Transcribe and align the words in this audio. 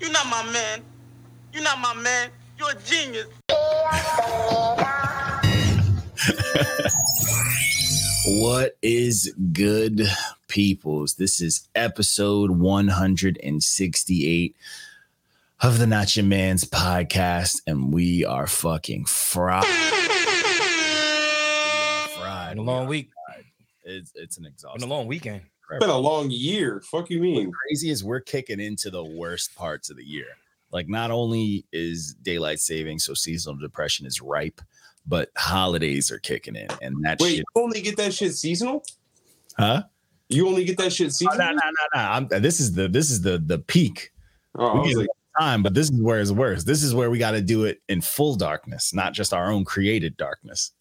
You're 0.00 0.12
not 0.12 0.26
my 0.28 0.44
man. 0.52 0.84
You're 1.52 1.64
not 1.64 1.80
my 1.80 1.92
man. 1.94 2.30
You're 2.56 2.70
a 2.70 2.76
genius. 2.82 3.26
What 8.30 8.76
is 8.82 9.32
good, 9.52 10.02
peoples? 10.48 11.14
This 11.14 11.40
is 11.40 11.66
episode 11.74 12.50
168 12.50 14.56
of 15.62 15.78
the 15.78 15.86
Not 15.86 16.14
Your 16.14 16.26
Man's 16.26 16.64
podcast, 16.64 17.62
and 17.66 17.90
we 17.92 18.24
are 18.26 18.46
fucking 18.46 19.06
fried. 19.06 19.64
We 19.64 19.70
fried. 22.20 22.50
Been 22.50 22.58
a 22.58 22.62
long 22.62 22.84
are 22.84 22.88
week. 22.88 23.08
fried. 23.26 23.44
It's, 23.84 24.12
it's 24.14 24.36
an 24.36 24.42
Been 24.44 24.52
exhausting. 24.52 24.82
a 24.82 24.86
long 24.86 25.06
weekend. 25.06 25.40
It's 25.70 25.80
been 25.80 25.90
a 25.90 25.98
long 25.98 26.30
year. 26.30 26.80
Fuck 26.90 27.10
you 27.10 27.20
mean? 27.20 27.50
crazy 27.52 27.90
is 27.90 28.02
we're 28.02 28.20
kicking 28.20 28.60
into 28.60 28.90
the 28.90 29.04
worst 29.04 29.54
parts 29.54 29.90
of 29.90 29.96
the 29.96 30.04
year. 30.04 30.26
Like, 30.70 30.88
not 30.88 31.10
only 31.10 31.64
is 31.72 32.14
daylight 32.22 32.60
saving, 32.60 32.98
so 32.98 33.14
seasonal 33.14 33.58
depression 33.58 34.06
is 34.06 34.20
ripe, 34.20 34.60
but 35.06 35.30
holidays 35.36 36.10
are 36.10 36.18
kicking 36.18 36.56
in, 36.56 36.68
and 36.82 37.02
that 37.04 37.18
Wait, 37.20 37.36
shit. 37.36 37.38
you 37.38 37.62
only 37.62 37.80
get 37.80 37.96
that 37.96 38.12
shit 38.12 38.34
seasonal? 38.34 38.84
Huh? 39.58 39.82
You 40.28 40.46
only 40.46 40.64
get 40.64 40.76
that 40.78 40.92
shit 40.92 41.06
Oh, 41.06 41.10
seasonal? 41.10 41.38
no, 41.38 41.52
no, 41.52 41.52
no, 41.54 41.86
no. 41.94 42.00
I'm, 42.00 42.28
this 42.42 42.60
is 42.60 42.74
the 42.74 42.86
this 42.88 43.10
is 43.10 43.22
the 43.22 43.38
the 43.38 43.58
peak 43.58 44.12
Oh, 44.54 44.82
We 44.82 44.88
get 44.88 44.98
like, 44.98 45.08
time, 45.38 45.62
but 45.62 45.72
this 45.72 45.88
is 45.90 46.00
where 46.02 46.20
it's 46.20 46.30
worse. 46.32 46.64
This 46.64 46.82
is 46.82 46.94
where 46.94 47.10
we 47.10 47.18
got 47.18 47.30
to 47.30 47.40
do 47.40 47.64
it 47.64 47.80
in 47.88 48.00
full 48.02 48.34
darkness, 48.34 48.92
not 48.92 49.14
just 49.14 49.32
our 49.32 49.50
own 49.50 49.64
created 49.64 50.16
darkness. 50.18 50.72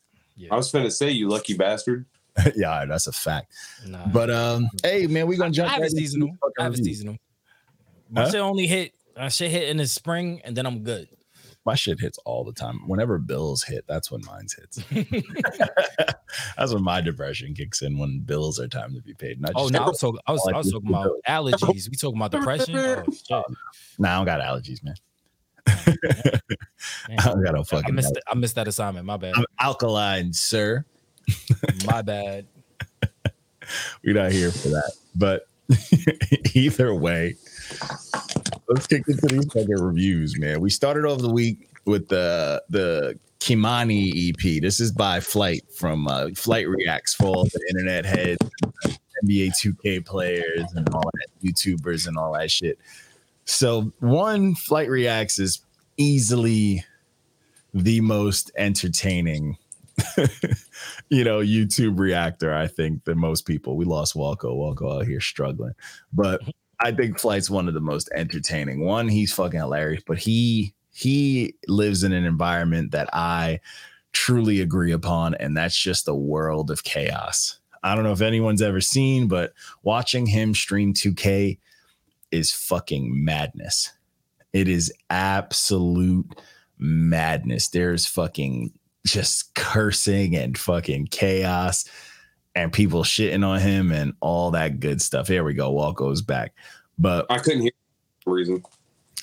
I 0.52 0.56
was 0.56 0.72
gonna 0.72 0.92
say, 0.92 1.10
you 1.12 1.30
lucky 1.30 1.54
bastard. 1.56 2.06
yeah, 2.56 2.86
that's 2.86 3.08
a 3.08 3.12
fact. 3.12 3.54
Nah. 3.86 4.08
But 4.08 4.30
um, 4.30 4.70
hey 4.84 5.08
man, 5.08 5.28
we 5.28 5.38
gonna 5.38 5.52
jump. 5.52 5.70
I 5.70 5.74
have 5.74 5.82
right 5.82 5.90
into 5.90 6.02
seasonal. 6.02 6.38
I 6.60 6.64
have 6.64 6.72
review. 6.74 6.86
seasonal. 6.86 7.18
My 8.10 8.22
Huh? 8.24 8.32
shit 8.32 8.40
only 8.42 8.68
hit. 8.68 8.94
My 9.16 9.30
shit 9.30 9.50
hit 9.52 9.70
in 9.70 9.78
the 9.78 9.88
spring, 9.88 10.42
and 10.44 10.56
then 10.56 10.66
I'm 10.66 10.84
good. 10.84 11.08
My 11.66 11.76
shit 11.76 12.00
hits 12.00 12.18
all 12.20 12.46
the 12.46 12.54
time. 12.54 12.88
Whenever 12.88 13.18
bills 13.18 13.64
hit, 13.64 13.84
that's 13.88 14.10
when 14.10 14.22
mine's 14.26 14.54
hits. 14.54 14.78
that's 16.58 16.74
when 16.74 16.84
my 16.84 17.02
depression 17.02 17.54
kicks 17.54 17.82
in 17.82 17.98
when 17.98 18.20
bills 18.22 18.60
are 18.60 18.68
time 18.70 18.94
to 18.94 19.02
be 19.02 19.14
paid. 19.14 19.38
And 19.38 19.46
I 19.48 19.52
oh 19.56 19.68
no, 19.68 19.80
I 19.80 19.88
was 19.88 20.00
talking. 20.00 20.20
I 20.28 20.32
was, 20.32 20.50
I 20.54 20.58
was 20.58 20.72
talking 20.72 20.90
about 20.90 21.12
allergies. 21.28 21.90
We 21.90 21.98
talking 21.98 22.18
about 22.18 22.32
depression. 22.32 22.78
Oh, 22.78 23.04
shit. 23.12 23.44
nah, 24.00 24.14
I 24.14 24.16
don't 24.18 24.26
got 24.26 24.40
allergies, 24.42 24.82
man. 24.84 24.96
Man, 27.10 27.20
I 27.20 27.24
don't 27.26 27.44
got 27.44 27.54
no 27.56 27.62
I 27.62 27.64
fucking. 27.64 27.96
missed. 27.96 28.18
I 28.28 28.36
missed 28.36 28.56
that 28.56 28.68
assignment. 28.68 29.06
My 29.06 29.18
bad. 29.18 29.34
I'm 29.36 29.46
alkaline, 29.60 30.32
sir. 30.34 30.86
My 31.86 32.02
bad. 32.02 32.46
We're 34.04 34.16
not 34.16 34.32
here 34.32 34.52
for 34.52 34.70
that. 34.70 34.94
But 35.16 35.48
either 36.56 36.94
way, 36.94 37.36
let's 38.70 38.88
kick 38.88 39.04
into 39.08 39.28
these 39.28 39.46
fucking 39.52 39.70
reviews, 39.70 40.38
man. 40.40 40.62
We 40.62 40.70
started 40.70 41.06
off 41.06 41.20
the 41.20 41.32
week 41.32 41.70
with 41.86 42.08
the 42.08 42.64
the 42.70 43.20
Kimani 43.40 44.30
EP. 44.30 44.62
This 44.62 44.80
is 44.80 44.92
by 44.92 45.20
Flight 45.20 45.64
from 45.74 46.08
uh, 46.08 46.30
Flight 46.36 46.68
Reacts 46.68 47.14
for 47.14 47.26
all 47.28 47.44
the 47.44 47.62
internet 47.70 48.06
heads, 48.06 48.50
NBA 49.24 49.52
2K 49.60 50.06
players, 50.06 50.72
and 50.76 50.88
all 50.94 51.10
that 51.14 51.28
YouTubers 51.44 52.08
and 52.08 52.18
all 52.18 52.34
that 52.34 52.52
shit. 52.52 52.80
So 53.46 53.92
one 54.00 54.56
Flight 54.56 54.90
Reacts 54.90 55.40
is 55.40 55.62
easily 55.98 56.84
the 57.74 58.02
most 58.02 58.52
entertaining 58.58 59.58
you 61.10 61.24
know, 61.24 61.40
YouTube 61.40 62.00
reactor, 62.00 62.54
I 62.54 62.68
think, 62.68 63.04
than 63.06 63.20
most 63.20 63.46
people. 63.46 63.76
We 63.76 63.86
lost 63.86 64.16
Walco. 64.16 64.56
Walco 64.56 65.00
out 65.00 65.08
here 65.08 65.20
struggling. 65.20 65.74
But 66.14 66.42
I 66.80 66.92
think 66.92 67.20
Flight's 67.20 67.50
one 67.50 67.68
of 67.68 67.74
the 67.74 67.82
most 67.82 68.10
entertaining. 68.14 68.86
One, 68.86 69.08
he's 69.08 69.34
fucking 69.34 69.60
hilarious, 69.60 70.04
but 70.06 70.20
he 70.20 70.74
he 70.92 71.54
lives 71.68 72.04
in 72.04 72.12
an 72.12 72.26
environment 72.26 72.92
that 72.92 73.10
I 73.14 73.60
truly 74.14 74.62
agree 74.62 74.92
upon, 74.92 75.36
and 75.36 75.56
that's 75.56 75.78
just 75.78 76.08
a 76.08 76.16
world 76.16 76.72
of 76.72 76.84
chaos. 76.84 77.60
I 77.84 77.94
don't 77.96 78.04
know 78.04 78.12
if 78.12 78.22
anyone's 78.22 78.62
ever 78.62 78.82
seen, 78.82 79.28
but 79.28 79.54
watching 79.84 80.26
him 80.26 80.54
stream 80.54 80.94
2K 80.94 81.60
is 82.32 82.52
fucking 82.52 83.24
madness. 83.24 83.92
It 84.54 84.68
is 84.68 84.92
absolute 85.10 86.42
madness. 86.80 87.70
There's 87.70 88.06
fucking 88.06 88.74
just 89.08 89.56
cursing 89.56 90.36
and 90.36 90.58
fucking 90.58 91.08
chaos 91.08 91.86
and 92.56 92.72
people 92.74 93.04
shitting 93.04 93.46
on 93.46 93.60
him 93.60 93.92
and 93.92 94.14
all 94.20 94.52
that 94.52 94.80
good 94.80 95.02
stuff. 95.02 95.28
Here 95.28 95.44
we 95.44 95.54
go. 95.54 95.72
Walt 95.72 95.96
goes 95.96 96.22
back. 96.22 96.54
But 97.00 97.26
I 97.30 97.40
couldn't 97.40 97.62
hear 97.62 97.72
reason. 98.26 98.64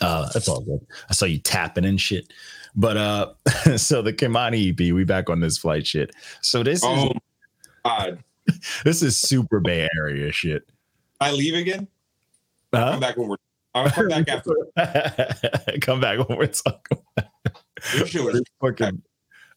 uh 0.00 0.28
that's 0.32 0.48
all 0.48 0.60
good. 0.62 0.80
I 1.08 1.12
saw 1.12 1.26
you 1.26 1.38
tapping 1.38 1.84
and 1.84 2.00
shit. 2.00 2.32
But 2.74 2.96
uh 2.96 3.32
so 3.76 4.02
the 4.02 4.12
Kimani 4.12 4.70
EP, 4.72 4.92
we 4.94 5.04
back 5.04 5.28
on 5.30 5.40
this 5.40 5.58
flight 5.58 5.86
shit. 5.86 6.14
So 6.40 6.62
this 6.62 6.80
Oh, 6.84 7.06
is 7.10 7.12
God. 7.84 8.24
this 8.84 9.02
is 9.02 9.16
super 9.20 9.60
Bay 9.60 9.88
Area 9.98 10.30
shit. 10.32 10.68
I 11.20 11.32
leave 11.32 11.54
again? 11.54 11.88
Huh? 12.74 12.92
Come 12.92 13.00
back 13.00 13.16
when 13.16 13.28
we're. 13.28 13.36
I'll 13.74 13.90
come 13.90 14.08
back 14.08 14.28
after. 14.76 15.78
Come 15.80 16.00
back 16.00 16.28
when 16.28 16.38
we're 16.38 16.46
talking. 16.46 16.98
This 17.92 18.08
shit 18.10 18.22
was- 18.24 18.40
fucking, 18.60 19.02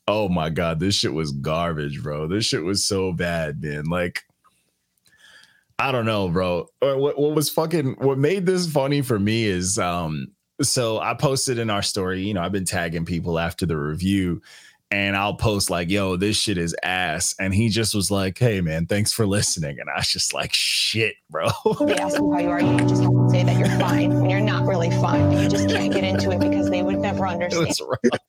oh 0.08 0.30
my 0.30 0.50
god, 0.50 0.80
this 0.80 0.96
shit 0.96 1.14
was 1.14 1.32
garbage, 1.32 2.02
bro. 2.02 2.28
This 2.28 2.46
shit 2.46 2.64
was 2.64 2.86
so 2.86 3.12
bad, 3.12 3.62
man. 3.62 3.86
Like, 3.86 4.24
I 5.80 5.92
don't 5.92 6.06
know, 6.06 6.30
bro. 6.30 6.68
What, 6.80 7.20
what 7.20 7.36
was 7.36 7.50
fucking 7.50 7.96
what 8.00 8.18
made 8.18 8.46
this 8.46 8.72
funny 8.72 9.02
for 9.02 9.20
me 9.20 9.46
is 9.46 9.78
um 9.78 10.32
so 10.62 11.00
I 11.00 11.14
posted 11.14 11.60
in 11.60 11.70
our 11.70 11.84
story, 11.84 12.22
you 12.22 12.34
know, 12.34 12.42
I've 12.42 12.52
been 12.52 12.66
tagging 12.66 13.06
people 13.06 13.38
after 13.38 13.66
the 13.66 13.78
review. 13.78 14.42
And 14.90 15.18
I'll 15.18 15.36
post 15.36 15.70
like, 15.70 15.90
yo, 15.90 16.16
this 16.16 16.38
shit 16.38 16.58
is 16.58 16.74
ass. 16.82 17.36
And 17.42 17.54
he 17.54 17.68
just 17.68 17.94
was 17.94 18.10
like, 18.10 18.40
hey, 18.40 18.62
man, 18.62 18.86
thanks 18.86 19.12
for 19.12 19.28
listening. 19.28 19.82
And 19.82 19.90
I 19.90 19.98
was 19.98 20.08
just 20.08 20.34
like, 20.34 20.54
shit, 20.54 21.16
bro. 21.30 21.50
they 21.82 21.96
ask 21.96 22.18
you 22.18 22.32
how 22.32 22.40
you 22.40 22.50
are, 22.50 22.62
you 22.62 22.78
just 22.88 23.02
have 23.02 23.12
to 23.12 23.30
say 23.30 23.44
that 23.44 23.58
you're 23.58 23.80
fine 23.80 24.14
when 24.14 24.30
you're 24.30 24.40
not 24.40 24.66
really 24.66 24.90
fine. 24.92 25.30
You 25.34 25.50
just 25.50 25.68
can't 25.68 25.94
get 25.94 26.06
into 26.06 26.32
it 26.32 26.40
because 26.40 26.70
they 26.70 26.84
would 26.84 27.00
never 27.00 27.28
understand. 27.28 27.68
was 27.68 27.82
rough. 27.82 28.22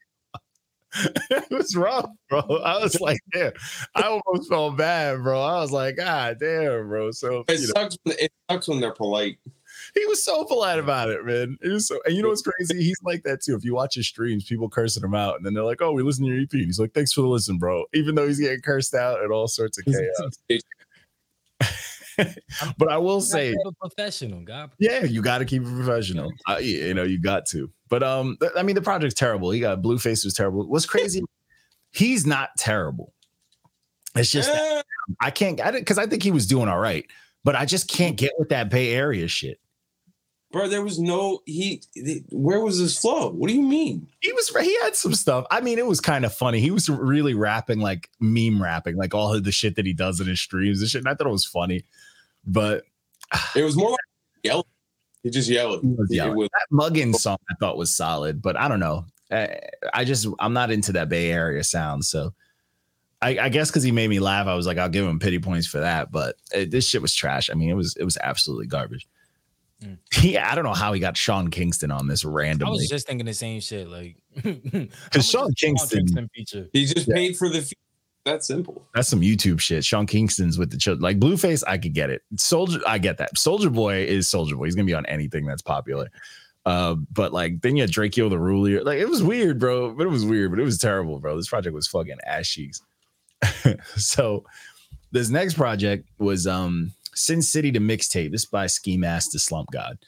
It 0.95 1.51
was 1.51 1.77
rough, 1.77 2.11
bro. 2.29 2.41
I 2.41 2.79
was 2.83 3.01
like, 3.01 3.19
damn, 3.33 3.53
I 3.95 4.03
almost 4.03 4.49
felt 4.49 4.77
bad, 4.77 5.23
bro. 5.23 5.41
I 5.41 5.61
was 5.61 5.73
like, 5.73 5.97
God 5.97 6.37
damn, 6.41 6.89
bro. 6.89 7.11
So 7.11 7.45
It 7.49 7.61
you 7.61 7.67
know, 7.69 7.73
sucks. 7.77 7.99
When, 8.05 8.17
it 8.19 8.33
sucks 8.51 8.69
when 8.69 8.81
they're 8.81 8.93
polite. 8.93 9.39
he 9.95 10.05
was 10.07 10.23
so 10.25 10.45
polite 10.45 10.79
about 10.79 11.11
it, 11.11 11.25
man. 11.25 11.57
It 11.63 11.69
was 11.69 11.87
so, 11.89 11.99
and 12.05 12.15
you 12.17 12.23
know 12.23 12.29
what's 12.31 12.43
crazy? 12.43 12.83
He's 12.83 12.99
like 13.05 13.23
that 13.25 13.43
too. 13.43 13.55
If 13.55 13.65
you 13.65 13.75
watch 13.75 13.95
his 13.95 14.07
streams, 14.09 14.45
people 14.45 14.69
cursing 14.69 15.05
him 15.05 15.15
out, 15.15 15.37
and 15.37 15.45
then 15.47 15.55
they're 15.55 15.65
like, 15.65 15.83
"Oh, 15.83 15.93
we 15.93 16.03
listen 16.03 16.25
to 16.25 16.33
your 16.33 16.41
EP." 16.43 16.51
He's 16.53 16.81
like, 16.81 16.93
"Thanks 16.95 17.13
for 17.13 17.21
the 17.21 17.29
listen, 17.29 17.59
bro." 17.59 17.85
Even 17.95 18.15
though 18.15 18.27
he's 18.27 18.41
getting 18.41 18.61
cursed 18.61 18.95
out 18.95 19.23
and 19.23 19.31
all 19.33 19.49
sorts 19.49 19.79
of 19.79 19.85
chaos. 19.85 20.39
but 22.79 22.91
I 22.91 22.99
will 22.99 23.21
say, 23.21 23.55
professional, 23.81 24.41
God. 24.41 24.71
Yeah, 24.79 25.05
you 25.05 25.23
got 25.23 25.39
to 25.39 25.45
keep 25.45 25.63
it 25.63 25.75
professional. 25.75 26.31
Uh, 26.49 26.59
you 26.59 26.95
know, 26.95 27.05
you 27.05 27.21
got 27.21 27.47
to. 27.47 27.71
But 27.89 28.03
um, 28.03 28.37
th- 28.41 28.53
I 28.57 28.63
mean, 28.63 28.75
the 28.75 28.83
project's 28.83 29.15
terrible. 29.15 29.51
He 29.51 29.61
got 29.61 29.81
Blueface 29.83 30.25
was 30.25 30.35
terrible. 30.35 30.69
What's 30.69 30.87
crazy? 30.95 31.23
he's 31.93 32.27
not 32.27 32.51
terrible. 32.59 33.13
It's 34.15 34.31
just 34.31 34.51
I 35.21 35.31
can't. 35.31 35.61
I 35.61 35.71
because 35.71 35.99
I 35.99 36.07
think 36.07 36.23
he 36.23 36.31
was 36.31 36.47
doing 36.47 36.69
all 36.69 36.79
right, 36.79 37.07
but 37.45 37.55
I 37.55 37.65
just 37.65 37.89
can't 37.89 38.17
get 38.17 38.33
with 38.39 38.49
that 38.49 38.71
Bay 38.71 38.93
Area 38.95 39.29
shit. 39.29 39.61
bro, 40.51 40.69
there 40.69 40.83
was 40.83 40.99
no. 40.99 41.41
He. 41.47 41.83
Where 42.31 42.61
was 42.61 42.79
his 42.79 42.99
flow? 42.99 43.31
What 43.31 43.49
do 43.49 43.55
you 43.55 43.63
mean? 43.63 44.09
He 44.21 44.33
was. 44.33 44.49
He 44.49 44.77
had 44.83 44.97
some 44.97 45.15
stuff. 45.15 45.45
I 45.51 45.61
mean, 45.61 45.79
it 45.79 45.87
was 45.87 46.01
kind 46.01 46.25
of 46.25 46.35
funny. 46.35 46.61
He 46.61 46.71
was 46.71 46.89
really 46.89 47.35
rapping 47.35 47.81
like 47.81 48.11
meme 48.19 48.63
rapping, 48.63 48.97
like 48.97 49.15
all 49.15 49.33
of 49.33 49.45
the 49.45 49.53
shit 49.53 49.77
that 49.77 49.87
he 49.87 49.93
does 49.93 50.21
in 50.21 50.27
his 50.27 50.41
streams 50.41 50.81
and 50.81 50.91
shit. 50.91 51.01
And 51.01 51.09
I 51.09 51.15
thought 51.15 51.29
it 51.29 51.31
was 51.31 51.47
funny, 51.47 51.85
but 52.49 52.85
It 53.55 53.63
was 53.63 53.77
more 53.77 53.91
like 53.91 53.99
yelling. 54.43 54.65
He 55.23 55.31
just 55.31 55.49
yelled. 55.49 55.83
He 55.83 55.89
was 55.89 56.09
yelling. 56.11 56.37
was- 56.37 56.49
that 56.53 56.67
mugging 56.71 57.13
song 57.13 57.39
I 57.51 57.55
thought 57.61 57.77
was 57.77 57.95
solid, 57.95 58.41
but 58.43 58.57
I 58.57 58.69
don't 58.69 58.81
know. 58.81 59.05
I, 59.31 59.59
I 59.93 60.05
just 60.05 60.27
I'm 60.39 60.53
not 60.55 60.71
into 60.71 60.93
that 60.93 61.09
Bay 61.11 61.31
Area 61.31 61.63
sound, 61.63 62.05
so 62.05 62.33
I, 63.21 63.39
I 63.39 63.49
guess 63.51 63.69
because 63.71 63.83
he 63.83 63.93
made 63.93 64.09
me 64.09 64.21
laugh, 64.21 64.47
I 64.47 64.55
was 64.55 64.67
like, 64.67 64.79
I'll 64.79 64.89
give 64.89 65.05
him 65.07 65.19
pity 65.19 65.39
points 65.39 65.67
for 65.67 65.81
that. 65.81 66.11
But 66.11 66.37
it, 66.55 66.71
this 66.71 66.89
shit 66.89 67.03
was 67.03 67.15
trash. 67.15 67.51
I 67.51 67.55
mean, 67.55 67.69
it 67.69 67.75
was 67.75 67.95
it 67.99 68.05
was 68.05 68.17
absolutely 68.23 68.67
garbage. 68.69 69.07
Mm. 69.83 69.99
He 70.15 70.39
I 70.39 70.55
don't 70.55 70.65
know 70.65 70.73
how 70.73 70.93
he 70.95 71.01
got 71.01 71.17
Sean 71.17 71.49
Kingston 71.51 71.91
on 71.91 72.07
this 72.07 72.25
randomly. 72.25 72.71
I 72.71 72.77
was 72.77 72.89
just 72.89 73.07
thinking 73.07 73.27
the 73.27 73.35
same 73.35 73.61
shit. 73.61 73.89
Like, 73.89 74.17
because 74.43 75.29
Sean 75.29 75.53
Kingston 75.55 76.29
feature. 76.35 76.69
he 76.73 76.87
just 76.87 77.07
Yeah. 77.09 77.15
paid 77.15 77.37
for 77.37 77.49
the. 77.51 77.71
That 78.29 78.45
simple. 78.45 78.87
that's 78.95 79.09
some 79.09 79.21
YouTube 79.21 79.61
shit. 79.61 79.85
Sean 79.85 80.07
Kingston's 80.07 80.59
with 80.59 80.71
the 80.71 80.77
children. 80.77 81.03
Like 81.03 81.19
Blueface, 81.19 81.65
I 81.67 81.79
could 81.79 81.95
get 81.95 82.11
it. 82.11 82.23
Soulja, 82.37 82.81
I 82.87 82.99
get 82.99 83.19
that. 83.19 83.35
Soulja 83.35 83.73
Boy 83.73 84.05
is 84.05 84.29
Soulja 84.29 84.57
Boy. 84.57 84.67
He's 84.67 84.75
gonna 84.75 84.87
be 84.87 84.95
on 84.95 85.07
anything 85.07 85.47
that's 85.47 85.63
popular. 85.63 86.11
Uh, 86.67 86.97
but 87.13 87.33
like 87.33 87.61
then 87.63 87.77
you 87.77 87.83
had 87.83 87.91
Drakeo 87.91 88.29
the 88.29 88.39
Ruler. 88.39 88.83
Like 88.85 88.99
it 88.99 89.09
was 89.09 89.23
weird, 89.23 89.59
bro. 89.59 89.93
But 89.93 90.07
it 90.07 90.11
was 90.11 90.27
weird, 90.27 90.51
but 90.51 90.61
it 90.61 90.65
was 90.65 90.79
terrible, 90.79 91.19
bro. 91.19 91.37
This 91.37 91.49
project 91.49 91.75
was 91.75 91.87
fucking 91.87 92.19
ass 92.27 92.47
cheeks. 92.49 92.83
so 93.97 94.45
this 95.11 95.31
next 95.31 95.55
project 95.55 96.07
was 96.19 96.47
um 96.47 96.93
Sin 97.15 97.41
City 97.41 97.73
to 97.73 97.81
mixtape. 97.81 98.33
This 98.33 98.45
by 98.45 98.67
Ski 98.67 98.97
Mask 98.99 99.31
the 99.33 99.39
Slump 99.39 99.71
God. 99.73 99.99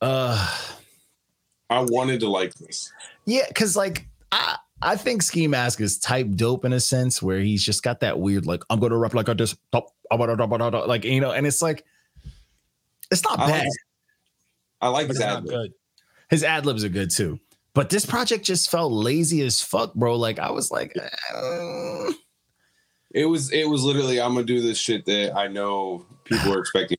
Uh 0.00 0.58
I 1.68 1.80
wanted 1.80 2.20
to 2.20 2.28
like 2.28 2.54
this. 2.54 2.92
Yeah, 3.26 3.46
because 3.48 3.76
like 3.76 4.06
I 4.30 4.56
I 4.82 4.96
think 4.96 5.22
Ski 5.22 5.46
Mask 5.46 5.80
is 5.80 5.98
type 5.98 6.28
dope 6.30 6.64
in 6.64 6.72
a 6.72 6.80
sense 6.80 7.22
where 7.22 7.38
he's 7.40 7.64
just 7.64 7.82
got 7.82 8.00
that 8.00 8.18
weird 8.18 8.46
like 8.46 8.62
I'm 8.68 8.80
gonna 8.80 8.96
rap 8.96 9.14
like 9.14 9.28
I 9.28 9.34
just 9.34 9.56
like 9.72 11.04
you 11.04 11.20
know, 11.20 11.32
and 11.32 11.46
it's 11.46 11.62
like 11.62 11.84
it's 13.10 13.22
not 13.22 13.38
I 13.38 13.46
bad. 13.46 13.64
like, 13.64 13.68
I 14.80 14.88
like 14.88 15.06
his 15.08 15.20
ad. 15.20 15.46
His 16.30 16.42
ad 16.44 16.66
libs 16.66 16.82
are 16.84 16.88
good 16.88 17.10
too. 17.10 17.38
But 17.74 17.88
this 17.90 18.04
project 18.04 18.44
just 18.44 18.70
felt 18.70 18.92
lazy 18.92 19.42
as 19.42 19.60
fuck, 19.60 19.94
bro. 19.94 20.16
Like 20.16 20.38
I 20.38 20.50
was 20.50 20.70
like, 20.70 20.94
uh, 21.34 22.12
It 23.14 23.26
was 23.26 23.52
it 23.52 23.68
was 23.68 23.84
literally 23.84 24.20
I'm 24.20 24.34
gonna 24.34 24.46
do 24.46 24.60
this 24.60 24.78
shit 24.78 25.04
that 25.04 25.36
I 25.36 25.46
know 25.46 26.04
people 26.24 26.52
are 26.54 26.58
expecting. 26.58 26.96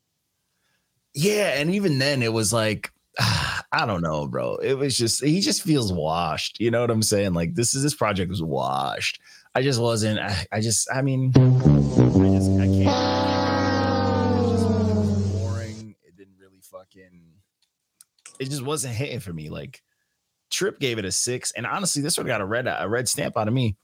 yeah, 1.14 1.60
and 1.60 1.74
even 1.74 1.98
then 2.00 2.22
it 2.22 2.32
was 2.32 2.54
like 2.54 2.93
I 3.20 3.86
don't 3.86 4.02
know, 4.02 4.28
bro. 4.28 4.56
It 4.58 4.74
was 4.74 4.98
just 4.98 5.24
he 5.24 5.42
just 5.42 5.64
feels 5.64 5.92
washed. 5.92 6.60
You 6.60 6.72
know 6.72 6.82
what 6.82 6.92
I'm 6.92 7.04
saying? 7.04 7.34
Like 7.34 7.56
this 7.56 7.74
is 7.74 7.84
this 7.84 7.96
project 7.96 8.30
was 8.30 8.42
washed. 8.42 9.20
I 9.56 9.62
just 9.62 9.80
wasn't. 9.80 10.20
I, 10.20 10.46
I 10.52 10.62
just. 10.62 10.90
I 10.92 11.02
mean, 11.02 11.32
I 11.36 11.40
just. 11.40 12.50
I 12.60 12.66
can't. 12.68 12.88
I 12.88 13.66
can't 13.66 14.40
it 14.40 14.52
just 14.52 14.66
was 14.66 15.32
boring. 15.32 15.96
It 16.04 16.18
didn't 16.18 16.36
really 16.40 16.62
fucking. 16.62 17.22
It 18.40 18.50
just 18.50 18.64
wasn't 18.64 18.96
hitting 18.96 19.20
for 19.20 19.32
me. 19.32 19.50
Like 19.50 19.84
Trip 20.50 20.80
gave 20.80 20.98
it 20.98 21.06
a 21.06 21.12
six, 21.12 21.52
and 21.52 21.66
honestly, 21.66 22.02
this 22.02 22.18
one 22.18 22.28
got 22.28 22.42
a 22.42 22.46
red 22.46 22.68
a 22.68 22.88
red 22.88 23.08
stamp 23.08 23.38
out 23.38 23.48
of 23.48 23.54
me. 23.54 23.76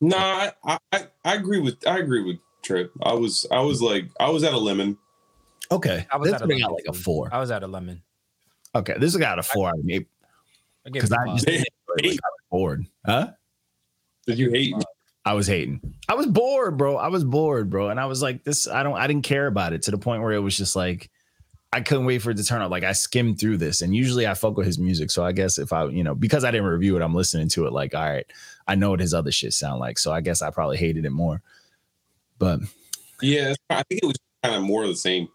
Nah, 0.00 0.50
I, 0.64 0.78
I 0.92 1.06
I 1.24 1.34
agree 1.34 1.60
with 1.60 1.86
I 1.86 1.98
agree 1.98 2.22
with 2.22 2.36
Trip. 2.62 2.92
I 3.02 3.14
was 3.14 3.46
I 3.50 3.60
was 3.60 3.80
like 3.80 4.10
I 4.20 4.28
was 4.28 4.44
at 4.44 4.52
a 4.52 4.58
lemon. 4.58 4.98
Okay, 5.70 6.06
I 6.10 6.16
was 6.18 6.30
this 6.30 6.34
at 6.34 6.42
a 6.42 6.46
lemon 6.46 6.72
like 6.72 6.84
a 6.88 6.92
four. 6.92 7.30
I 7.32 7.38
was 7.38 7.50
at 7.50 7.62
a 7.62 7.66
lemon. 7.66 8.02
Okay, 8.76 8.94
this 8.98 9.14
one 9.14 9.20
got 9.20 9.38
a 9.38 9.42
four 9.42 9.68
out 9.68 9.78
of 9.78 9.84
me 9.84 9.96
I 10.86 10.90
gave 10.90 11.02
because 11.02 11.10
it 11.10 11.16
a 11.16 11.20
I 11.20 11.26
five. 11.26 11.36
just 11.36 11.48
like, 11.48 11.66
I 12.04 12.08
was 12.10 12.18
bored. 12.50 12.86
Huh? 13.04 13.30
Did 14.26 14.38
you 14.38 14.50
hate? 14.50 14.74
I 15.24 15.32
was 15.34 15.46
hating. 15.46 15.80
I 16.08 16.14
was 16.14 16.26
bored, 16.26 16.76
bro. 16.76 16.96
I 16.96 17.08
was 17.08 17.24
bored, 17.24 17.70
bro. 17.70 17.88
And 17.88 17.98
I 17.98 18.06
was 18.06 18.22
like, 18.22 18.44
this, 18.44 18.68
I 18.68 18.82
don't, 18.82 18.96
I 18.96 19.06
didn't 19.06 19.24
care 19.24 19.46
about 19.46 19.72
it 19.72 19.82
to 19.82 19.90
the 19.90 19.98
point 19.98 20.22
where 20.22 20.32
it 20.32 20.38
was 20.40 20.56
just 20.56 20.76
like, 20.76 21.10
I 21.72 21.80
couldn't 21.80 22.06
wait 22.06 22.22
for 22.22 22.30
it 22.30 22.36
to 22.36 22.44
turn 22.44 22.62
up. 22.62 22.70
Like 22.70 22.84
I 22.84 22.92
skimmed 22.92 23.40
through 23.40 23.56
this. 23.56 23.82
And 23.82 23.94
usually 23.94 24.26
I 24.26 24.34
fuck 24.34 24.56
with 24.56 24.66
his 24.66 24.78
music. 24.78 25.10
So 25.10 25.24
I 25.24 25.32
guess 25.32 25.58
if 25.58 25.72
I, 25.72 25.86
you 25.86 26.04
know, 26.04 26.14
because 26.14 26.44
I 26.44 26.50
didn't 26.52 26.66
review 26.68 26.96
it, 26.96 27.02
I'm 27.02 27.14
listening 27.14 27.48
to 27.50 27.66
it 27.66 27.72
like, 27.72 27.94
all 27.94 28.04
right, 28.08 28.26
I 28.68 28.76
know 28.76 28.90
what 28.90 29.00
his 29.00 29.14
other 29.14 29.32
shit 29.32 29.52
sound 29.52 29.80
like. 29.80 29.98
So 29.98 30.12
I 30.12 30.20
guess 30.20 30.42
I 30.42 30.50
probably 30.50 30.76
hated 30.76 31.04
it 31.04 31.10
more. 31.10 31.42
But 32.38 32.60
Yeah, 33.20 33.54
I 33.70 33.82
think 33.84 34.02
it 34.02 34.06
was 34.06 34.16
kind 34.44 34.54
of 34.56 34.62
more 34.62 34.82
of 34.84 34.88
the 34.90 34.96
same. 34.96 35.28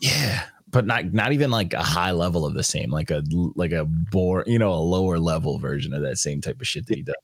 yeah, 0.00 0.44
but 0.70 0.86
not 0.86 1.12
not 1.12 1.32
even 1.32 1.50
like 1.50 1.72
a 1.72 1.82
high 1.82 2.12
level 2.12 2.44
of 2.44 2.54
the 2.54 2.62
same, 2.62 2.90
like 2.90 3.10
a 3.10 3.22
like 3.54 3.72
a 3.72 3.84
bore, 3.84 4.44
you 4.46 4.58
know, 4.58 4.72
a 4.72 4.76
lower 4.76 5.18
level 5.18 5.58
version 5.58 5.92
of 5.94 6.02
that 6.02 6.18
same 6.18 6.40
type 6.40 6.60
of 6.60 6.66
shit 6.66 6.86
that 6.86 6.96
he 6.96 7.02
does. 7.02 7.14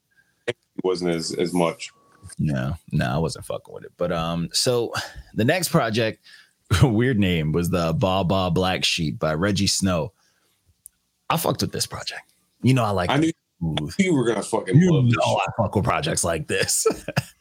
It 0.47 0.57
wasn't 0.83 1.11
as 1.11 1.33
as 1.33 1.53
much. 1.53 1.91
No, 2.39 2.75
no, 2.91 3.05
I 3.05 3.17
wasn't 3.17 3.45
fucking 3.45 3.73
with 3.73 3.83
it. 3.83 3.91
But 3.97 4.11
um, 4.11 4.49
so 4.51 4.93
the 5.33 5.45
next 5.45 5.69
project, 5.69 6.25
weird 6.83 7.19
name, 7.19 7.51
was 7.51 7.69
the 7.69 7.93
Baw 7.93 8.23
Baw 8.23 8.49
Black 8.49 8.83
Sheep 8.83 9.19
by 9.19 9.35
Rejjie 9.35 9.69
Snow. 9.69 10.11
I 11.29 11.37
fucked 11.37 11.61
with 11.61 11.71
this 11.71 11.85
project. 11.85 12.33
You 12.61 12.73
know, 12.73 12.83
I 12.83 12.91
like. 12.91 13.09
I 13.09 13.17
knew 13.17 13.31
smooth. 13.59 13.93
you 13.97 14.13
were 14.13 14.25
gonna 14.25 14.43
fucking 14.43 14.75
You 14.75 14.93
love 14.93 15.05
know, 15.05 15.39
I 15.39 15.45
fuck 15.57 15.75
with 15.75 15.85
projects 15.85 16.23
like 16.23 16.47
this. 16.47 16.87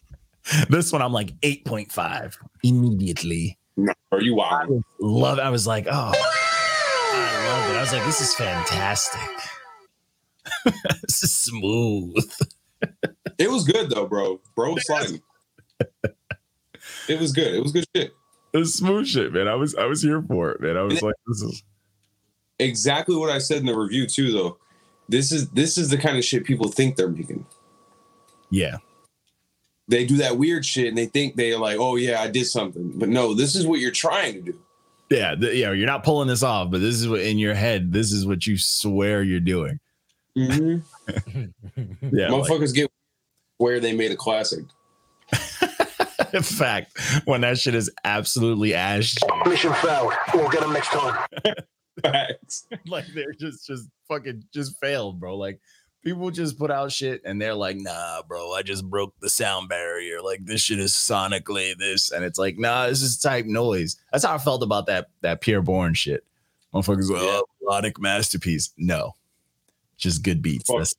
this 0.68 0.92
one, 0.92 1.02
I'm 1.02 1.12
like 1.12 1.32
eight 1.42 1.64
point 1.64 1.90
five 1.90 2.38
immediately. 2.62 3.58
No, 3.76 3.92
are 4.12 4.20
you 4.22 4.34
wild? 4.34 4.82
Love. 5.00 5.38
I 5.38 5.50
was 5.50 5.66
like, 5.66 5.86
oh, 5.90 6.12
I 6.14 7.46
love 7.48 7.70
it. 7.70 7.76
I 7.76 7.80
was 7.80 7.92
like, 7.92 8.04
this 8.04 8.20
is 8.20 8.34
fantastic. 8.34 9.20
this 11.02 11.22
is 11.22 11.36
smooth. 11.36 12.14
It 13.38 13.50
was 13.50 13.64
good 13.64 13.90
though, 13.90 14.06
bro. 14.06 14.40
Bro 14.54 14.76
sliding. 14.78 15.20
it 17.08 17.18
was 17.20 17.32
good. 17.32 17.54
It 17.54 17.62
was 17.62 17.72
good 17.72 17.84
shit. 17.96 18.12
It 18.52 18.58
was 18.58 18.74
smooth 18.74 19.06
shit, 19.06 19.32
man. 19.32 19.48
I 19.48 19.54
was 19.54 19.74
I 19.74 19.86
was 19.86 20.02
here 20.02 20.22
for 20.22 20.52
it, 20.52 20.60
man. 20.60 20.76
I 20.76 20.82
was 20.82 21.02
like, 21.02 21.14
this 21.26 21.42
is 21.42 21.62
Exactly 22.60 23.16
what 23.16 23.30
I 23.30 23.38
said 23.38 23.58
in 23.58 23.66
the 23.66 23.76
review 23.76 24.06
too, 24.06 24.30
though. 24.30 24.58
This 25.08 25.32
is 25.32 25.48
this 25.50 25.76
is 25.76 25.90
the 25.90 25.98
kind 25.98 26.16
of 26.16 26.24
shit 26.24 26.44
people 26.44 26.68
think 26.68 26.94
they're 26.96 27.08
making. 27.08 27.44
yeah. 28.50 28.76
They 29.88 30.06
do 30.06 30.16
that 30.18 30.38
weird 30.38 30.64
shit 30.64 30.88
and 30.88 30.96
they 30.96 31.06
think 31.06 31.36
they're 31.36 31.58
like, 31.58 31.78
oh 31.78 31.96
yeah, 31.96 32.20
I 32.20 32.30
did 32.30 32.46
something. 32.46 32.92
But 32.96 33.08
no, 33.10 33.34
this 33.34 33.54
is 33.54 33.66
what 33.66 33.80
you're 33.80 33.90
trying 33.90 34.34
to 34.34 34.52
do. 34.52 34.60
Yeah, 35.10 35.34
th- 35.34 35.54
yeah, 35.56 35.72
you're 35.72 35.86
not 35.86 36.02
pulling 36.04 36.28
this 36.28 36.42
off, 36.42 36.70
but 36.70 36.80
this 36.80 36.94
is 36.96 37.06
what 37.08 37.20
in 37.20 37.38
your 37.38 37.54
head, 37.54 37.92
this 37.92 38.10
is 38.10 38.26
what 38.26 38.46
you 38.46 38.56
swear 38.56 39.22
you're 39.22 39.40
doing. 39.40 39.78
Mhm. 40.36 40.82
Yeah, 42.12 42.28
like, 42.30 42.48
Motherfuckers 42.48 42.74
get 42.74 42.90
where 43.58 43.80
they 43.80 43.92
made 43.94 44.10
a 44.10 44.16
classic. 44.16 44.64
in 46.32 46.42
fact, 46.42 46.98
when 47.26 47.40
that 47.42 47.58
shit 47.58 47.74
is 47.74 47.90
absolutely 48.04 48.74
ash, 48.74 49.14
Mission 49.46 49.72
failed. 49.74 50.12
We'll 50.32 50.48
get 50.50 50.60
them 50.60 50.72
next 50.72 50.88
time. 50.88 51.26
Facts. 52.02 52.66
like 52.86 53.06
they're 53.14 53.32
just 53.38 53.66
just 53.66 53.88
fucking 54.08 54.44
just 54.52 54.78
failed, 54.80 55.20
bro. 55.20 55.36
Like 55.36 55.60
people 56.04 56.30
just 56.30 56.58
put 56.58 56.70
out 56.70 56.92
shit 56.92 57.22
and 57.24 57.40
they're 57.40 57.54
like, 57.54 57.76
nah, 57.76 58.22
bro, 58.28 58.52
I 58.52 58.62
just 58.62 58.88
broke 58.88 59.14
the 59.20 59.30
sound 59.30 59.68
barrier. 59.68 60.20
Like 60.22 60.44
this 60.44 60.60
shit 60.60 60.78
is 60.78 60.92
sonically 60.92 61.76
this, 61.76 62.12
and 62.12 62.24
it's 62.24 62.38
like, 62.38 62.58
nah, 62.58 62.86
this 62.86 63.02
is 63.02 63.18
type 63.18 63.46
noise. 63.46 63.96
That's 64.12 64.24
how 64.24 64.34
I 64.34 64.38
felt 64.38 64.62
about 64.62 64.86
that 64.86 65.08
that 65.22 65.40
Pierre 65.40 65.62
Bourne 65.62 65.94
shit. 65.94 66.24
Motherfuckers 66.72 67.10
like, 67.10 67.22
oh, 67.22 67.44
melodic 67.62 68.00
masterpiece. 68.00 68.72
No, 68.76 69.14
just 69.96 70.22
good 70.22 70.42
beats. 70.42 70.68
Fuck. 70.68 70.78
That's 70.78 70.94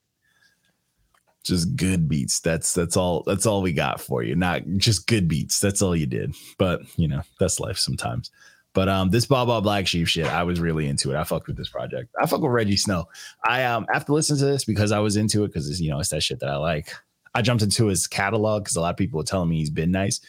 just 1.44 1.76
good 1.76 2.10
beats. 2.10 2.40
That's 2.40 2.74
that's 2.74 2.98
all. 2.98 3.24
That's 3.24 3.46
all 3.46 3.62
we 3.62 3.74
got 3.74 4.02
for 4.02 4.24
you. 4.24 4.36
Not 4.36 4.64
just 4.78 5.08
good 5.08 5.28
beats. 5.28 5.60
That's 5.60 5.82
all 5.82 5.96
you 5.96 6.08
did. 6.08 6.34
But 6.58 6.82
you 6.98 7.08
know, 7.08 7.22
that's 7.40 7.60
life 7.60 7.78
sometimes. 7.78 8.32
But 8.76 8.90
um, 8.90 9.10
this 9.10 9.26
Baw 9.26 9.46
Baw 9.46 9.62
Black 9.62 9.88
Sheep 9.88 10.06
shit, 10.06 10.26
I 10.26 10.44
was 10.44 10.60
really 10.60 10.88
into 10.88 11.12
it. 11.12 11.16
I 11.16 11.24
fucked 11.24 11.48
with 11.48 11.56
this 11.56 11.70
project. 11.70 12.14
I 12.22 12.26
fuck 12.26 12.42
with 12.42 12.52
Rejjie 12.52 12.78
Snow. 12.78 13.08
I 13.46 13.64
um 13.64 13.88
after 13.92 14.12
listening 14.12 14.40
to 14.40 14.46
this 14.46 14.66
because 14.66 14.92
I 14.92 15.00
was 15.00 15.16
into 15.16 15.46
it 15.46 15.48
because 15.48 15.82
you 15.82 15.90
know 15.90 16.00
it's 16.00 16.10
that 16.10 16.22
shit 16.22 16.42
that 16.42 16.50
I 16.50 16.58
like. 16.58 16.94
I 17.34 17.42
jumped 17.42 17.64
into 17.64 17.88
his 17.88 18.06
catalog 18.06 18.64
because 18.64 18.76
a 18.76 18.82
lot 18.82 18.90
of 18.90 18.98
people 18.98 19.18
were 19.18 19.24
telling 19.24 19.50
me 19.50 19.60
he's 19.60 19.70
been 19.70 19.92
nice, 19.92 20.20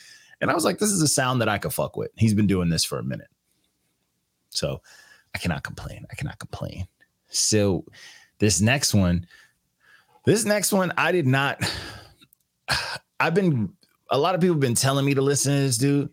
and 0.40 0.48
I 0.48 0.54
was 0.54 0.64
like, 0.64 0.78
this 0.78 0.93
is 0.93 1.02
a 1.02 1.08
sound 1.08 1.40
that 1.40 1.48
I 1.48 1.58
could 1.58 1.72
fuck 1.72 1.96
with. 1.96 2.12
He's 2.16 2.34
been 2.34 2.46
doing 2.46 2.69
this 2.69 2.84
for 2.84 3.00
a 3.00 3.02
minute, 3.02 3.26
so 4.50 4.81
I 5.34 5.38
cannot 5.38 5.64
complain. 5.64 6.06
I 6.12 6.14
cannot 6.14 6.38
complain. 6.38 6.87
So 7.28 7.84
this 8.38 8.60
next 8.60 8.94
one, 8.94 9.26
this 10.25 10.44
next 10.44 10.73
one, 10.73 10.92
I 10.97 11.11
did 11.11 11.26
not. 11.26 11.61
I've 13.18 13.35
been 13.35 13.73
a 14.09 14.18
lot 14.18 14.37
of 14.37 14.40
people 14.40 14.54
have 14.54 14.61
been 14.61 14.76
telling 14.76 15.04
me 15.04 15.14
to 15.14 15.23
listen 15.23 15.52
to 15.52 15.62
this 15.62 15.78
dude, 15.78 16.11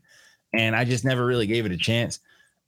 and 0.52 0.76
I 0.76 0.84
just 0.84 1.06
never 1.06 1.24
really 1.24 1.46
gave 1.46 1.68
it 1.68 1.72
a 1.72 1.78
chance. 1.78 2.20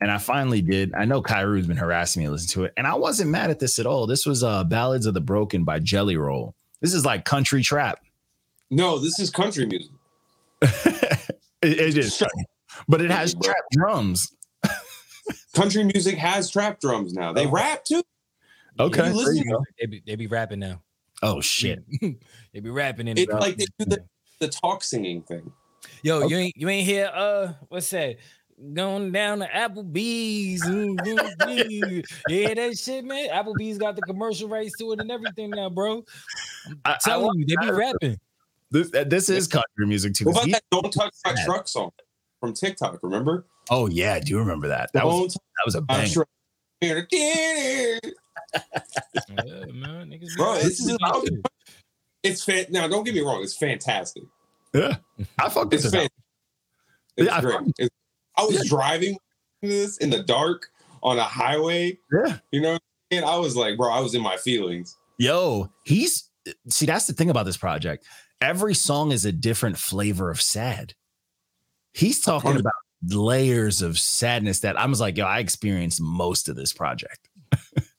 And 0.05 0.11
I 0.11 0.19
finally 0.19 0.61
did. 0.61 0.93
I 0.93 1.05
know 1.05 1.19
Kairu's 1.19 1.65
been 1.65 1.77
harassing 1.77 2.21
me 2.21 2.27
to 2.27 2.31
listen 2.31 2.49
to 2.49 2.65
it, 2.65 2.73
and 2.77 2.85
I 2.85 2.93
wasn't 2.93 3.31
mad 3.31 3.49
at 3.49 3.57
this 3.57 3.79
at 3.79 3.87
all. 3.87 4.05
This 4.05 4.23
was 4.23 4.43
uh 4.43 4.63
Ballads 4.63 5.07
of 5.07 5.15
the 5.15 5.19
Broken 5.19 5.63
by 5.63 5.79
Jelly 5.79 6.15
Roll. 6.15 6.53
This 6.79 6.93
is 6.93 7.03
like 7.03 7.25
country 7.25 7.63
trap. 7.63 8.05
No, 8.69 8.99
this 8.99 9.19
is 9.19 9.31
country 9.31 9.65
music. 9.65 9.89
it, 10.61 11.39
it 11.63 11.97
is, 11.97 12.21
but 12.87 13.01
it 13.01 13.09
has 13.09 13.33
Bro. 13.33 13.45
trap 13.51 13.63
drums. 13.71 14.31
Country 15.55 15.83
music 15.83 16.19
has 16.19 16.51
trap 16.51 16.79
drums 16.79 17.13
now. 17.13 17.33
They 17.33 17.47
rap 17.47 17.83
too. 17.83 18.03
Okay, 18.79 19.11
You 19.11 19.31
you 19.33 19.43
go. 19.51 19.63
They 19.79 19.87
be, 19.87 20.03
they 20.05 20.15
be 20.15 20.27
rapping 20.27 20.59
now. 20.59 20.83
Oh 21.23 21.41
shit! 21.41 21.83
they 22.53 22.59
be 22.59 22.69
rapping 22.69 23.07
in 23.07 23.17
It's 23.17 23.33
it. 23.33 23.39
like 23.39 23.57
they 23.57 23.65
do 23.79 23.85
the, 23.85 24.05
the 24.39 24.49
talk 24.49 24.83
singing 24.83 25.23
thing. 25.23 25.51
Yo, 26.03 26.27
you 26.27 26.37
ain't 26.37 26.55
you 26.55 26.69
ain't 26.69 26.85
hear 26.85 27.09
uh 27.11 27.53
what's 27.69 27.89
that? 27.89 28.17
Going 28.73 29.11
down 29.11 29.39
to 29.39 29.47
Applebee's. 29.47 30.61
mm, 30.63 30.95
mm, 30.97 31.35
mm. 31.37 32.05
yeah, 32.29 32.53
that 32.53 32.77
shit, 32.77 33.03
man. 33.03 33.27
Applebee's 33.29 33.77
got 33.77 33.97
the 33.97 34.01
commercial 34.03 34.47
rights 34.47 34.77
to 34.79 34.93
it 34.93 35.01
and 35.01 35.11
everything 35.11 35.49
now, 35.49 35.69
bro. 35.69 36.05
I, 36.85 36.93
I, 36.93 36.97
Telling 37.03 37.37
you, 37.39 37.45
they 37.47 37.57
be 37.65 37.71
rapping. 37.71 38.17
this, 38.71 38.89
this 38.91 39.29
is 39.29 39.47
country 39.47 39.85
music 39.85 40.13
too. 40.13 40.25
What 40.25 40.35
'cause 40.35 40.43
about 40.43 40.47
he- 40.47 40.51
that 40.53 40.63
"Don't 40.71 40.89
Touch 40.93 41.13
My 41.25 41.35
sad. 41.35 41.45
Truck" 41.45 41.67
song 41.67 41.91
from 42.39 42.53
TikTok? 42.53 42.99
Remember? 43.03 43.45
oh 43.71 43.87
yeah, 43.87 44.19
do 44.19 44.31
you 44.31 44.39
remember 44.39 44.69
that? 44.69 44.89
That 44.93 45.05
was 45.05 45.13
Don't 45.13 45.33
that 45.33 45.65
was 45.65 45.75
a 45.75 45.81
touch 45.81 45.87
bang. 45.87 46.11
truck. 46.13 46.27
Yeah, 46.81 47.99
man, 49.73 50.09
niggas 50.09 50.19
be 50.21 50.35
Bro, 50.37 50.55
this 50.55 50.79
is 50.79 50.89
about 50.93 51.27
about- 51.27 51.51
It's 52.23 52.43
fan. 52.43 52.65
Now, 52.69 52.87
don't 52.87 53.03
get 53.03 53.13
me 53.13 53.21
wrong. 53.21 53.43
It's 53.43 53.55
fantastic. 53.57 54.23
Yeah, 54.73 54.95
I 55.39 55.49
fucked 55.49 55.65
with 55.71 55.73
It's 55.73 55.83
this. 55.83 55.91
fan. 55.93 56.07
It's 57.17 57.27
Yeah, 57.27 57.35
I 57.37 57.41
great. 57.41 57.53
fucking- 57.53 57.73
It's- 57.79 57.89
I 58.37 58.43
was 58.45 58.55
Yeah. 58.55 58.61
driving 58.67 59.17
this 59.61 59.97
in 59.97 60.09
the 60.09 60.23
dark 60.23 60.67
on 61.03 61.17
a 61.17 61.23
highway. 61.23 61.97
Yeah. 62.11 62.37
You 62.51 62.61
know, 62.61 62.79
and 63.11 63.25
I 63.25 63.37
was 63.37 63.55
like, 63.55 63.77
bro, 63.77 63.91
I 63.91 63.99
was 63.99 64.15
in 64.15 64.21
my 64.21 64.37
feelings. 64.37 64.97
Yo, 65.17 65.69
he's 65.85 66.29
see, 66.69 66.85
that's 66.85 67.07
the 67.07 67.13
thing 67.13 67.29
about 67.29 67.45
this 67.45 67.57
project. 67.57 68.05
Every 68.41 68.73
song 68.75 69.11
is 69.11 69.25
a 69.25 69.31
different 69.31 69.77
flavor 69.77 70.29
of 70.29 70.41
sad. 70.41 70.93
He's 71.93 72.21
talking 72.21 72.57
about 72.57 72.73
layers 73.07 73.81
of 73.81 73.97
sadness 73.97 74.59
that 74.61 74.77
I 74.77 74.85
was 74.85 74.99
like, 74.99 75.17
yo, 75.17 75.25
I 75.25 75.39
experienced 75.39 76.01
most 76.01 76.49
of 76.49 76.55
this 76.55 76.73
project. 76.73 77.29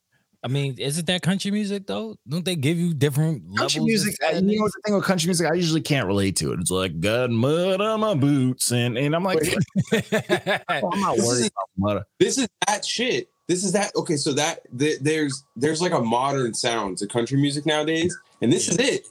I 0.46 0.48
mean, 0.48 0.76
isn't 0.78 1.06
that 1.08 1.22
country 1.22 1.50
music 1.50 1.88
though? 1.88 2.14
Don't 2.28 2.44
they 2.44 2.54
give 2.54 2.78
you 2.78 2.94
different 2.94 3.42
Country 3.56 3.80
levels 3.80 4.04
music, 4.04 4.14
I- 4.24 4.30
you 4.34 4.60
know 4.60 4.68
the 4.68 4.80
thing 4.84 4.94
with 4.94 5.04
country 5.04 5.26
music, 5.26 5.50
I 5.50 5.54
usually 5.54 5.80
can't 5.80 6.06
relate 6.06 6.36
to 6.36 6.52
it. 6.52 6.60
It's 6.60 6.70
like 6.70 7.00
got 7.00 7.30
mud 7.30 7.80
on 7.80 7.98
my 7.98 8.14
boots, 8.14 8.70
and 8.70 8.96
and 8.96 9.16
I'm 9.16 9.24
like, 9.24 9.38
I'm 9.42 9.50
not 11.00 11.16
This 11.16 11.26
worried 11.26 11.40
is- 11.40 11.46
about 11.50 11.68
mud. 11.76 12.02
This 12.20 12.38
is 12.38 12.48
that 12.68 12.84
shit. 12.84 13.28
This 13.48 13.64
is 13.64 13.72
that. 13.72 13.90
Okay, 13.96 14.16
so 14.16 14.32
that 14.34 14.60
th- 14.78 15.00
there's 15.00 15.44
there's 15.56 15.82
like 15.82 15.92
a 15.92 16.00
modern 16.00 16.54
sound 16.54 16.98
to 16.98 17.08
country 17.08 17.38
music 17.40 17.66
nowadays, 17.66 18.16
and 18.40 18.52
this 18.52 18.68
is 18.68 18.78
it. 18.78 19.08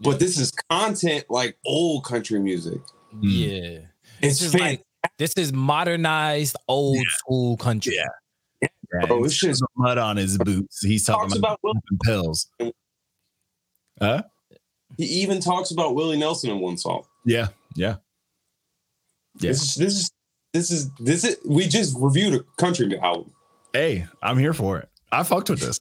But 0.00 0.18
this 0.18 0.36
is 0.36 0.50
content 0.68 1.26
like 1.30 1.56
old 1.64 2.04
country 2.04 2.40
music. 2.40 2.80
yeah. 3.20 3.78
It's 4.20 4.40
This 4.40 4.42
is 4.42 4.54
like 4.54 4.82
this 5.18 5.32
is 5.34 5.52
modernized 5.52 6.56
old 6.66 6.98
school 7.08 7.56
country. 7.56 7.94
Yeah. 7.94 8.08
Yeah, 8.92 9.00
oh, 9.04 9.06
Bro, 9.06 9.24
it's 9.24 9.32
it's 9.34 9.40
just- 9.40 9.60
just 9.60 9.70
mud 9.76 9.98
on 9.98 10.16
his 10.16 10.38
boots. 10.38 10.82
He's 10.84 11.04
talking 11.04 11.28
talks 11.28 11.38
about, 11.38 11.58
about 11.62 11.74
Will, 11.90 11.98
pills. 12.04 12.50
Huh? 14.00 14.22
he 14.98 15.04
even 15.04 15.40
talks 15.40 15.70
about 15.70 15.94
Willie 15.94 16.18
Nelson 16.18 16.50
in 16.50 16.60
one 16.60 16.76
song. 16.76 17.04
Yeah, 17.24 17.48
yeah. 17.74 17.96
Yeah. 19.38 19.50
This 19.50 19.62
is 19.62 19.74
this 19.74 19.94
is 19.94 20.10
this 20.52 20.70
is 20.70 20.90
this 20.98 21.24
is 21.24 21.38
we 21.46 21.66
just 21.66 21.96
reviewed 21.98 22.34
a 22.34 22.40
country 22.60 22.98
album. 22.98 23.32
Hey, 23.72 24.06
I'm 24.22 24.36
here 24.38 24.52
for 24.52 24.78
it. 24.78 24.88
I 25.10 25.22
fucked 25.22 25.48
with 25.48 25.60
this. 25.60 25.80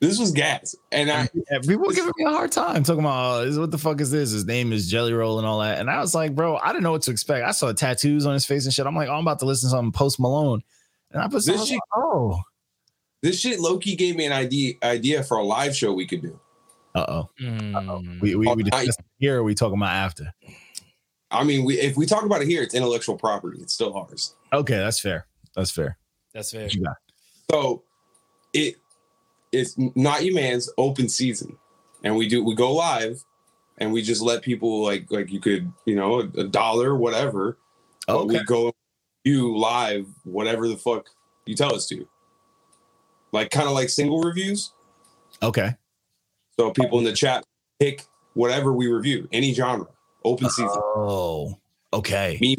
This 0.00 0.18
was 0.18 0.32
gas, 0.32 0.76
and 0.92 1.10
I 1.10 1.28
Yeah, 1.50 1.58
people 1.60 1.86
were 1.86 1.92
giving 1.92 2.12
me 2.16 2.24
a 2.24 2.30
hard 2.30 2.52
time 2.52 2.82
talking 2.84 3.00
about 3.00 3.46
oh, 3.46 3.60
what 3.60 3.70
the 3.70 3.78
fuck 3.78 4.00
is 4.00 4.10
this? 4.10 4.30
His 4.30 4.44
name 4.44 4.72
is 4.72 4.88
Jelly 4.88 5.12
Roll 5.12 5.38
and 5.38 5.46
all 5.46 5.60
that. 5.60 5.80
And 5.80 5.90
I 5.90 6.00
was 6.00 6.14
like, 6.14 6.34
bro, 6.34 6.56
I 6.56 6.68
didn't 6.68 6.82
know 6.82 6.92
what 6.92 7.02
to 7.02 7.10
expect. 7.10 7.44
I 7.44 7.52
saw 7.52 7.72
tattoos 7.72 8.26
on 8.26 8.34
his 8.34 8.44
face 8.44 8.64
and 8.66 8.74
shit. 8.74 8.86
I'm 8.86 8.94
like, 8.94 9.08
oh, 9.08 9.14
I'm 9.14 9.22
about 9.22 9.38
to 9.40 9.46
listen 9.46 9.68
to 9.68 9.70
something 9.70 9.92
Post 9.92 10.20
Malone. 10.20 10.62
And 11.14 11.22
I 11.22 11.26
put 11.28 11.44
This 11.44 11.48
was 11.58 11.68
shit- 11.68 11.74
like, 11.76 12.04
oh, 12.04 12.40
this 13.22 13.40
shit 13.40 13.58
low 13.60 13.78
key 13.78 13.96
gave 13.96 14.16
me 14.16 14.26
an 14.26 14.32
idea 14.32 14.74
idea 14.82 15.22
for 15.22 15.38
a 15.38 15.42
live 15.42 15.74
show 15.74 15.94
we 15.94 16.06
could 16.06 16.20
do. 16.20 16.38
uh 16.94 17.06
oh. 17.08 17.30
Mm. 17.40 18.20
We 18.20 18.34
we, 18.34 18.46
we 18.54 18.62
discussed 18.64 19.00
here. 19.18 19.38
Or 19.38 19.44
we 19.44 19.54
talking 19.54 19.78
about 19.78 19.92
after. 19.94 20.32
I 21.30 21.42
mean, 21.42 21.64
we 21.64 21.80
if 21.80 21.96
we 21.96 22.04
talk 22.06 22.24
about 22.24 22.42
it 22.42 22.48
here, 22.48 22.62
it's 22.62 22.74
intellectual 22.74 23.16
property. 23.16 23.58
It's 23.62 23.72
still 23.72 23.96
ours. 23.96 24.34
Okay, 24.52 24.76
that's 24.76 25.00
fair. 25.00 25.26
That's 25.56 25.70
fair. 25.70 25.96
That's 26.34 26.50
fair. 26.52 26.64
What 26.64 26.74
you 26.74 26.82
got? 26.84 26.96
So 27.50 27.82
it 28.52 28.76
it's 29.52 29.74
not 29.78 30.24
you 30.24 30.34
man's 30.34 30.68
open 30.78 31.08
season, 31.08 31.56
and 32.02 32.16
we 32.16 32.28
do 32.28 32.44
we 32.44 32.54
go 32.54 32.72
live, 32.72 33.24
and 33.78 33.92
we 33.92 34.02
just 34.02 34.20
let 34.20 34.42
people 34.42 34.82
like 34.84 35.10
like 35.10 35.30
you 35.32 35.40
could 35.40 35.72
you 35.86 35.94
know 35.96 36.20
a, 36.20 36.40
a 36.40 36.44
dollar 36.48 36.94
whatever. 36.96 37.56
but 38.06 38.16
Okay. 38.16 38.38
we 38.38 38.44
go 38.44 38.72
you 39.24 39.56
live 39.56 40.06
whatever 40.24 40.68
the 40.68 40.76
fuck 40.76 41.08
you 41.46 41.54
tell 41.54 41.74
us 41.74 41.86
to. 41.88 42.06
Like 43.32 43.50
kind 43.50 43.66
of 43.66 43.74
like 43.74 43.88
single 43.88 44.22
reviews. 44.22 44.72
Okay. 45.42 45.74
So 46.58 46.70
people 46.70 46.98
in 46.98 47.04
the 47.04 47.12
chat 47.12 47.44
pick 47.80 48.04
whatever 48.34 48.72
we 48.72 48.86
review, 48.86 49.28
any 49.32 49.52
genre, 49.52 49.88
open 50.24 50.48
season, 50.50 50.68
Oh, 50.96 51.58
okay. 51.92 52.38
Me- 52.40 52.58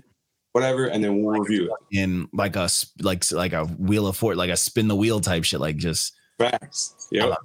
whatever, 0.51 0.87
and 0.87 1.03
then 1.03 1.21
we'll 1.21 1.39
review 1.39 1.65
it. 1.65 1.97
In 1.97 2.27
like 2.33 2.55
a 2.55 2.67
like 3.01 3.31
like 3.31 3.53
a 3.53 3.65
wheel 3.65 4.07
of 4.07 4.17
fort, 4.17 4.35
like 4.35 4.49
a 4.49 4.57
spin 4.57 4.87
the 4.87 4.95
wheel 4.95 5.21
type 5.21 5.45
shit. 5.45 5.61
Like 5.61 5.77
just 5.77 6.13
Facts. 6.37 7.07
Yeah. 7.11 7.35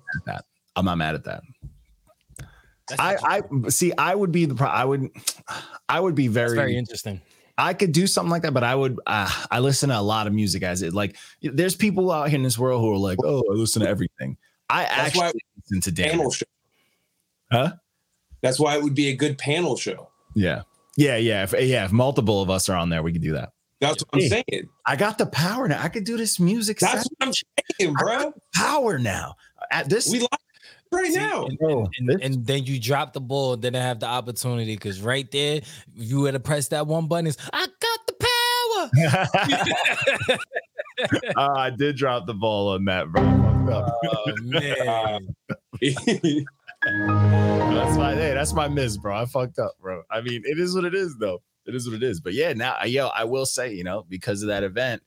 I'm 0.76 0.84
not 0.84 0.98
mad 0.98 1.14
at 1.14 1.24
that. 1.24 1.42
That's, 2.88 3.00
I 3.00 3.42
I 3.62 3.68
see. 3.68 3.92
I 3.96 4.14
would 4.14 4.32
be 4.32 4.46
the. 4.46 4.54
Pro- 4.54 4.68
I 4.68 4.84
would. 4.84 5.10
I 5.88 6.00
would 6.00 6.14
be 6.14 6.26
that's 6.26 6.52
very. 6.52 6.56
very 6.56 6.76
interesting. 6.76 7.20
I 7.60 7.74
could 7.74 7.92
do 7.92 8.06
something 8.06 8.30
like 8.30 8.42
that, 8.42 8.54
but 8.54 8.64
I 8.64 8.74
would. 8.74 8.98
Uh, 9.06 9.30
I 9.50 9.58
listen 9.60 9.90
to 9.90 9.98
a 9.98 10.00
lot 10.00 10.26
of 10.26 10.32
music 10.32 10.62
as 10.62 10.80
it. 10.82 10.94
Like, 10.94 11.16
there's 11.42 11.76
people 11.76 12.10
out 12.10 12.28
here 12.30 12.36
in 12.36 12.42
this 12.42 12.58
world 12.58 12.80
who 12.80 12.90
are 12.92 12.96
like, 12.96 13.18
"Oh, 13.24 13.42
I 13.50 13.54
listen 13.54 13.82
to 13.82 13.88
everything." 13.88 14.36
I 14.70 14.82
That's 14.84 14.92
actually 14.98 15.20
why 15.20 15.32
listen 15.62 15.80
to 15.82 15.92
damn. 15.92 16.10
panel 16.10 16.30
show. 16.30 16.46
Huh? 17.52 17.72
That's 18.42 18.58
why 18.58 18.76
it 18.76 18.82
would 18.82 18.94
be 18.94 19.08
a 19.08 19.14
good 19.16 19.36
panel 19.36 19.76
show. 19.76 20.08
Yeah, 20.34 20.62
yeah, 20.96 21.16
yeah. 21.16 21.42
If, 21.42 21.52
yeah, 21.52 21.84
if 21.84 21.92
multiple 21.92 22.40
of 22.40 22.48
us 22.50 22.68
are 22.68 22.76
on 22.76 22.88
there, 22.88 23.02
we 23.02 23.12
could 23.12 23.22
do 23.22 23.32
that. 23.32 23.52
That's 23.80 24.02
what 24.04 24.08
I'm 24.14 24.20
Hey. 24.20 24.28
saying. 24.50 24.68
I 24.86 24.96
got 24.96 25.18
the 25.18 25.26
power 25.26 25.66
now. 25.68 25.82
I 25.82 25.88
could 25.88 26.04
do 26.04 26.16
this 26.16 26.38
music. 26.40 26.78
That's 26.78 27.02
set 27.02 27.12
what 27.18 27.28
I'm 27.28 27.34
saying, 27.80 27.94
bro. 27.94 28.32
power 28.54 28.98
now. 28.98 29.34
At 29.70 29.88
this, 29.88 30.08
We 30.08 30.20
live 30.20 30.28
right 30.92 31.12
See, 31.12 31.18
now. 31.18 31.46
and, 31.46 31.58
Bro, 31.58 31.88
and, 31.98 32.08
this- 32.08 32.16
and 32.22 32.46
then 32.46 32.64
you 32.64 32.78
drop 32.80 33.12
the 33.12 33.20
ball, 33.20 33.56
then 33.56 33.74
I 33.74 33.80
have 33.80 34.00
the 34.00 34.06
opportunity 34.06 34.74
because 34.74 35.00
right 35.00 35.30
there, 35.30 35.56
if 35.56 35.84
you 35.94 36.20
were 36.20 36.32
to 36.32 36.40
press 36.40 36.68
that 36.68 36.86
one 36.86 37.06
button, 37.06 37.26
is 37.28 37.36
I 37.52 37.66
got 37.66 38.06
the 38.06 38.14
power. 38.20 38.28
Uh, 40.26 40.38
I 41.36 41.70
did 41.70 41.96
drop 41.96 42.26
the 42.26 42.34
ball 42.34 42.68
on 42.70 42.84
that, 42.86 43.10
bro. 43.10 43.22
I 43.22 43.26
fucked 43.66 43.70
up. 43.70 43.98
oh 44.04 44.32
man, 44.42 45.34
that's 46.82 47.96
my 47.96 48.14
hey, 48.14 48.34
that's 48.34 48.52
my 48.52 48.68
miss, 48.68 48.96
bro. 48.96 49.16
I 49.16 49.24
fucked 49.26 49.58
up, 49.58 49.72
bro. 49.80 50.02
I 50.10 50.20
mean, 50.20 50.42
it 50.44 50.58
is 50.58 50.74
what 50.74 50.84
it 50.84 50.94
is, 50.94 51.16
though. 51.18 51.42
It 51.66 51.74
is 51.74 51.86
what 51.86 51.94
it 51.96 52.02
is. 52.02 52.20
But 52.20 52.34
yeah, 52.34 52.52
now 52.52 52.82
yo, 52.84 53.08
I 53.08 53.24
will 53.24 53.46
say, 53.46 53.72
you 53.72 53.84
know, 53.84 54.04
because 54.08 54.42
of 54.42 54.48
that 54.48 54.64
event, 54.64 55.02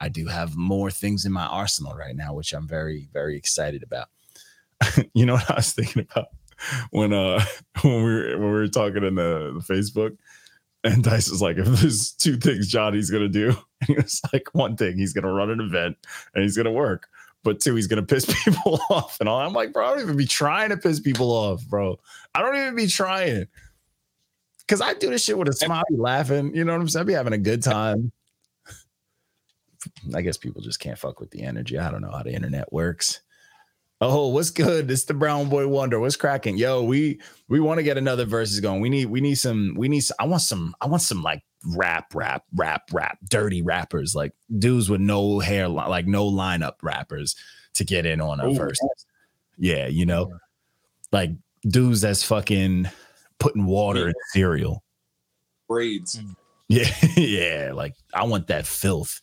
I 0.00 0.08
do 0.08 0.26
have 0.26 0.56
more 0.56 0.90
things 0.90 1.24
in 1.24 1.32
my 1.32 1.46
arsenal 1.46 1.94
right 1.94 2.14
now, 2.16 2.34
which 2.34 2.52
I'm 2.52 2.66
very, 2.66 3.08
very 3.12 3.36
excited 3.36 3.82
about. 3.82 4.08
you 5.14 5.26
know 5.26 5.34
what 5.34 5.50
I 5.50 5.56
was 5.56 5.72
thinking 5.72 6.06
about 6.10 6.26
when 6.90 7.12
uh 7.12 7.44
when 7.82 7.96
we 7.96 8.02
were 8.02 8.38
when 8.38 8.46
we 8.46 8.58
were 8.58 8.68
talking 8.68 9.04
in 9.04 9.14
the, 9.14 9.58
the 9.58 9.74
Facebook, 9.74 10.16
and 10.84 11.02
Dice 11.02 11.30
was 11.30 11.42
like, 11.42 11.56
if 11.58 11.66
there's 11.66 12.12
two 12.12 12.36
things 12.36 12.68
Johnny's 12.68 13.10
gonna 13.10 13.28
do, 13.28 13.48
and 13.80 13.88
he 13.88 13.94
was 13.94 14.20
like, 14.32 14.48
one 14.52 14.76
thing, 14.76 14.96
he's 14.96 15.12
gonna 15.12 15.32
run 15.32 15.50
an 15.50 15.60
event 15.60 15.96
and 16.34 16.42
he's 16.42 16.56
gonna 16.56 16.72
work 16.72 17.08
but 17.46 17.60
two, 17.60 17.76
he's 17.76 17.86
gonna 17.86 18.02
piss 18.02 18.26
people 18.44 18.80
off 18.90 19.18
and 19.20 19.28
all. 19.28 19.38
I'm 19.38 19.52
like, 19.52 19.72
bro, 19.72 19.86
I 19.86 19.90
don't 19.90 20.00
even 20.00 20.16
be 20.16 20.26
trying 20.26 20.70
to 20.70 20.76
piss 20.76 20.98
people 20.98 21.30
off, 21.30 21.64
bro. 21.66 21.96
I 22.34 22.42
don't 22.42 22.56
even 22.56 22.74
be 22.74 22.88
trying. 22.88 23.46
Cause 24.66 24.80
I 24.80 24.94
do 24.94 25.10
this 25.10 25.22
shit 25.22 25.38
with 25.38 25.48
a 25.48 25.52
smile, 25.52 25.84
be 25.88 25.96
laughing. 25.96 26.52
You 26.52 26.64
know 26.64 26.72
what 26.72 26.80
I'm 26.80 26.88
saying? 26.88 27.02
I 27.02 27.06
be 27.06 27.12
having 27.12 27.32
a 27.32 27.38
good 27.38 27.62
time. 27.62 28.10
I 30.12 30.22
guess 30.22 30.36
people 30.36 30.60
just 30.60 30.80
can't 30.80 30.98
fuck 30.98 31.20
with 31.20 31.30
the 31.30 31.42
energy. 31.42 31.78
I 31.78 31.88
don't 31.92 32.00
know 32.02 32.10
how 32.10 32.24
the 32.24 32.34
internet 32.34 32.72
works. 32.72 33.20
Oh, 34.00 34.28
what's 34.28 34.50
good? 34.50 34.90
It's 34.90 35.04
the 35.04 35.14
Brown 35.14 35.48
Boy 35.48 35.66
Wonder. 35.66 35.98
What's 35.98 36.16
cracking? 36.16 36.58
Yo, 36.58 36.82
we 36.82 37.18
we 37.48 37.60
want 37.60 37.78
to 37.78 37.82
get 37.82 37.96
another 37.96 38.26
verses 38.26 38.60
going. 38.60 38.80
We 38.80 38.90
need 38.90 39.06
we 39.06 39.22
need 39.22 39.36
some 39.36 39.74
we 39.76 39.88
need 39.88 40.00
some, 40.00 40.16
I 40.20 40.26
want 40.26 40.42
some 40.42 40.74
I 40.82 40.86
want 40.86 41.02
some 41.02 41.22
like 41.22 41.42
rap 41.74 42.14
rap 42.14 42.44
rap 42.54 42.82
rap 42.92 43.18
dirty 43.28 43.62
rappers 43.62 44.14
like 44.14 44.32
dudes 44.58 44.90
with 44.90 45.00
no 45.00 45.40
hair 45.40 45.66
like 45.66 46.06
no 46.06 46.30
lineup 46.30 46.74
rappers 46.82 47.34
to 47.74 47.84
get 47.84 48.04
in 48.04 48.20
on 48.20 48.40
a 48.40 48.48
Ooh. 48.48 48.54
verse. 48.54 48.78
Yeah, 49.56 49.86
you 49.86 50.04
know, 50.04 50.30
like 51.10 51.30
dudes 51.66 52.02
that's 52.02 52.22
fucking 52.22 52.90
putting 53.38 53.64
water 53.64 54.08
in 54.08 54.14
cereal. 54.32 54.84
Braids. 55.68 56.20
Yeah, 56.68 56.90
yeah. 57.16 57.72
Like 57.74 57.94
I 58.12 58.24
want 58.24 58.48
that 58.48 58.66
filth. 58.66 59.22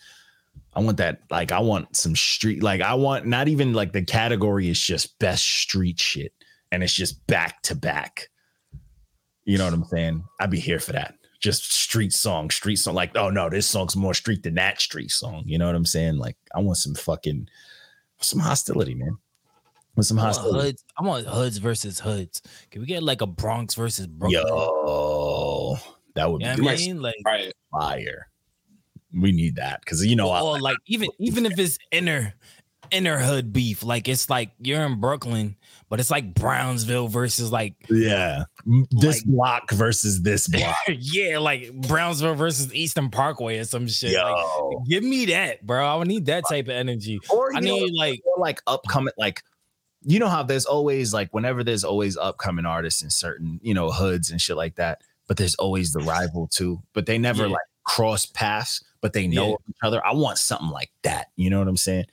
I 0.76 0.80
want 0.82 0.98
that. 0.98 1.22
Like 1.30 1.52
I 1.52 1.60
want 1.60 1.96
some 1.96 2.16
street. 2.16 2.64
Like 2.64 2.82
I 2.82 2.94
want 2.96 3.26
not 3.26 3.48
even 3.48 3.74
like 3.74 3.92
the 3.94 4.04
category 4.04 4.70
is 4.70 4.80
just 4.80 5.18
best 5.20 5.44
street 5.46 6.00
shit, 6.00 6.34
and 6.72 6.84
it's 6.84 6.94
just 6.94 7.26
back 7.28 7.62
to 7.64 7.76
back. 7.76 8.30
You 9.46 9.58
know 9.58 9.66
what 9.66 9.74
I'm 9.74 9.86
saying? 9.86 10.24
I'd 10.40 10.50
be 10.50 10.60
here 10.60 10.80
for 10.80 10.94
that. 10.94 11.16
Just 11.40 11.72
street 11.74 12.14
song, 12.14 12.50
street 12.50 12.78
song. 12.78 12.96
Like 12.96 13.16
oh 13.18 13.30
no, 13.30 13.50
this 13.50 13.68
song's 13.68 13.96
more 13.96 14.14
street 14.14 14.44
than 14.44 14.56
that 14.56 14.80
street 14.82 15.12
song. 15.12 15.44
You 15.46 15.58
know 15.58 15.66
what 15.68 15.76
I'm 15.76 15.86
saying? 15.86 16.18
Like 16.18 16.38
I 16.56 16.60
want 16.60 16.78
some 16.78 16.96
fucking 16.96 17.48
some 18.20 18.40
hostility, 18.40 18.96
man. 18.96 19.18
With 19.96 20.08
some 20.08 20.18
I 20.18 20.24
want 20.24 20.38
hostility. 20.38 20.68
hoods. 20.70 20.84
I 20.98 21.04
want 21.04 21.28
hoods 21.28 21.58
versus 21.58 22.00
hoods. 22.00 22.42
Can 22.72 22.82
we 22.82 22.88
get 22.88 23.04
like 23.04 23.22
a 23.22 23.28
Bronx 23.28 23.76
versus 23.76 24.08
Brooklyn? 24.08 24.42
Yo, 24.48 25.78
that 26.16 26.32
would 26.32 26.42
You 26.42 26.48
know 26.48 26.56
be 26.56 26.62
what 26.64 26.74
I 26.74 26.78
mean? 26.78 27.02
Like, 27.02 27.16
Right. 27.24 27.54
fire. 27.72 28.28
We 29.14 29.32
need 29.32 29.56
that 29.58 29.82
because 29.82 30.06
you 30.06 30.16
know 30.16 30.30
like 30.30 30.78
even 30.88 31.10
even 31.20 31.46
if 31.46 31.58
it's 31.60 31.78
inner 31.92 32.34
inner 32.92 33.18
hood 33.18 33.54
beef, 33.54 33.82
like 33.84 34.08
it's 34.08 34.30
like 34.30 34.52
you're 34.60 34.84
in 34.84 35.00
Brooklyn, 35.00 35.56
but 35.90 36.00
it's 36.00 36.12
like 36.12 36.34
Brownsville 36.34 37.08
versus 37.08 37.52
like 37.52 37.74
Yeah. 37.90 38.44
This 38.92 39.20
Like- 39.20 39.26
block 39.26 39.72
versus 39.72 40.22
this 40.22 40.48
block. 40.50 40.76
yeah, 40.90 41.40
like 41.40 41.74
Brownsville 41.74 42.36
versus 42.36 42.74
Eastern 42.74 43.10
Parkway 43.10 43.58
or 43.60 43.64
some 43.64 43.88
shit. 43.88 44.16
Like, 44.16 44.46
give 44.88 45.04
me 45.04 45.26
that, 45.28 45.66
bro. 45.66 45.86
I 45.86 45.96
would 45.96 46.08
need 46.08 46.26
that 46.28 46.44
type 46.50 46.66
of 46.66 46.72
energy. 46.72 47.20
or 47.30 47.56
I 47.56 47.60
you 47.60 47.66
know, 47.68 47.76
need 47.76 47.94
like 47.98 48.22
like 48.38 48.62
upcoming, 48.68 49.14
like 49.18 49.42
you 50.06 50.20
know 50.20 50.28
how 50.28 50.44
there's 50.44 50.66
always 50.66 51.14
like 51.14 51.34
whenever 51.34 51.64
there's 51.64 51.84
always 51.86 52.18
upcoming 52.18 52.66
artists 52.66 53.02
in 53.02 53.10
certain, 53.10 53.60
you 53.64 53.74
know, 53.74 53.90
hoods 53.92 54.30
and 54.30 54.42
shit 54.42 54.58
like 54.58 54.76
that, 54.76 55.02
but 55.28 55.38
there's 55.38 55.56
always 55.56 55.94
the 55.94 56.02
rival 56.02 56.48
too. 56.48 56.82
But 56.94 57.06
they 57.06 57.18
never 57.18 57.44
Yeah. 57.46 57.54
like 57.54 57.62
cross 57.86 58.26
paths, 58.26 58.84
but 59.04 59.14
they 59.14 59.28
know 59.28 59.50
Yeah. 59.50 59.56
each 59.70 59.76
other. 59.84 60.04
I 60.04 60.14
want 60.14 60.40
something 60.40 60.70
like 60.70 60.90
that. 61.04 61.28
You 61.36 61.52
know 61.52 61.60
what 61.60 61.68
I'm 61.68 61.78
saying? 61.78 62.06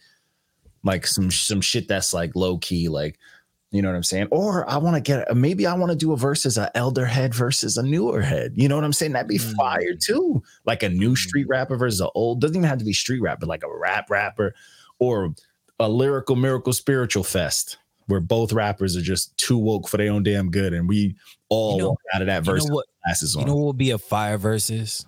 Like 0.84 1.06
some 1.06 1.30
some 1.30 1.60
shit 1.62 1.88
that's 1.88 2.12
like 2.12 2.34
low 2.36 2.58
key, 2.58 2.88
like 2.88 3.18
you 3.70 3.80
know 3.80 3.88
what 3.88 3.94
I'm 3.94 4.02
saying? 4.02 4.26
Or 4.32 4.68
I 4.68 4.78
want 4.78 4.96
to 4.96 5.00
get 5.00 5.34
maybe 5.36 5.64
I 5.66 5.74
want 5.74 5.92
to 5.92 5.96
do 5.96 6.12
a 6.12 6.16
versus 6.16 6.58
a 6.58 6.76
elder 6.76 7.06
head 7.06 7.32
versus 7.34 7.76
a 7.78 7.82
newer 7.84 8.20
head. 8.20 8.52
You 8.56 8.68
know 8.68 8.74
what 8.74 8.84
I'm 8.84 8.92
saying? 8.92 9.12
That'd 9.12 9.28
be 9.28 9.38
Mm. 9.38 9.54
fire 9.54 9.94
too. 9.94 10.42
Like 10.66 10.82
a 10.82 10.88
new 10.88 11.14
street 11.14 11.46
rapper 11.48 11.76
versus 11.76 12.00
an 12.00 12.08
old. 12.16 12.40
Doesn't 12.40 12.56
even 12.56 12.68
have 12.68 12.78
to 12.78 12.84
be 12.84 12.92
street 12.92 13.20
rap, 13.20 13.38
but 13.40 13.48
like 13.48 13.62
a 13.62 13.72
rap 13.78 14.10
rapper 14.10 14.54
or 14.98 15.32
a 15.78 15.88
lyrical 15.88 16.34
miracle 16.34 16.72
spiritual 16.72 17.22
fest 17.22 17.78
where 18.06 18.20
both 18.20 18.52
rappers 18.52 18.96
are 18.96 19.02
just 19.02 19.36
too 19.36 19.56
woke 19.56 19.86
for 19.88 19.96
their 19.98 20.10
own 20.10 20.24
damn 20.24 20.50
good, 20.50 20.74
and 20.74 20.88
we 20.88 21.14
all 21.48 21.74
You 21.74 21.78
know- 21.78 21.88
walk 21.90 22.00
out 22.12 22.22
of 22.22 22.26
that 22.26 22.44
you 22.44 22.52
verse 22.52 22.66
know 22.66 22.74
what? 22.74 22.86
glasses 23.04 23.36
on. 23.36 23.42
You 23.42 23.46
know 23.46 23.54
what 23.56 23.66
would 23.66 23.78
be 23.78 23.92
a 23.92 23.98
fire 23.98 24.36
versus? 24.36 25.06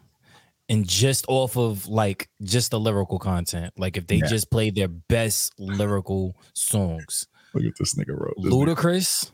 And 0.69 0.87
just 0.89 1.25
off 1.29 1.57
of 1.57 1.87
like 1.89 2.29
just 2.43 2.71
the 2.71 2.81
lyrical 2.81 3.19
content, 3.19 3.75
like 3.77 3.97
if 3.97 4.07
they 4.07 4.17
Yeah. 4.17 4.27
just 4.29 4.51
played 4.51 4.75
their 4.75 4.89
best 4.89 5.53
lyrical 5.59 6.37
songs, 6.55 7.27
Look 7.55 7.65
at 7.65 7.73
this 7.79 7.95
nigga 7.95 8.19
wrote. 8.19 8.35
This 8.43 8.53
Ludacris 8.53 9.31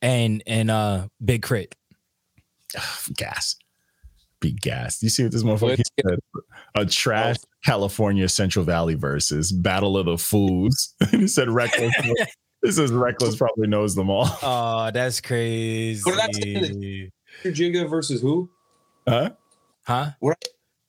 and 0.00 0.42
and 0.46 0.70
uh 0.70 1.08
Big 1.22 1.42
Crit. 1.42 1.74
gas. 3.16 3.56
Be 4.40 4.52
gas. 4.52 5.02
You 5.02 5.08
see 5.08 5.22
what 5.24 5.32
this 5.32 5.42
motherfucker 5.42 5.78
Let's 5.78 5.90
said? 6.02 6.18
A 6.74 6.86
trash 6.86 7.36
California 7.64 8.28
Central 8.28 8.64
Valley 8.64 8.94
versus 8.94 9.52
Battle 9.52 9.96
of 9.98 10.06
the 10.06 10.18
Fools. 10.18 10.94
he 11.10 11.26
said 11.28 11.48
reckless. 11.50 11.94
this 12.62 12.78
is 12.78 12.90
reckless. 12.92 13.36
Probably 13.36 13.68
knows 13.68 13.94
them 13.94 14.10
all. 14.10 14.28
Oh, 14.42 14.90
that's 14.92 15.20
crazy. 15.20 16.02
What 16.04 16.30
did 16.32 16.56
I 16.56 16.62
say 16.70 17.10
Jigga 17.50 17.88
versus 17.88 18.20
who? 18.22 18.48
Huh? 19.08 19.30
Huh? 19.86 20.10
What? 20.20 20.42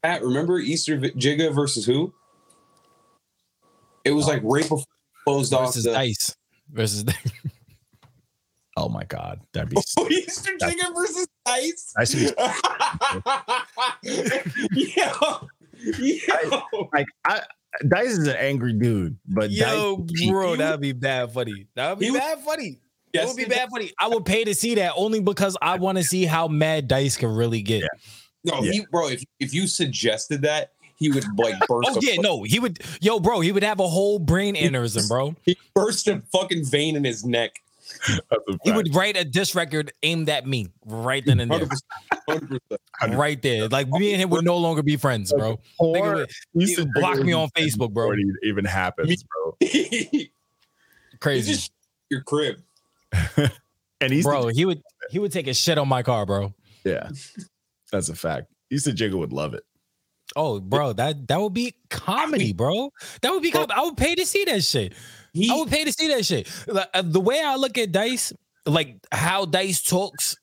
Pat, 0.03 0.23
remember 0.23 0.59
Easter 0.59 0.97
Jigga 0.97 1.53
versus 1.53 1.85
who? 1.85 2.13
It 4.03 4.11
was 4.11 4.27
like 4.27 4.41
right 4.43 4.61
before 4.63 4.83
closed 5.25 5.53
off 5.53 5.69
Versus 5.69 5.83
the 5.85 5.91
Dice. 5.93 6.35
Versus 6.71 7.03
Oh 8.77 8.89
my 8.89 9.03
god, 9.05 9.39
that'd 9.53 9.69
be. 9.69 9.77
Easter 10.11 10.51
Jigga 10.61 10.93
versus 10.93 11.27
Ice. 11.47 11.93
I 11.97 12.03
see. 12.03 12.29
Yo, 14.03 15.47
yo. 15.99 16.61
Like 16.93 17.07
I, 17.25 17.41
Dice 17.87 18.11
is 18.11 18.27
an 18.27 18.35
angry 18.37 18.73
dude, 18.73 19.17
but 19.27 19.49
Yo, 19.51 20.05
Dice, 20.05 20.29
bro, 20.29 20.55
that'd 20.55 20.81
be 20.81 20.91
bad 20.91 21.31
funny. 21.31 21.67
That'd 21.75 21.99
be 21.99 22.05
He 22.05 22.11
was- 22.11 22.19
bad 22.21 22.39
funny. 22.39 22.79
it 23.13 23.25
would 23.27 23.37
be 23.37 23.45
bad 23.45 23.69
funny. 23.69 23.91
I 23.99 24.07
would 24.09 24.25
pay 24.25 24.43
to 24.43 24.53
see 24.53 24.75
that 24.75 24.93
only 24.95 25.21
because 25.21 25.57
I 25.61 25.77
want 25.77 25.97
to 25.97 26.03
see 26.03 26.25
how 26.25 26.47
mad 26.47 26.87
Dice 26.87 27.15
can 27.17 27.29
really 27.33 27.61
get. 27.61 27.83
No, 28.45 28.61
Yeah. 28.63 28.71
he, 28.71 28.85
bro. 28.91 29.09
If 29.09 29.23
if 29.39 29.53
you 29.53 29.67
suggested 29.67 30.41
that, 30.43 30.71
he 30.97 31.09
would 31.09 31.25
like 31.37 31.55
burst. 31.67 31.89
Oh 31.91 31.99
yeah, 32.01 32.15
fu- 32.15 32.21
no, 32.21 32.43
he 32.43 32.59
would. 32.59 32.79
Yo, 33.01 33.19
bro, 33.19 33.39
he 33.41 33.51
would 33.51 33.63
have 33.63 33.79
a 33.79 33.87
whole 33.87 34.19
brain 34.19 34.55
aneurysm, 34.55 35.07
bro. 35.09 35.35
He 35.45 35.57
burst 35.73 36.07
a 36.07 36.21
fucking 36.31 36.65
vein 36.65 36.95
in 36.95 37.03
his 37.03 37.25
neck. 37.25 37.61
He 38.63 38.71
would 38.71 38.95
write 38.95 39.15
a 39.15 39.23
diss 39.23 39.53
record 39.53 39.93
aimed 40.01 40.27
at 40.27 40.47
me 40.47 40.69
right 40.85 41.23
then 41.23 41.39
and 41.39 41.51
there, 41.51 41.67
100%, 42.29 42.59
100%. 43.03 43.15
right 43.15 43.39
there. 43.43 43.67
Like 43.67 43.87
me 43.89 44.11
and 44.13 44.21
him 44.21 44.31
would 44.31 44.43
no 44.43 44.57
longer 44.57 44.81
be 44.81 44.95
friends, 44.97 45.31
bro. 45.31 45.57
Nigga 45.57 45.59
Or 45.79 46.15
would- 46.15 46.29
he 46.57 46.73
he 46.73 46.85
block 46.95 47.19
me 47.19 47.33
on 47.33 47.49
Facebook, 47.49 47.93
bro. 47.93 48.09
before 48.09 48.15
it 48.17 48.25
even 48.43 48.65
happens, 48.65 49.23
bro. 49.23 49.55
Crazy, 51.19 51.53
just 51.53 51.71
your 52.09 52.21
crib. 52.21 52.61
And 54.01 54.11
he's 54.11 54.25
bro. 54.25 54.47
He 54.47 54.65
would 54.65 54.81
he 55.09 55.19
would 55.19 55.31
take 55.31 55.47
a 55.47 55.53
shit 55.53 55.77
on 55.77 55.87
my 55.87 56.03
car, 56.03 56.25
bro. 56.25 56.53
yeah, 56.83 57.09
that's 57.95 58.09
a 58.09 58.15
fact. 58.15 58.47
Easter 58.71 58.91
Jigga 58.91 59.17
would 59.17 59.33
love 59.33 59.53
it. 59.53 59.63
Oh, 60.35 60.59
bro, 60.59 60.93
that 60.93 61.27
that 61.27 61.39
would 61.39 61.53
be 61.53 61.75
comedy, 61.89 62.51
bro. 62.51 62.91
That 63.21 63.31
would 63.31 63.43
be. 63.43 63.51
Com- 63.51 63.67
I 63.73 63.83
would 63.83 63.97
pay 63.97 64.15
to 64.15 64.25
see 64.25 64.43
that 64.45 64.63
shit. 64.63 64.93
He, 65.33 65.51
I 65.51 65.55
would 65.55 65.69
pay 65.69 65.83
to 65.83 65.91
see 65.91 66.07
that 66.09 66.25
shit. 66.25 66.49
Like, 66.67 66.89
uh, 66.93 67.03
the 67.03 67.19
way 67.19 67.41
I 67.41 67.55
look 67.55 67.77
at 67.77 67.91
Dice, 67.91 68.33
like 68.65 68.97
how 69.11 69.45
Dice 69.45 69.81
talks, 69.81 70.35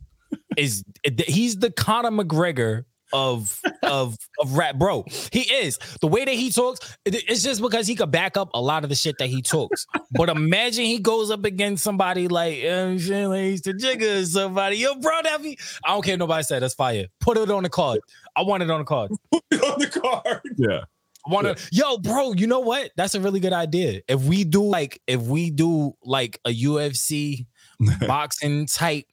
is 0.56 0.84
he's 1.26 1.56
the 1.56 1.70
Conor 1.70 2.10
McGregor 2.10 2.84
of 3.12 3.60
of 3.82 4.16
of 4.38 4.52
rap, 4.54 4.76
bro. 4.76 5.04
He 5.32 5.40
is 5.40 5.78
the 6.00 6.06
way 6.06 6.24
that 6.24 6.34
he 6.34 6.50
talks. 6.50 6.96
It's 7.04 7.42
just 7.42 7.60
because 7.60 7.86
he 7.86 7.94
could 7.94 8.10
back 8.10 8.36
up 8.36 8.50
a 8.54 8.60
lot 8.60 8.84
of 8.84 8.90
the 8.90 8.96
shit 8.96 9.16
that 9.18 9.28
he 9.28 9.42
talks. 9.42 9.86
But 10.10 10.28
imagine 10.28 10.84
he 10.84 10.98
goes 10.98 11.30
up 11.30 11.44
against 11.44 11.84
somebody 11.84 12.28
like 12.28 12.54
oh, 12.54 12.56
you 12.56 12.68
know 12.68 12.84
what 12.84 12.90
I'm 12.90 12.98
saying, 12.98 13.28
like 13.28 13.44
Easter 13.44 13.72
Jigga 13.72 14.26
somebody. 14.26 14.76
Yo, 14.76 14.94
bro, 14.96 15.22
that 15.22 15.42
be. 15.42 15.58
I 15.84 15.90
don't 15.90 16.04
care. 16.04 16.16
Nobody 16.16 16.42
said 16.42 16.62
that's 16.62 16.74
fire. 16.74 17.06
Put 17.20 17.36
it 17.36 17.50
on 17.50 17.62
the 17.62 17.70
card. 17.70 18.00
I 18.36 18.42
want 18.42 18.62
it 18.62 18.70
on 18.70 18.80
the 18.80 18.84
card. 18.84 19.10
put 19.30 19.42
it 19.50 19.62
on 19.62 19.78
the 19.78 19.88
card. 19.88 20.40
Yeah, 20.56 20.80
I 21.26 21.30
want 21.30 21.56
to, 21.56 21.68
yo, 21.70 21.98
bro. 21.98 22.32
You 22.32 22.46
know 22.46 22.60
what? 22.60 22.90
That's 22.96 23.14
a 23.14 23.20
really 23.20 23.40
good 23.40 23.52
idea. 23.52 24.00
If 24.08 24.22
we 24.22 24.44
do 24.44 24.64
like, 24.64 25.00
if 25.06 25.22
we 25.22 25.50
do 25.50 25.92
like 26.02 26.40
a 26.44 26.50
UFC 26.50 27.46
boxing 28.06 28.66
type 28.66 29.04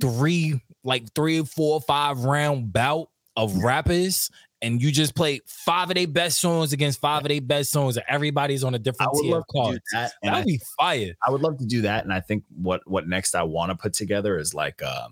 three, 0.00 0.60
like 0.84 1.12
three, 1.14 1.44
four, 1.44 1.80
five 1.82 2.20
round 2.20 2.72
bout 2.72 3.08
of 3.36 3.56
rappers, 3.56 4.30
and 4.60 4.80
you 4.82 4.92
just 4.92 5.14
play 5.14 5.40
five 5.46 5.90
of 5.90 5.96
their 5.96 6.06
best 6.06 6.40
songs 6.40 6.72
against 6.72 7.00
five 7.00 7.22
of 7.22 7.28
their 7.28 7.40
best 7.40 7.70
songs, 7.70 7.96
and 7.96 8.04
everybody's 8.08 8.62
on 8.64 8.74
a 8.74 8.78
different 8.78 9.12
would 9.14 9.22
tier 9.22 9.32
love 9.32 9.40
of 9.40 9.46
to 9.48 9.52
do 9.52 9.62
cards. 9.62 9.80
that. 9.92 10.12
And 10.22 10.34
I, 10.34 10.44
be 10.44 10.60
fire. 10.78 11.14
I 11.26 11.30
would 11.30 11.40
love 11.40 11.58
to 11.58 11.66
do 11.66 11.82
that. 11.82 12.04
And 12.04 12.12
I 12.12 12.20
think 12.20 12.44
what 12.54 12.80
what 12.86 13.08
next 13.08 13.34
I 13.34 13.42
want 13.42 13.70
to 13.70 13.76
put 13.76 13.92
together 13.94 14.38
is 14.38 14.54
like 14.54 14.80
a 14.82 15.08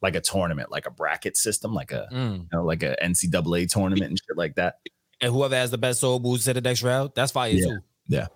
like 0.00 0.14
a 0.14 0.20
tournament, 0.20 0.70
like 0.70 0.86
a 0.86 0.90
bracket 0.92 1.36
system, 1.36 1.74
like 1.74 1.90
a 1.92 2.08
Mm. 2.12 2.38
you 2.38 2.46
know, 2.52 2.64
like 2.64 2.82
a 2.84 2.96
NCAA 3.02 3.68
tournament 3.68 4.10
and 4.10 4.18
shit 4.18 4.36
like 4.36 4.54
that. 4.54 4.76
And 5.20 5.32
whoever 5.32 5.56
has 5.56 5.72
the 5.72 5.78
best 5.78 5.98
soul 6.00 6.20
moves 6.20 6.44
to 6.44 6.54
the 6.54 6.60
next 6.60 6.84
round, 6.84 7.10
that's 7.16 7.32
fire 7.32 7.50
Yeah. 7.50 7.64
too. 7.66 7.78
Yeah. 8.06 8.26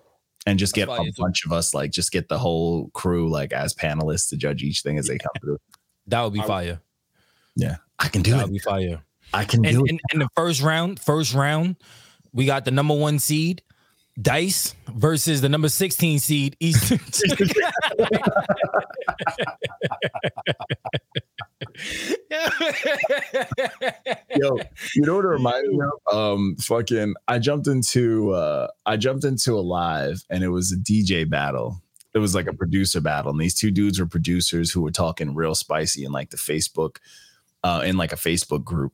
And 0.45 0.59
just 0.59 0.75
get 0.75 0.89
a 0.89 0.97
too. 0.97 1.11
bunch 1.17 1.45
of 1.45 1.53
us, 1.53 1.73
like 1.73 1.91
just 1.91 2.11
get 2.11 2.27
the 2.27 2.37
whole 2.37 2.89
crew 2.89 3.29
like 3.31 3.53
as 3.53 3.73
panelists 3.73 4.27
to 4.31 4.35
judge 4.35 4.61
each 4.61 4.81
thing 4.81 4.97
as 4.97 5.07
they 5.07 5.17
come 5.17 5.31
through. 5.41 5.57
That 6.07 6.21
would 6.23 6.33
be 6.33 6.41
I- 6.41 6.45
fire. 6.47 6.81
Yeah, 7.55 7.77
I 7.97 8.09
can 8.09 8.23
do 8.23 8.31
That 8.31 8.39
it. 8.39 8.43
would 8.43 8.51
be 8.53 8.59
fire. 8.59 9.01
I 9.33 9.45
can 9.45 9.65
And 9.65 9.75
do 9.77 9.85
it. 9.85 9.89
in, 9.91 9.99
in 10.13 10.19
the 10.19 10.29
first 10.35 10.61
round, 10.61 10.99
first 10.99 11.33
round, 11.33 11.75
we 12.33 12.45
got 12.45 12.65
the 12.65 12.71
number 12.71 12.93
one 12.95 13.19
seed, 13.19 13.61
Dice, 14.21 14.75
versus 14.95 15.41
the 15.41 15.49
number 15.49 15.69
16 15.69 16.19
seed, 16.19 16.55
Eastern. 16.59 16.99
Yo, 24.35 24.57
you 24.95 25.01
know 25.03 25.15
what 25.15 25.25
it 25.25 25.29
reminds 25.29 25.69
me 25.69 25.79
of? 25.81 26.15
Um, 26.15 26.55
fucking, 26.57 27.15
I 27.27 27.39
jumped 27.39 27.67
into 27.67 28.31
uh, 28.31 28.67
I 28.85 28.97
jumped 28.97 29.23
into 29.23 29.53
a 29.53 29.61
live, 29.61 30.23
and 30.29 30.43
it 30.43 30.49
was 30.49 30.71
a 30.71 30.77
DJ 30.77 31.29
battle. 31.29 31.81
It 32.13 32.19
was 32.19 32.35
like 32.35 32.47
a 32.47 32.53
producer 32.53 33.01
battle, 33.01 33.31
and 33.31 33.39
these 33.39 33.55
two 33.55 33.71
dudes 33.71 33.99
were 33.99 34.05
producers 34.05 34.71
who 34.71 34.81
were 34.81 34.91
talking 34.91 35.33
real 35.33 35.55
spicy 35.55 36.05
in 36.05 36.11
like 36.11 36.29
the 36.29 36.37
Facebook, 36.37 36.97
uh, 37.63 37.81
in 37.85 37.97
like 37.97 38.11
a 38.11 38.17
Facebook 38.17 38.63
group, 38.63 38.93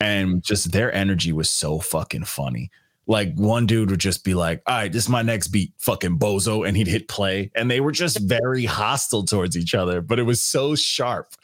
and 0.00 0.42
just 0.42 0.72
their 0.72 0.92
energy 0.92 1.32
was 1.32 1.50
so 1.50 1.78
fucking 1.78 2.24
funny. 2.24 2.70
Like 3.06 3.34
one 3.36 3.66
dude 3.66 3.90
would 3.90 4.00
just 4.00 4.24
be 4.24 4.34
like, 4.34 4.62
"All 4.66 4.76
right, 4.76 4.92
this 4.92 5.04
is 5.04 5.08
my 5.08 5.22
next 5.22 5.48
beat, 5.48 5.72
fucking 5.78 6.18
bozo," 6.18 6.66
and 6.66 6.76
he'd 6.76 6.88
hit 6.88 7.06
play, 7.06 7.52
and 7.54 7.70
they 7.70 7.80
were 7.80 7.92
just 7.92 8.18
very 8.20 8.64
hostile 8.64 9.24
towards 9.24 9.56
each 9.56 9.74
other, 9.74 10.00
but 10.00 10.18
it 10.18 10.24
was 10.24 10.42
so 10.42 10.74
sharp 10.74 11.34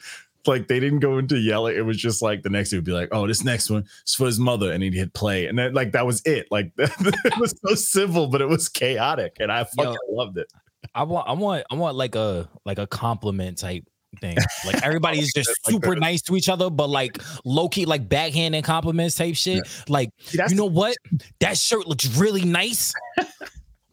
like 0.47 0.67
they 0.67 0.79
didn't 0.79 0.99
go 0.99 1.17
into 1.17 1.37
yelling. 1.37 1.75
It 1.75 1.85
was 1.85 1.97
just 1.97 2.21
like 2.21 2.43
the 2.43 2.49
next 2.49 2.69
dude 2.69 2.79
would 2.79 2.85
be 2.85 2.91
like, 2.91 3.09
"Oh, 3.11 3.27
this 3.27 3.43
next 3.43 3.69
one 3.69 3.85
is 4.05 4.15
for 4.15 4.25
his 4.25 4.39
mother," 4.39 4.71
and 4.71 4.83
he'd 4.83 4.93
hit 4.93 5.13
play, 5.13 5.47
and 5.47 5.57
then 5.57 5.73
like 5.73 5.91
that 5.93 6.05
was 6.05 6.21
it. 6.25 6.47
Like 6.51 6.71
it 6.77 7.39
was 7.39 7.55
so 7.65 7.75
civil, 7.75 8.27
but 8.27 8.41
it 8.41 8.49
was 8.49 8.69
chaotic, 8.69 9.37
and 9.39 9.51
I 9.51 9.63
fucking 9.63 9.95
loved 10.09 10.37
it. 10.37 10.51
I 10.93 11.03
want, 11.03 11.27
I 11.27 11.33
want, 11.33 11.65
I 11.71 11.75
want 11.75 11.95
like 11.95 12.15
a 12.15 12.49
like 12.65 12.79
a 12.79 12.87
compliment 12.87 13.57
type 13.57 13.85
thing. 14.19 14.37
Like 14.65 14.83
everybody's 14.83 15.33
just 15.33 15.49
Like 15.49 15.73
super 15.73 15.95
nice 15.95 16.21
to 16.23 16.35
each 16.35 16.49
other, 16.49 16.69
but 16.69 16.89
like 16.89 17.21
low 17.45 17.69
key, 17.69 17.85
like 17.85 18.07
backhanded 18.07 18.63
compliments 18.63 19.15
type 19.15 19.35
shit. 19.35 19.67
Like 19.87 20.09
that's- 20.33 20.51
you 20.51 20.57
know 20.57 20.65
what? 20.65 20.95
That 21.39 21.57
shirt 21.57 21.87
looks 21.87 22.17
really 22.17 22.45
nice. 22.45 22.93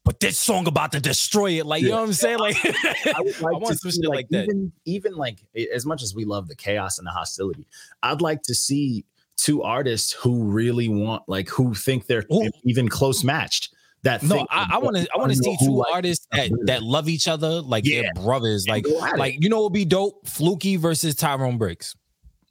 But 0.03 0.19
this 0.19 0.41
song 0.41 0.67
about 0.67 0.91
to 0.93 1.01
destroy 1.01 1.61
it, 1.61 1.67
like 1.67 1.83
you 1.83 1.91
know 1.91 1.97
what 1.97 2.05
I'm 2.05 2.13
saying? 2.15 2.39
Like 2.39 2.57
I 2.65 3.21
like 3.21 3.55
I 3.55 3.59
want 3.59 3.79
some 3.79 3.93
see, 3.93 4.01
shit 4.03 4.11
like 4.11 4.29
that. 4.31 4.45
Even, 4.45 4.73
even 4.85 5.15
like 5.15 5.39
as 5.73 5.87
much 5.87 6.03
as 6.03 6.15
we 6.15 6.25
love 6.25 6.49
the 6.49 6.57
chaos 6.57 6.99
and 6.99 7.07
the 7.07 7.13
hostility, 7.13 7.65
I'd 8.03 8.21
like 8.23 8.43
to 8.45 8.55
see 8.55 9.05
two 9.41 9.63
artists 9.63 10.13
who 10.13 10.45
really 10.45 10.89
want, 10.89 11.23
like, 11.27 11.49
who 11.49 11.75
think 11.75 12.07
they're 12.07 12.25
Ooh. 12.33 12.51
even 12.65 12.89
close 12.89 13.25
matched. 13.25 13.73
That 14.03 14.23
No, 14.23 14.47
I, 14.51 14.67
I 14.73 14.79
want 14.79 14.97
to. 14.97 15.07
I 15.15 15.19
want 15.19 15.31
to 15.33 15.37
see 15.37 15.57
two 15.63 15.85
artists 15.93 16.27
that 16.33 16.51
that 16.65 16.83
love 16.83 17.09
each 17.09 17.29
other 17.29 17.61
like 17.61 17.85
Yeah. 17.87 18.03
they're 18.03 18.23
brothers. 18.25 18.67
Like, 18.67 18.85
go 18.85 19.05
at 19.05 19.15
it. 19.15 19.19
like 19.19 19.43
you 19.43 19.49
know, 19.51 19.61
it'd 19.61 19.73
be 19.75 19.85
dope. 19.85 20.27
Fluky 20.27 20.77
versus 20.77 21.15
Tyrone 21.15 21.59
Briggs, 21.59 21.95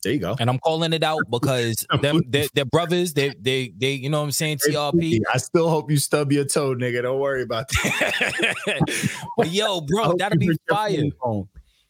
there 0.03 0.13
you 0.13 0.19
go. 0.19 0.35
and 0.39 0.47
I'm 0.47 0.59
calling 0.59 0.93
it 0.93 1.01
out 1.03 1.23
because 1.31 1.87
them 2.01 2.21
they're, 2.27 2.45
they're 2.53 2.65
brothers. 2.65 3.13
They 3.15 3.33
they 3.39 3.73
they. 3.75 3.93
You 3.93 4.09
know 4.11 4.19
what 4.19 4.25
I'm 4.25 4.31
saying? 4.31 4.59
TRP. 4.59 5.21
I 5.33 5.37
still 5.37 5.69
hope 5.69 5.89
you 5.89 5.97
stub 5.97 6.31
your 6.31 6.45
toe, 6.45 6.75
nigga. 6.75 7.01
Don't 7.01 7.19
worry 7.19 7.41
about 7.41 7.67
that. 7.69 9.19
but 9.37 9.49
yo, 9.51 9.81
bro, 9.81 10.13
that'll 10.17 10.37
be 10.37 10.55
fire. 10.69 11.01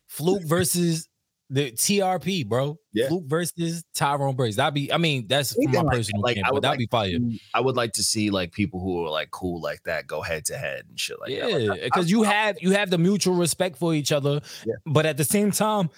Fluke 0.08 0.44
versus 0.44 1.08
the 1.52 1.72
TRP, 1.72 2.48
bro. 2.48 2.78
Yeah. 2.94 3.08
Luke 3.10 3.24
versus 3.28 3.84
Tyrone 3.96 4.36
Briggs. 4.36 4.56
That'd 4.58 4.74
be. 4.74 4.92
I 4.94 4.98
mean, 4.98 5.26
that's 5.28 5.54
from 5.54 5.72
my 5.72 5.82
like 5.82 5.98
personal. 5.98 6.22
Like, 6.22 6.32
opinion, 6.34 6.46
I 6.46 6.50
but 6.50 6.54
would 6.56 6.64
that'd 6.64 6.72
like 6.74 6.80
be 6.80 6.88
fire. 6.88 7.10
to- 7.12 7.40
I 7.54 7.62
would 7.62 7.76
like 7.76 7.94
to 7.94 8.04
see 8.04 8.30
like 8.30 8.52
people 8.52 8.80
who 8.80 9.06
are 9.06 9.10
like 9.10 9.32
cool 9.32 9.62
like 9.62 9.84
that 9.84 10.06
go 10.08 10.22
head 10.22 10.46
to 10.46 10.58
head 10.58 10.84
and 10.90 11.00
shit 11.00 11.20
like 11.20 11.32
that. 11.40 11.52
Like, 11.52 11.78
yeah, 11.80 11.84
because 11.86 12.10
you 12.12 12.24
have 12.24 12.58
you 12.62 12.72
have 12.72 12.90
the 12.90 12.98
mutual 12.98 13.36
respect 13.36 13.78
for 13.78 13.94
each 13.94 14.12
other, 14.12 14.42
Yeah. 14.66 14.76
but 14.86 15.06
at 15.06 15.18
the 15.18 15.24
same 15.24 15.52
time, 15.52 15.90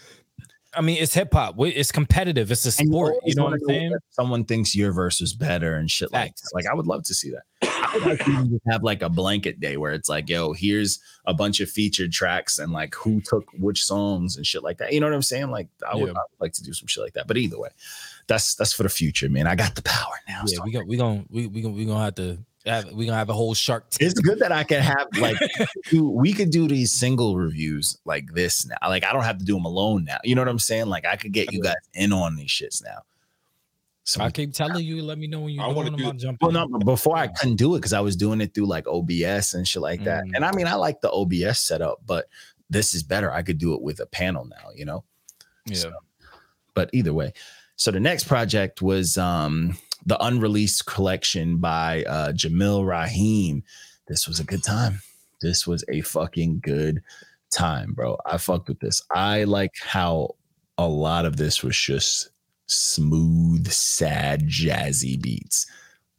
I 0.74 0.82
mean, 0.82 0.98
it's 1.02 1.14
hip 1.14 1.34
hop. 1.34 1.56
It's 1.60 1.92
competitive. 1.92 2.50
It's 2.52 2.66
a 2.66 2.72
sport. 2.72 3.14
You 3.14 3.20
always 3.20 3.36
know 3.36 3.44
what 3.44 3.54
I'm 3.54 3.60
saying? 3.68 3.92
if 3.92 4.02
Someone 4.12 4.46
thinks 4.46 4.74
your 4.76 4.92
verse 4.94 5.20
is 5.22 5.34
better 5.34 5.76
and 5.76 5.92
shit 5.92 6.12
like 6.14 6.36
that. 6.36 6.50
Like 6.54 6.66
I 6.66 6.74
would 6.74 6.88
love 6.88 7.04
to 7.04 7.14
see 7.14 7.32
that. 7.32 7.44
I 7.64 7.96
would 7.96 8.06
like 8.06 8.26
we 8.26 8.34
can 8.34 8.50
just 8.50 8.64
have 8.70 8.84
like 8.84 9.02
a 9.02 9.10
blanket 9.10 9.60
day 9.60 9.76
where 9.76 9.92
it's 9.92 10.08
like, 10.08 10.30
yo, 10.30 10.54
here's 10.54 11.00
a 11.26 11.34
bunch 11.34 11.60
of 11.60 11.70
featured 11.70 12.14
tracks 12.14 12.58
and 12.58 12.72
like 12.72 12.96
who 12.96 13.20
took 13.22 13.44
which 13.60 13.84
songs 13.84 14.38
and 14.38 14.48
shit 14.48 14.64
like 14.64 14.78
that. 14.78 14.94
You 14.94 15.02
know 15.02 15.08
what 15.08 15.14
I'm 15.16 15.22
saying? 15.22 15.52
Like 15.52 15.68
I 15.86 15.96
would, 15.96 16.08
Yeah. 16.08 16.14
I 16.14 16.24
would 16.32 16.40
like 16.40 16.54
to 16.54 16.64
do 16.64 16.72
some 16.74 16.88
shit 16.88 17.04
like 17.04 17.14
that. 17.14 17.28
But 17.28 17.38
either 17.38 17.60
way, 17.60 17.70
that's 18.28 18.56
that's 18.56 18.72
for 18.72 18.84
the 18.84 18.90
future, 18.90 19.28
man. 19.28 19.48
I 19.48 19.56
got 19.56 19.76
the 19.76 19.82
power 19.82 20.14
now. 20.30 20.44
Yeah, 20.48 20.58
so 20.58 20.64
we 20.64 20.72
got 20.72 20.88
we 20.88 20.96
gonna 20.96 21.26
we 21.30 21.48
we 21.48 21.62
gonna 21.62 21.74
we 21.74 21.86
gonna 21.86 22.04
have 22.04 22.16
to 22.16 22.38
have 22.66 22.92
we 22.92 23.06
gonna 23.06 23.18
have 23.18 23.30
a 23.30 23.34
whole 23.34 23.54
shark. 23.54 23.86
it's 24.00 24.20
good 24.20 24.40
that 24.40 24.52
I 24.52 24.64
can 24.64 24.82
have 24.82 25.08
like 25.20 25.38
we 25.94 26.34
could 26.34 26.52
do 26.52 26.68
these 26.68 26.92
single 26.92 27.36
reviews 27.36 27.98
like 28.06 28.34
this 28.34 28.66
now. 28.68 28.78
Like 28.88 29.04
I 29.04 29.14
don't 29.14 29.24
have 29.24 29.38
to 29.40 29.46
do 29.46 29.54
them 29.56 29.66
alone 29.66 30.04
now. 30.06 30.18
You 30.24 30.36
know 30.36 30.42
what 30.42 30.48
I'm 30.50 30.60
saying? 30.60 30.88
Like 30.88 31.06
I 31.06 31.16
could 31.16 31.32
get 31.32 31.52
you 31.52 31.62
guys 31.62 31.76
in 31.94 32.14
on 32.14 32.36
these 32.36 32.50
shits 32.50 32.84
now. 32.84 33.00
So 34.04 34.22
I 34.22 34.32
keep 34.32 34.54
telling 34.54 34.84
you, 34.84 35.02
let 35.04 35.18
me 35.20 35.28
know 35.28 35.42
when 35.42 35.54
you're 35.54 35.64
I 35.64 35.68
wanna 35.68 35.96
do- 35.96 36.06
I'll 36.06 36.14
jump 36.14 36.42
Well, 36.42 36.50
in. 36.56 36.72
no, 36.72 36.80
before 36.80 37.18
I 37.18 37.28
couldn't 37.28 37.56
do 37.58 37.76
it 37.76 37.80
because 37.80 37.94
I 37.94 38.00
was 38.00 38.16
doing 38.16 38.42
it 38.42 38.54
through 38.54 38.66
like 38.66 38.88
OBS 38.88 39.54
and 39.54 39.68
shit 39.68 39.82
like 39.82 40.04
that. 40.06 40.24
Mm. 40.26 40.32
And 40.36 40.46
I 40.46 40.52
mean, 40.54 40.68
I 40.68 40.74
like 40.76 41.02
the 41.02 41.12
OBS 41.12 41.60
setup, 41.60 42.00
but 42.06 42.26
this 42.70 42.94
is 42.94 43.04
better. 43.04 43.32
I 43.32 43.42
could 43.44 43.58
do 43.58 43.74
it 43.74 43.82
with 43.82 44.00
a 44.00 44.06
panel 44.08 44.46
now, 44.46 44.70
you 44.76 44.86
know. 44.86 45.04
yeah. 45.66 45.92
But 46.74 46.90
either 46.94 47.14
way, 47.14 47.34
so 47.76 47.92
the 47.92 48.00
next 48.00 48.26
project 48.26 48.82
was 48.82 49.18
um 49.18 49.78
the 50.06 50.24
unreleased 50.24 50.86
collection 50.86 51.58
by 51.58 52.04
uh 52.04 52.32
Jamil 52.32 52.88
Rahim. 52.88 53.64
This 54.08 54.28
was 54.28 54.40
a 54.40 54.44
good 54.44 54.64
time. 54.64 55.02
This 55.42 55.66
was 55.66 55.84
a 55.90 56.02
fucking 56.02 56.60
good 56.62 57.02
time, 57.52 57.94
bro. 57.94 58.18
I 58.26 58.38
fucked 58.38 58.70
with 58.70 58.80
this. 58.80 59.02
I 59.12 59.44
like 59.44 59.76
how 59.82 60.36
a 60.78 60.88
lot 60.88 61.26
of 61.26 61.38
this 61.38 61.64
was 61.64 61.78
just 61.78 62.30
smooth, 62.68 63.68
sad, 63.70 64.48
jazzy 64.48 65.22
beats, 65.22 65.66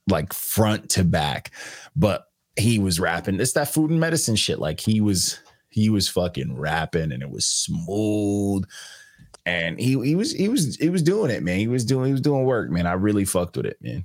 like 0.08 0.32
front 0.32 0.90
to 0.90 1.04
back. 1.04 1.50
But 1.96 2.26
he 2.56 2.78
was 2.78 3.00
rapping. 3.00 3.40
It's 3.40 3.52
that 3.52 3.72
food 3.72 3.90
and 3.90 4.00
medicine 4.00 4.36
shit. 4.36 4.58
Like 4.58 4.80
he 4.80 5.00
was, 5.00 5.40
he 5.70 5.88
was 5.88 6.08
fucking 6.08 6.56
rapping, 6.56 7.12
and 7.12 7.22
it 7.22 7.30
was 7.30 7.46
smooth. 7.46 8.64
And 9.44 9.78
he 9.78 10.00
he 10.04 10.14
was 10.14 10.32
he 10.32 10.48
was 10.48 10.76
he 10.76 10.88
was 10.88 11.02
doing 11.02 11.30
it, 11.30 11.42
man. 11.42 11.58
He 11.58 11.66
was 11.68 11.84
doing 11.84 12.06
he 12.06 12.12
was 12.12 12.20
doing 12.20 12.44
work, 12.44 12.70
man. 12.70 12.86
I 12.86 12.92
really 12.92 13.24
fucked 13.24 13.56
with 13.56 13.66
it, 13.66 13.76
man. 13.82 14.04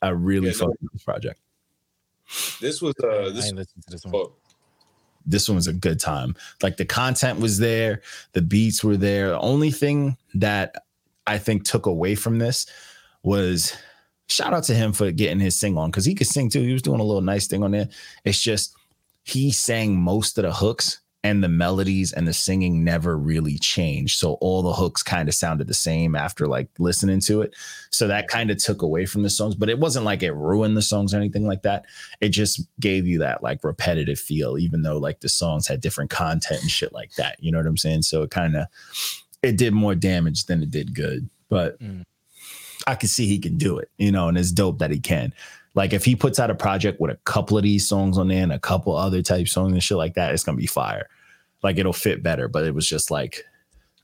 I 0.00 0.10
really 0.10 0.46
Yeah, 0.48 0.52
no- 0.52 0.58
fucked 0.68 0.82
with 0.82 0.92
this 0.92 1.02
project. 1.02 1.40
This 2.60 2.80
was 2.80 2.94
uh 3.02 3.08
I 3.08 3.30
this 3.30 3.46
ain't 3.46 3.56
listened 3.56 3.84
to 3.84 3.90
this 3.90 4.04
one. 4.04 4.12
well, 4.12 4.32
this 5.26 5.48
one 5.48 5.56
was 5.56 5.66
a 5.66 5.72
good 5.72 5.98
time. 5.98 6.36
Like 6.62 6.76
the 6.76 6.84
content 6.84 7.40
was 7.40 7.58
there, 7.58 8.02
the 8.32 8.42
beats 8.42 8.84
were 8.84 8.96
there. 8.96 9.30
The 9.30 9.40
only 9.40 9.70
thing 9.70 10.16
that 10.34 10.84
I 11.26 11.38
think 11.38 11.64
took 11.64 11.86
away 11.86 12.14
from 12.14 12.38
this 12.38 12.66
was 13.22 13.76
shout 14.28 14.54
out 14.54 14.64
to 14.64 14.74
him 14.74 14.92
for 14.92 15.10
getting 15.10 15.40
his 15.40 15.56
sing 15.56 15.76
on 15.76 15.90
because 15.90 16.04
he 16.04 16.14
could 16.14 16.26
sing 16.26 16.48
too. 16.48 16.62
He 16.62 16.72
was 16.72 16.82
doing 16.82 17.00
a 17.00 17.04
little 17.04 17.22
nice 17.22 17.46
thing 17.46 17.62
on 17.62 17.72
there. 17.72 17.88
It's 18.24 18.40
just 18.40 18.74
he 19.24 19.50
sang 19.50 19.96
most 19.98 20.38
of 20.38 20.44
the 20.44 20.52
hooks 20.52 21.00
and 21.24 21.42
the 21.42 21.48
melodies 21.48 22.12
and 22.12 22.28
the 22.28 22.32
singing 22.32 22.84
never 22.84 23.18
really 23.18 23.58
changed. 23.58 24.18
So 24.18 24.34
all 24.34 24.62
the 24.62 24.74
hooks 24.74 25.02
kind 25.02 25.28
of 25.28 25.34
sounded 25.34 25.66
the 25.66 25.74
same 25.74 26.14
after 26.14 26.46
like 26.46 26.68
listening 26.78 27.18
to 27.20 27.40
it. 27.42 27.56
So 27.90 28.06
that 28.06 28.28
kind 28.28 28.50
of 28.50 28.58
took 28.58 28.82
away 28.82 29.06
from 29.06 29.22
the 29.22 29.30
songs, 29.30 29.56
but 29.56 29.68
it 29.68 29.80
wasn't 29.80 30.04
like 30.04 30.22
it 30.22 30.32
ruined 30.32 30.76
the 30.76 30.82
songs 30.82 31.12
or 31.12 31.16
anything 31.16 31.46
like 31.46 31.62
that 31.62 31.86
it 32.20 32.28
just 32.28 32.60
gave 32.78 33.06
you 33.06 33.18
that 33.18 33.42
like 33.42 33.64
repetitive 33.64 34.18
feel, 34.20 34.58
even 34.58 34.82
though 34.82 34.98
like 34.98 35.20
the 35.20 35.28
songs 35.28 35.66
had 35.66 35.80
different 35.80 36.10
content 36.10 36.60
and 36.60 36.70
shit 36.70 36.92
like 36.92 37.14
that. 37.14 37.42
You 37.42 37.50
know 37.50 37.58
what 37.58 37.66
I'm 37.66 37.76
saying? 37.76 38.02
So 38.02 38.22
it 38.22 38.30
kind 38.30 38.54
of 38.54 38.66
it 39.42 39.56
did 39.56 39.72
more 39.72 39.94
damage 39.94 40.44
than 40.44 40.62
it 40.62 40.70
did 40.70 40.94
good. 40.94 41.28
But 41.48 41.80
Mm. 41.80 42.04
I 42.86 42.96
can 42.96 43.08
see 43.08 43.26
he 43.26 43.38
can 43.38 43.56
do 43.56 43.78
it, 43.78 43.90
you 43.96 44.12
know, 44.12 44.28
and 44.28 44.36
it's 44.36 44.52
dope 44.52 44.78
that 44.80 44.90
he 44.90 45.00
can. 45.00 45.32
Like 45.74 45.92
if 45.92 46.04
he 46.04 46.14
puts 46.14 46.38
out 46.38 46.50
a 46.50 46.54
project 46.54 47.00
with 47.00 47.10
a 47.10 47.18
couple 47.24 47.56
of 47.56 47.64
these 47.64 47.86
songs 47.86 48.16
on 48.16 48.28
there 48.28 48.42
and 48.42 48.52
a 48.52 48.58
couple 48.58 48.96
other 48.96 49.22
type 49.22 49.48
songs 49.48 49.72
and 49.72 49.82
shit 49.82 49.96
like 49.96 50.14
that, 50.14 50.32
it's 50.32 50.44
gonna 50.44 50.56
be 50.56 50.66
fire. 50.66 51.08
Like 51.62 51.78
it'll 51.78 51.92
fit 51.92 52.22
better. 52.22 52.48
But 52.48 52.64
it 52.64 52.74
was 52.74 52.88
just 52.88 53.10
like, 53.10 53.44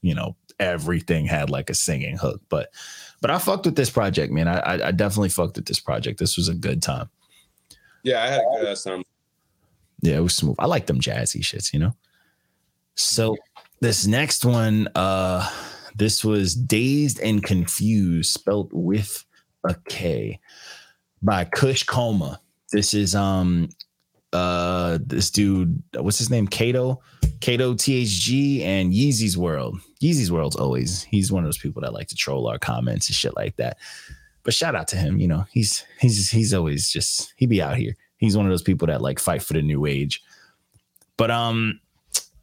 you 0.03 0.15
know, 0.15 0.37
everything 0.59 1.27
had 1.27 1.49
like 1.51 1.71
a 1.71 1.75
singing 1.75 2.17
hook. 2.17 2.41
But 2.49 2.73
but 3.21 3.31
I 3.31 3.39
fucked 3.39 3.67
with 3.67 3.77
this 3.77 3.91
project, 3.91 4.33
man. 4.33 4.49
I 4.49 4.87
I, 4.87 4.91
definitely 4.91 5.29
fucked 5.29 5.57
with 5.57 5.67
this 5.67 5.81
project. 5.81 6.19
This 6.19 6.37
was 6.37 6.49
a 6.49 6.55
good 6.55 6.83
time. 6.83 7.09
yeah, 8.03 8.23
I 8.23 8.27
had 8.29 8.41
a 8.41 8.59
good 8.59 8.69
ass 8.69 8.85
time. 8.85 9.05
Yeah, 10.01 10.17
it 10.17 10.23
was 10.23 10.35
smooth. 10.35 10.57
I 10.59 10.67
like 10.67 10.87
them 10.87 11.01
jazzy 11.01 11.41
shits, 11.41 11.73
you 11.73 11.79
know. 11.79 11.95
So 12.95 13.37
this 13.81 14.07
next 14.07 14.45
one, 14.45 14.89
uh, 14.95 15.49
this 15.95 16.25
was 16.25 16.55
Dazed 16.55 17.21
and 17.21 17.43
Confused, 17.43 18.33
spelt 18.33 18.71
with 18.73 19.25
a 19.65 19.75
K, 19.89 20.41
by 21.23 21.45
Kush 21.45 21.85
Koma. 21.85 22.41
This 22.73 22.95
is 22.95 23.15
um 23.15 23.69
uh 24.33 24.99
this 25.05 25.31
dude, 25.31 25.83
what's 25.95 26.19
his 26.19 26.31
name? 26.31 26.47
Kato, 26.47 27.01
Kato 27.41 27.75
THG 27.75 28.63
and 28.63 28.93
Yeezy's 28.93 29.37
World. 29.37 29.79
Yeezy's 30.01 30.31
World's 30.31 30.57
always 30.57 31.03
he's 31.03 31.33
one 31.33 31.45
of 31.45 31.49
those 31.49 31.59
people 31.59 31.83
that 31.83 31.93
like 31.93 32.09
to 32.09 32.17
troll 32.17 32.47
our 32.47 32.59
comments 32.59 33.09
and 33.09 33.17
shit 33.17 33.35
like 33.37 33.57
that. 33.57 33.79
But 34.43 34.55
shout 34.55 34.75
out 34.75 34.89
to 34.89 34.97
him, 34.97 35.19
you 35.19 35.29
know, 35.29 35.47
he's 35.51 35.85
he's 36.01 36.31
he's 36.31 36.55
always 36.55 36.91
just 36.91 37.35
he 37.37 37.47
be 37.47 37.61
out 37.61 37.77
here 37.77 37.97
he's 38.21 38.37
one 38.37 38.47
of 38.47 38.51
those 38.51 38.63
people 38.63 38.87
that 38.87 39.03
like 39.03 39.19
fight 39.19 39.43
for 39.43 39.55
the 39.55 39.63
new 39.63 39.87
age. 39.87 40.23
But 41.17 41.31
um 41.31 41.81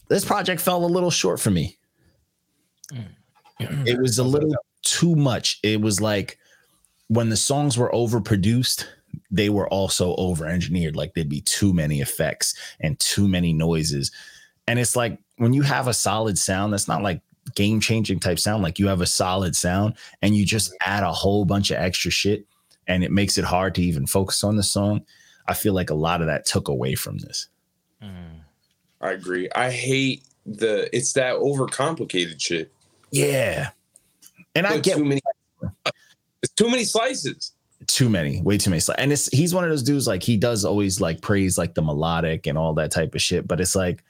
this 0.10 0.26
project 0.26 0.62
fell 0.62 0.84
a 0.84 0.88
little 0.88 1.12
short 1.12 1.40
for 1.40 1.52
me. 1.52 1.78
It 3.60 4.00
was 4.00 4.18
a 4.18 4.24
little 4.24 4.56
too 4.84 5.16
much. 5.16 5.60
It 5.64 5.82
was 5.82 6.02
like 6.02 6.38
when 7.08 7.30
the 7.30 7.38
songs 7.38 7.78
were 7.78 7.92
overproduced, 7.92 8.86
they 9.32 9.50
were 9.50 9.68
also 9.70 10.16
over 10.16 10.46
engineered. 10.46 10.96
Like 10.96 11.14
there'd 11.14 11.30
be 11.30 11.42
too 11.42 11.74
many 11.74 12.02
effects 12.02 12.54
and 12.80 13.00
too 13.00 13.28
many 13.28 13.54
noises. 13.54 14.12
And 14.68 14.80
it's 14.80 14.96
like 14.96 15.20
when 15.38 15.54
you 15.54 15.62
have 15.62 15.88
a 15.88 15.94
solid 15.94 16.38
sound, 16.38 16.74
that's 16.74 16.88
not 16.88 17.04
like 17.04 17.22
game 17.56 17.80
changing 17.80 18.20
type 18.20 18.40
sound. 18.40 18.64
Like 18.64 18.80
you 18.80 18.88
have 18.88 19.02
a 19.02 19.06
solid 19.06 19.56
sound 19.56 19.96
and 20.22 20.36
you 20.36 20.46
just 20.46 20.76
add 20.82 21.04
a 21.04 21.14
whole 21.14 21.46
bunch 21.46 21.72
of 21.72 21.78
extra 21.78 22.12
shit 22.12 22.46
and 22.88 23.04
it 23.04 23.12
makes 23.12 23.38
it 23.38 23.46
hard 23.46 23.76
to 23.76 23.82
even 23.82 24.08
focus 24.08 24.44
on 24.44 24.56
the 24.56 24.64
song. 24.64 25.06
I 25.48 25.54
feel 25.54 25.74
like 25.74 25.90
a 25.90 25.96
lot 25.96 26.22
of 26.22 26.28
that 26.28 26.46
took 26.46 26.68
away 26.68 26.96
from 26.96 27.20
this. 27.20 27.48
Mm. 28.04 28.42
I 29.00 29.12
agree. 29.12 29.50
I 29.56 29.72
hate 29.72 30.24
the 30.46 30.94
it's 30.96 31.14
that 31.14 31.36
overcomplicated 31.36 32.42
shit. 32.42 32.72
Yeah. 33.12 33.70
And 34.56 34.66
I 34.66 34.80
get 34.80 34.98
too 34.98 35.06
many 35.06 35.22
too 36.50 36.70
many 36.70 36.84
slices. 36.84 37.52
too 37.88 38.10
many, 38.10 38.42
way 38.42 38.58
too 38.58 38.70
many. 38.70 38.80
sli- 38.80 38.96
And 38.98 39.12
it's 39.12 39.28
he's 39.30 39.54
one 39.54 39.64
of 39.64 39.70
those 39.70 39.84
dudes 39.84 40.08
like 40.08 40.24
he 40.24 40.36
does 40.38 40.66
always 40.66 41.00
like 41.02 41.22
praise 41.22 41.58
like 41.58 41.74
the 41.76 41.82
melodic 41.82 42.48
and 42.48 42.58
all 42.58 42.74
that 42.76 42.92
type 42.92 43.14
of 43.16 43.22
shit. 43.22 43.48
But 43.48 43.60
it's 43.62 43.76
like 43.76 44.04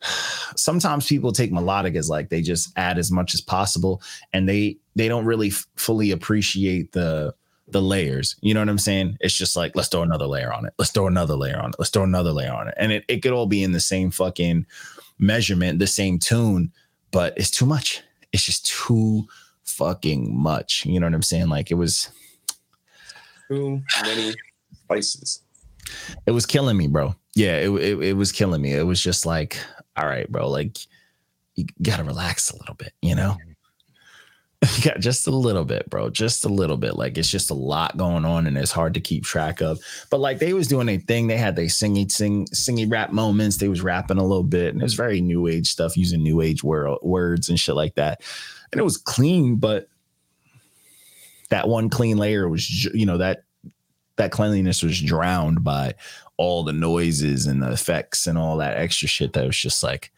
sometimes 0.56 1.06
people 1.06 1.32
take 1.32 1.52
melodic 1.52 1.94
as 1.96 2.08
like 2.08 2.28
they 2.28 2.42
just 2.42 2.72
add 2.76 2.98
as 2.98 3.10
much 3.10 3.34
as 3.34 3.40
possible 3.40 4.02
and 4.32 4.48
they 4.48 4.76
they 4.96 5.08
don't 5.08 5.24
really 5.24 5.48
f- 5.48 5.66
fully 5.76 6.10
appreciate 6.10 6.92
the 6.92 7.34
the 7.68 7.80
layers. 7.82 8.36
You 8.42 8.52
know 8.54 8.60
what 8.60 8.68
I'm 8.68 8.78
saying? 8.78 9.16
It's 9.20 9.34
just 9.36 9.56
like 9.56 9.74
let's 9.74 9.88
throw 9.88 10.02
another 10.02 10.26
layer 10.26 10.52
on 10.52 10.66
it. 10.66 10.74
Let's 10.78 10.90
throw 10.92 11.06
another 11.06 11.34
layer 11.34 11.58
on 11.58 11.70
it. 11.70 11.76
Let's 11.78 11.90
throw 11.90 12.04
another 12.04 12.32
layer 12.32 12.52
on 12.52 12.68
it. 12.68 12.74
And 12.76 12.92
it, 12.92 13.04
it 13.08 13.20
could 13.22 13.32
all 13.32 13.46
be 13.46 13.62
in 13.62 13.72
the 13.72 13.80
same 13.80 14.10
fucking 14.10 14.66
measurement, 15.18 15.78
the 15.78 15.86
same 15.86 16.18
tune, 16.18 16.72
but 17.10 17.32
it's 17.38 17.50
too 17.50 17.66
much. 17.66 18.02
It's 18.32 18.42
just 18.44 18.66
too 18.66 19.26
fucking 19.64 20.36
much. 20.36 20.84
You 20.86 21.00
know 21.00 21.06
what 21.06 21.14
I'm 21.14 21.22
saying? 21.22 21.48
Like 21.48 21.70
it 21.70 21.74
was 21.74 22.10
Too 23.48 23.82
many 24.02 24.34
slices. 24.86 25.42
it 26.26 26.30
was 26.32 26.46
killing 26.46 26.76
me, 26.76 26.86
bro. 26.88 27.14
Yeah, 27.34 27.56
it, 27.56 27.70
it 27.70 28.02
it 28.02 28.12
was 28.16 28.32
killing 28.32 28.62
me. 28.62 28.72
It 28.72 28.86
was 28.86 29.00
just 29.02 29.26
like, 29.26 29.58
all 29.96 30.06
right, 30.06 30.30
bro, 30.30 30.48
like 30.48 30.78
you 31.56 31.66
gotta 31.82 32.04
relax 32.04 32.50
a 32.50 32.56
little 32.56 32.74
bit, 32.74 32.92
you 33.02 33.14
know? 33.14 33.36
Got 34.82 35.00
just 35.00 35.26
a 35.26 35.30
little 35.30 35.64
bit, 35.66 35.90
bro. 35.90 36.08
Just 36.08 36.46
a 36.46 36.48
little 36.48 36.78
bit. 36.78 36.96
Like 36.96 37.18
it's 37.18 37.30
just 37.30 37.50
a 37.50 37.54
lot 37.54 37.98
going 37.98 38.24
on 38.24 38.46
and 38.46 38.56
it's 38.56 38.72
hard 38.72 38.94
to 38.94 39.00
keep 39.00 39.22
track 39.24 39.60
of. 39.60 39.78
But 40.10 40.20
like 40.20 40.38
they 40.38 40.54
was 40.54 40.68
doing 40.68 40.88
a 40.88 40.96
thing. 40.96 41.26
They 41.26 41.36
had 41.36 41.54
they 41.54 41.66
singy 41.66 42.10
sing 42.10 42.46
singy 42.46 42.90
rap 42.90 43.12
moments. 43.12 43.58
They 43.58 43.68
was 43.68 43.82
rapping 43.82 44.16
a 44.16 44.22
little 44.22 44.42
bit. 44.42 44.72
And 44.72 44.80
it 44.80 44.84
was 44.84 44.94
very 44.94 45.20
new 45.20 45.48
age 45.48 45.70
stuff, 45.70 45.98
using 45.98 46.22
new 46.22 46.40
age 46.40 46.64
word, 46.64 46.96
words 47.02 47.50
and 47.50 47.58
shit 47.60 47.74
like 47.74 47.94
that. 47.96 48.22
And 48.74 48.80
it 48.80 48.84
was 48.84 48.96
clean, 48.96 49.56
but 49.56 49.88
that 51.50 51.68
one 51.68 51.88
clean 51.90 52.16
layer 52.18 52.48
was, 52.48 52.84
you 52.86 53.06
know, 53.06 53.18
that 53.18 53.44
that 54.16 54.30
cleanliness 54.30 54.82
was 54.82 55.00
drowned 55.00 55.64
by 55.64 55.94
all 56.36 56.62
the 56.64 56.72
noises 56.72 57.46
and 57.46 57.62
the 57.62 57.70
effects 57.72 58.26
and 58.26 58.36
all 58.38 58.56
that 58.58 58.76
extra 58.76 59.08
shit 59.08 59.32
that 59.32 59.46
was 59.46 59.56
just 59.56 59.82
like, 59.82 60.12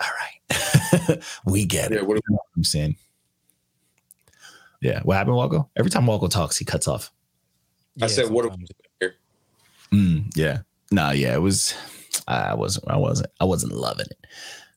all 0.00 0.08
right, 0.20 1.20
we 1.46 1.64
get 1.64 1.90
it. 1.92 1.96
Yeah, 1.96 2.02
what- 2.02 2.16
You 2.16 2.22
know 2.30 2.34
what 2.36 2.42
I'm 2.56 2.64
saying? 2.64 2.96
Yeah. 4.80 5.00
What 5.02 5.16
happened, 5.16 5.36
Walko? 5.36 5.68
Every 5.76 5.90
time 5.90 6.04
Walko 6.06 6.28
talks, 6.30 6.56
he 6.56 6.64
cuts 6.64 6.86
off. 6.86 7.12
I 8.02 8.06
said, 8.08 8.30
what- 8.30 8.44
sometimes. 8.44 8.70
Mm, 9.92 10.36
yeah. 10.36 10.58
Nah, 10.90 11.10
yeah, 11.12 11.34
it 11.34 11.40
was 11.40 11.74
I 12.28 12.54
wasn't 12.54 12.88
I 12.88 12.96
wasn't 12.96 13.30
I 13.40 13.44
wasn't 13.44 13.72
loving 13.72 14.06
it. 14.10 14.26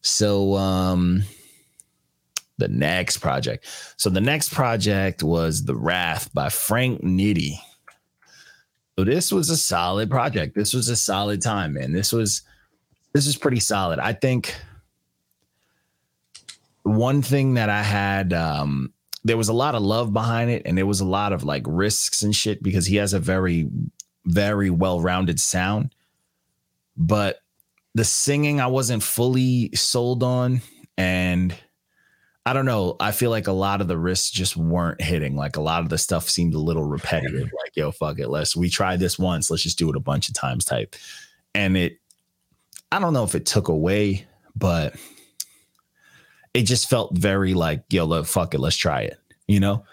So 0.01 0.55
um 0.55 1.23
the 2.59 2.67
next 2.67 3.17
project. 3.17 3.65
So 3.97 4.09
the 4.09 4.21
next 4.21 4.53
project 4.53 5.23
was 5.23 5.65
The 5.65 5.75
Wrath 5.75 6.31
by 6.33 6.49
Frank 6.49 7.01
Nitty. 7.01 7.55
So 8.97 9.05
this 9.05 9.31
was 9.31 9.49
a 9.49 9.57
solid 9.57 10.09
project. 10.09 10.55
This 10.55 10.73
was 10.73 10.89
a 10.89 10.95
solid 10.95 11.41
time, 11.41 11.73
man. 11.73 11.93
This 11.93 12.11
was 12.11 12.41
this 13.13 13.25
is 13.25 13.37
pretty 13.37 13.61
solid. 13.61 13.97
I 13.97 14.13
think 14.13 14.53
one 16.83 17.21
thing 17.21 17.53
that 17.53 17.69
I 17.69 17.81
had 17.81 18.33
um 18.33 18.93
there 19.23 19.37
was 19.37 19.49
a 19.49 19.53
lot 19.53 19.75
of 19.75 19.81
love 19.81 20.13
behind 20.13 20.49
it 20.49 20.63
and 20.65 20.77
there 20.77 20.85
was 20.85 20.99
a 20.99 21.05
lot 21.05 21.33
of 21.33 21.43
like 21.43 21.63
risks 21.65 22.23
and 22.23 22.35
shit 22.35 22.61
because 22.61 22.85
he 22.85 22.97
has 22.97 23.13
a 23.13 23.19
very 23.19 23.69
very 24.25 24.69
well-rounded 24.69 25.39
sound. 25.39 25.95
But 26.97 27.39
the 27.95 28.03
singing 28.03 28.59
I 28.59 28.67
wasn't 28.67 29.01
fully 29.01 29.71
sold 29.75 30.23
on 30.23 30.61
and 30.97 31.55
I 32.49 32.53
don't 32.53 32.65
know. 32.65 32.95
I 32.99 33.11
feel 33.11 33.29
like 33.29 33.45
a 33.45 33.51
lot 33.51 33.79
of 33.79 33.87
the 33.87 33.95
risks 33.95 34.31
just 34.31 34.57
weren't 34.57 34.99
hitting. 34.99 35.35
Like 35.35 35.55
a 35.55 35.61
lot 35.61 35.83
of 35.83 35.89
the 35.89 35.99
stuff 35.99 36.27
seemed 36.27 36.55
a 36.55 36.59
little 36.59 36.83
repetitive. 36.83 37.43
Like, 37.43 37.75
yo, 37.75 37.91
fuck 37.91 38.17
it. 38.17 38.27
Let's 38.27 38.55
we 38.55 38.71
tried 38.71 38.99
this 38.99 39.19
once. 39.19 39.51
Let's 39.51 39.61
just 39.61 39.77
do 39.77 39.87
it 39.87 39.95
a 39.95 39.99
bunch 39.99 40.29
of 40.29 40.33
times 40.33 40.65
type. 40.65 40.95
And 41.53 41.77
it 41.77 41.99
I 42.91 42.97
don't 42.97 43.13
know 43.13 43.23
if 43.23 43.35
it 43.35 43.45
took 43.45 43.67
away, 43.67 44.25
but 44.55 44.95
it 46.55 46.63
just 46.63 46.89
felt 46.89 47.15
very 47.15 47.53
like, 47.53 47.83
yo, 47.91 48.05
look, 48.05 48.25
fuck 48.25 48.55
it, 48.55 48.59
let's 48.59 48.75
try 48.75 49.01
it. 49.01 49.19
You 49.47 49.59
know? 49.59 49.85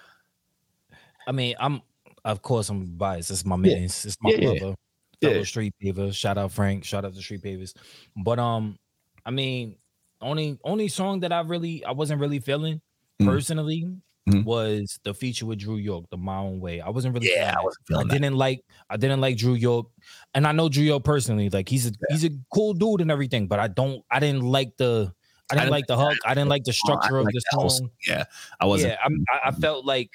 I 1.27 1.33
mean, 1.33 1.57
I'm 1.61 1.83
of 2.25 2.41
course 2.41 2.71
I'm 2.71 2.87
biased. 2.87 3.31
It's 3.31 3.45
my 3.45 3.57
man. 3.57 3.83
It's, 3.83 4.07
it's 4.07 4.17
my 4.23 4.31
yeah. 4.31 4.59
brother. 4.59 4.77
Yeah. 5.21 5.29
Fellow 5.29 5.43
street 5.43 5.75
paver. 5.85 6.15
Shout 6.15 6.39
out 6.39 6.53
Frank. 6.53 6.87
Shout 6.87 7.05
out 7.05 7.15
to 7.15 7.21
Street 7.21 7.43
Pavers. 7.43 7.75
But 8.17 8.39
um, 8.39 8.79
I 9.27 9.31
mean, 9.31 9.77
only 10.21 10.59
only 10.65 10.89
song 10.89 11.21
that 11.21 11.33
I 11.33 11.41
really 11.41 11.85
I 11.85 11.93
wasn't 11.93 12.21
really 12.21 12.39
feeling 12.41 12.81
Mm. 13.21 13.27
personally 13.27 13.87
Mhm. 14.29 14.45
was 14.45 14.99
the 15.05 15.15
feature 15.15 15.47
with 15.47 15.59
Drew 15.61 15.77
York, 15.77 16.05
the 16.11 16.17
My 16.19 16.37
Own 16.39 16.59
Way. 16.61 16.81
I 16.81 16.91
wasn't 16.91 17.15
really 17.15 17.29
Yeah, 17.31 17.35
I 17.35 17.37
feeling 17.37 17.55
that. 17.55 17.65
wasn't 17.65 17.87
feeling 17.87 18.09
that. 18.09 18.13
didn't 18.15 18.35
like 18.37 18.65
I 18.91 18.97
didn't 18.97 19.21
like 19.21 19.37
Drew 19.39 19.55
York, 19.55 19.87
and 20.35 20.47
I 20.47 20.53
know 20.53 20.69
Drew 20.69 20.85
York 20.85 21.05
personally. 21.05 21.49
Like 21.49 21.69
he's 21.69 21.87
a 21.87 21.93
he's 22.11 22.25
a 22.25 22.31
cool 22.53 22.75
dude 22.75 23.01
and 23.01 23.11
everything, 23.11 23.47
but 23.47 23.59
I 23.61 23.69
don't 23.69 24.05
I 24.11 24.19
didn't 24.21 24.43
like 24.43 24.77
the 24.77 25.13
I 25.51 25.55
didn't 25.55 25.67
didn't 25.67 25.71
like 25.73 25.87
the 25.87 25.97
hook. 25.97 26.19
I 26.27 26.35
didn't 26.35 26.49
like 26.51 26.65
the 26.65 26.73
structure 26.73 27.19
of 27.19 27.25
like 27.25 27.35
the 27.35 27.43
that 27.53 27.71
song. 27.71 27.91
yeah, 28.07 28.25
I 28.61 28.67
wasn't. 28.67 28.95
Yeah, 28.95 28.99
I'm, 29.05 29.25
I, 29.31 29.49
I 29.49 29.51
felt 29.53 29.85
like 29.87 30.11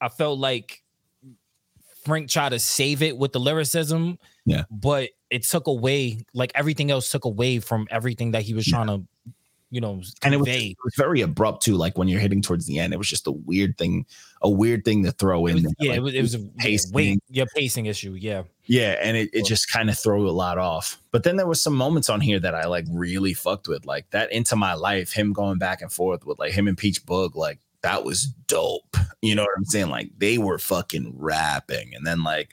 I 0.00 0.08
felt 0.08 0.38
like 0.38 0.82
Frank 2.04 2.30
tried 2.30 2.50
to 2.50 2.58
save 2.58 3.02
it 3.02 3.16
with 3.18 3.32
the 3.32 3.40
lyricism. 3.40 4.18
Yeah. 4.46 4.64
but 4.70 5.10
it 5.30 5.42
took 5.44 5.66
away 5.66 6.20
like 6.34 6.52
everything 6.54 6.90
else 6.90 7.10
took 7.10 7.24
away 7.24 7.58
from 7.58 7.86
everything 7.90 8.30
that 8.32 8.42
he 8.42 8.54
was 8.54 8.66
Yeah. 8.68 8.76
trying 8.84 8.86
to, 8.86 9.32
you 9.70 9.80
know, 9.80 10.00
and 10.22 10.32
it 10.32 10.36
was, 10.36 10.46
it 10.48 10.76
was 10.84 10.94
very 10.96 11.20
abrupt 11.20 11.64
too. 11.64 11.74
Like 11.76 11.98
when 11.98 12.06
you're 12.06 12.20
hitting 12.20 12.40
towards 12.40 12.66
the 12.66 12.78
end, 12.78 12.92
it 12.94 12.98
was 12.98 13.08
just 13.08 13.26
a 13.26 13.32
weird 13.32 13.76
thing, 13.76 14.06
a 14.40 14.48
weird 14.48 14.84
thing 14.84 15.02
to 15.04 15.10
throw 15.10 15.46
It 15.46 15.56
in. 15.56 15.62
was- 15.64 15.74
yeah, 15.80 15.90
Like, 15.90 15.98
it 15.98 16.02
was 16.02 16.14
it 16.14 16.22
was 16.22 16.34
a 16.36 16.38
yeah, 16.38 16.48
pacing. 16.58 16.92
wait, 16.92 17.18
your 17.28 17.46
pacing 17.56 17.86
issue. 17.86 18.12
Yeah, 18.12 18.44
Yeah, 18.66 18.96
and 19.02 19.16
it, 19.16 19.30
it 19.32 19.44
just 19.44 19.70
kind 19.72 19.90
of 19.90 19.98
threw 19.98 20.28
a 20.28 20.30
lot 20.30 20.58
off. 20.58 21.00
But 21.10 21.24
then 21.24 21.36
there 21.36 21.48
was 21.48 21.60
some 21.60 21.74
moments 21.74 22.08
on 22.08 22.20
here 22.20 22.38
that 22.38 22.54
I 22.54 22.66
like 22.66 22.84
really 22.92 23.34
fucked 23.34 23.66
with, 23.66 23.84
like 23.86 24.08
that 24.10 24.30
into 24.30 24.54
my 24.54 24.74
life, 24.74 25.12
him 25.12 25.32
going 25.32 25.58
back 25.58 25.82
and 25.82 25.92
forth 25.92 26.24
with 26.24 26.38
like 26.38 26.52
him 26.52 26.68
and 26.68 26.78
Peach 26.78 27.04
Bug, 27.04 27.34
like 27.34 27.58
that 27.82 28.04
was 28.04 28.26
dope. 28.46 28.96
You 29.20 29.34
know 29.34 29.42
what 29.42 29.50
I'm 29.56 29.64
saying? 29.64 29.88
Like 29.88 30.10
they 30.18 30.38
were 30.38 30.58
fucking 30.58 31.14
rapping, 31.16 31.92
and 31.94 32.06
then 32.06 32.22
like 32.22 32.50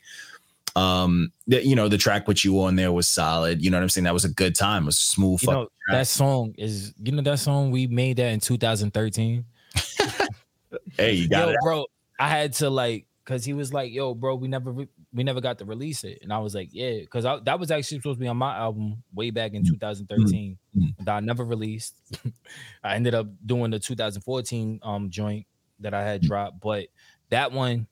um 0.76 1.32
you 1.46 1.76
know 1.76 1.88
the 1.88 1.98
track 1.98 2.28
with 2.28 2.44
you 2.44 2.60
on 2.62 2.76
there 2.76 2.92
was 2.92 3.08
solid. 3.08 3.62
You 3.62 3.70
know 3.70 3.78
what 3.78 3.84
i'm 3.84 3.90
saying? 3.90 4.06
That 4.06 4.14
was 4.14 4.26
a 4.26 4.30
good 4.34 4.56
time. 4.56 4.84
It 4.84 4.88
was 4.88 4.98
a 4.98 5.02
smooth 5.02 5.42
you 5.44 5.52
know 5.52 5.68
that 5.90 6.08
song 6.08 6.56
is 6.58 6.94
you 7.02 7.12
know 7.12 7.22
that 7.22 7.40
song? 7.40 7.72
We 7.72 7.88
made 7.88 8.18
that 8.18 8.32
in 8.32 8.40
2013. 8.40 9.46
hey 10.98 11.14
you 11.14 11.30
got 11.30 11.48
yo, 11.48 11.54
it. 11.54 11.58
bro, 11.62 11.86
I 12.20 12.30
had 12.30 12.54
to 12.54 12.70
like 12.70 13.06
because 13.24 13.46
he 13.46 13.54
was 13.54 13.72
like, 13.74 13.92
"Yo, 13.94 14.14
bro, 14.14 14.36
we 14.36 14.48
never 14.48 14.72
re- 14.72 14.90
we 15.14 15.24
never 15.24 15.40
got 15.40 15.58
to 15.60 15.66
release 15.66 16.04
it," 16.04 16.20
and 16.24 16.34
I 16.34 16.40
was 16.40 16.54
like, 16.56 16.70
"Yeah," 16.72 17.00
because 17.00 17.24
that 17.24 17.60
was 17.60 17.72
actually 17.72 18.00
supposed 18.00 18.18
to 18.18 18.22
be 18.22 18.28
on 18.28 18.38
my 18.38 18.56
album 18.58 19.04
way 19.14 19.30
back 19.30 19.54
in 19.54 19.64
2013 19.64 20.58
Mm. 20.76 20.96
that 21.06 21.16
I 21.16 21.20
never 21.20 21.46
released. 21.46 21.96
I 22.84 22.96
ended 22.96 23.14
up 23.14 23.28
doing 23.46 23.72
the 23.72 23.80
2014 23.80 24.80
um 24.84 25.10
joint 25.10 25.46
that 25.80 25.94
I 25.94 26.04
had 26.04 26.22
Mm. 26.22 26.28
dropped, 26.28 26.60
but 26.60 26.88
that 27.30 27.52
one 27.52 27.88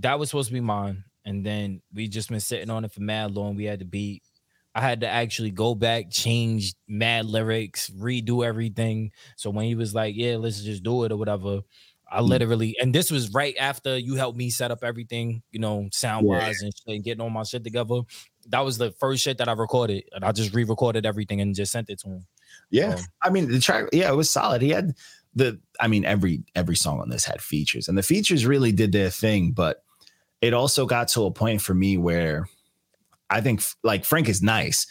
that 0.00 0.18
was 0.18 0.30
supposed 0.30 0.48
to 0.48 0.54
be 0.54 0.60
mine, 0.60 1.04
and 1.24 1.44
then 1.44 1.82
we 1.94 2.08
just 2.08 2.28
been 2.30 2.40
sitting 2.40 2.70
on 2.70 2.84
it 2.84 2.92
for 2.92 3.00
mad 3.02 3.32
long. 3.32 3.56
We 3.56 3.64
had 3.64 3.80
to 3.80 3.84
beat. 3.84 4.22
I 4.74 4.80
had 4.80 5.00
to 5.00 5.08
actually 5.08 5.50
go 5.50 5.74
back, 5.74 6.10
change 6.10 6.74
mad 6.86 7.26
lyrics, 7.26 7.90
redo 7.90 8.46
everything. 8.46 9.10
So 9.36 9.50
when 9.50 9.64
he 9.66 9.74
was 9.74 9.94
like, 9.94 10.14
"Yeah, 10.16 10.36
let's 10.36 10.62
just 10.62 10.82
do 10.84 11.04
it" 11.04 11.12
or 11.12 11.16
whatever, 11.16 11.62
I 12.12 12.20
Mm. 12.20 12.28
literally 12.28 12.76
and 12.80 12.94
this 12.94 13.10
was 13.10 13.32
right 13.32 13.56
after 13.58 13.96
you 13.98 14.14
helped 14.16 14.38
me 14.38 14.50
set 14.50 14.70
up 14.70 14.82
everything, 14.84 15.42
you 15.52 15.58
know, 15.60 15.88
sound 15.92 16.26
wise 16.26 16.60
and, 16.60 16.72
shit, 16.74 16.94
and 16.94 17.04
getting 17.04 17.20
all 17.20 17.30
my 17.30 17.42
shit 17.44 17.64
together. 17.64 18.02
That 18.48 18.60
was 18.60 18.78
the 18.78 18.92
first 18.92 19.22
shit 19.22 19.38
that 19.38 19.48
I 19.48 19.52
recorded, 19.52 20.04
and 20.12 20.24
I 20.24 20.32
just 20.32 20.54
re-recorded 20.54 21.04
everything 21.04 21.40
and 21.40 21.54
just 21.54 21.72
sent 21.72 21.90
it 21.90 21.98
to 22.00 22.08
him. 22.08 22.26
Yeah, 22.70 22.96
I 23.22 23.30
mean 23.30 23.50
the 23.50 23.60
track. 23.60 23.86
Yeah, 23.92 24.10
it 24.10 24.16
was 24.16 24.30
solid. 24.30 24.62
He 24.62 24.70
had 24.70 24.94
the. 25.34 25.60
I 25.80 25.88
mean 25.88 26.04
every 26.04 26.42
every 26.54 26.76
song 26.76 27.00
on 27.00 27.10
this 27.10 27.24
had 27.24 27.40
features, 27.40 27.88
and 27.88 27.98
the 27.98 28.02
features 28.02 28.46
really 28.46 28.72
did 28.72 28.92
their 28.92 29.10
thing. 29.10 29.52
But 29.52 29.82
it 30.40 30.54
also 30.54 30.86
got 30.86 31.08
to 31.08 31.24
a 31.24 31.30
point 31.30 31.60
for 31.62 31.74
me 31.74 31.96
where 31.98 32.48
I 33.28 33.40
think 33.40 33.62
like 33.82 34.04
Frank 34.04 34.28
is 34.28 34.42
nice, 34.42 34.86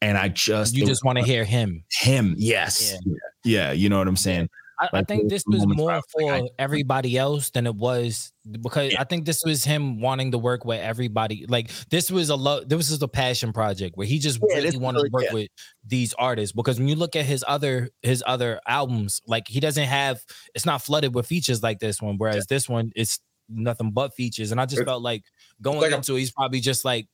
and 0.00 0.16
I 0.16 0.28
just 0.28 0.74
You 0.74 0.86
just 0.86 1.04
want 1.04 1.18
to 1.18 1.24
hear 1.24 1.44
him. 1.44 1.84
him. 1.90 2.34
Yes, 2.38 2.92
Yeah. 3.04 3.14
yeah. 3.44 3.72
You 3.72 3.88
know 3.88 3.98
what 3.98 4.08
I'm 4.08 4.16
saying? 4.16 4.48
I, 4.80 4.84
I 4.84 4.88
Like, 4.98 5.08
think 5.08 5.28
this 5.28 5.42
was 5.44 5.66
more 5.66 5.90
I 5.90 6.00
for 6.12 6.32
I- 6.34 6.48
everybody 6.56 7.18
else 7.18 7.50
than 7.50 7.66
it 7.66 7.74
was 7.74 8.30
because 8.60 8.92
Yeah. 8.92 9.00
I 9.00 9.04
think 9.04 9.26
this 9.26 9.42
was 9.44 9.64
him 9.64 10.00
wanting 10.00 10.30
to 10.30 10.38
work 10.38 10.64
with 10.64 10.80
everybody. 10.80 11.46
Like 11.48 11.72
this 11.90 12.12
was 12.12 12.30
a 12.30 12.36
love. 12.36 12.68
This 12.68 12.88
was 12.88 13.02
a 13.02 13.08
passion 13.08 13.52
project 13.52 13.96
where 13.96 14.06
he 14.06 14.20
just 14.20 14.38
Yeah, 14.48 14.58
really 14.58 14.78
wanted 14.78 14.98
really- 14.98 15.08
to 15.10 15.12
work 15.14 15.32
with 15.32 15.48
these 15.84 16.14
artists. 16.14 16.52
Because 16.54 16.78
when 16.78 16.86
you 16.86 16.94
look 16.94 17.16
at 17.16 17.24
his 17.26 17.44
other 17.48 17.90
his 18.02 18.22
other 18.24 18.60
albums, 18.68 19.20
like 19.26 19.48
he 19.48 19.58
doesn't 19.58 19.88
have. 19.88 20.24
It's 20.54 20.64
not 20.64 20.80
flooded 20.80 21.12
with 21.12 21.26
features 21.26 21.60
like 21.60 21.80
this 21.80 22.00
one. 22.00 22.14
Whereas 22.16 22.46
this 22.46 22.68
one, 22.68 22.92
it's 22.94 23.18
nothing 23.48 23.90
but 23.90 24.14
features. 24.14 24.52
And 24.52 24.60
I 24.60 24.66
just 24.66 24.84
felt 24.84 25.02
like 25.02 25.24
going 25.62 25.80
like 25.80 25.92
a- 25.92 25.96
into 25.96 26.16
it, 26.16 26.20
he's 26.20 26.32
probably 26.32 26.60
just 26.60 26.84
like. 26.84 27.06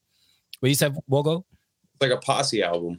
What 0.60 0.68
you 0.68 0.74
said, 0.76 0.96
Wogo? 1.10 1.44
Like 2.00 2.12
a 2.12 2.16
posse 2.16 2.62
album. 2.62 2.98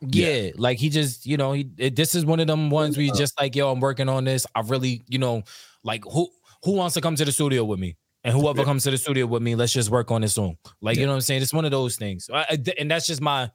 Yeah, 0.00 0.50
like 0.56 0.78
he 0.78 0.88
just, 0.90 1.26
you 1.26 1.36
know, 1.36 1.52
he 1.52 1.68
it, 1.76 1.96
this 1.96 2.14
is 2.14 2.24
one 2.24 2.38
of 2.40 2.46
them 2.46 2.70
ones 2.70 2.96
where 2.96 3.04
you 3.04 3.12
just 3.12 3.38
like, 3.40 3.56
yo, 3.56 3.70
I'm 3.72 3.80
working 3.80 4.08
on 4.08 4.24
this. 4.24 4.46
I 4.54 4.60
really, 4.60 5.02
you 5.08 5.18
know, 5.18 5.42
like 5.82 6.04
who 6.04 6.28
who 6.62 6.72
wants 6.72 6.94
to 6.94 7.00
come 7.00 7.16
to 7.16 7.24
the 7.24 7.32
studio 7.32 7.64
with 7.64 7.80
me? 7.80 7.96
And 8.22 8.34
whoever 8.34 8.60
Yeah. 8.60 8.64
comes 8.64 8.84
to 8.84 8.90
the 8.90 8.98
studio 8.98 9.26
with 9.26 9.42
me, 9.42 9.54
let's 9.56 9.72
just 9.72 9.90
work 9.90 10.10
on 10.10 10.20
this 10.20 10.34
song. 10.34 10.56
Like, 10.82 10.98
you 10.98 11.04
know 11.06 11.12
what 11.12 11.16
I'm 11.16 11.20
saying? 11.22 11.42
It's 11.42 11.54
one 11.54 11.64
of 11.64 11.70
those 11.70 11.96
things. 11.96 12.28
I, 12.32 12.46
I- 12.50 12.74
and 12.78 12.90
that's 12.90 13.06
just 13.06 13.20
my 13.22 13.50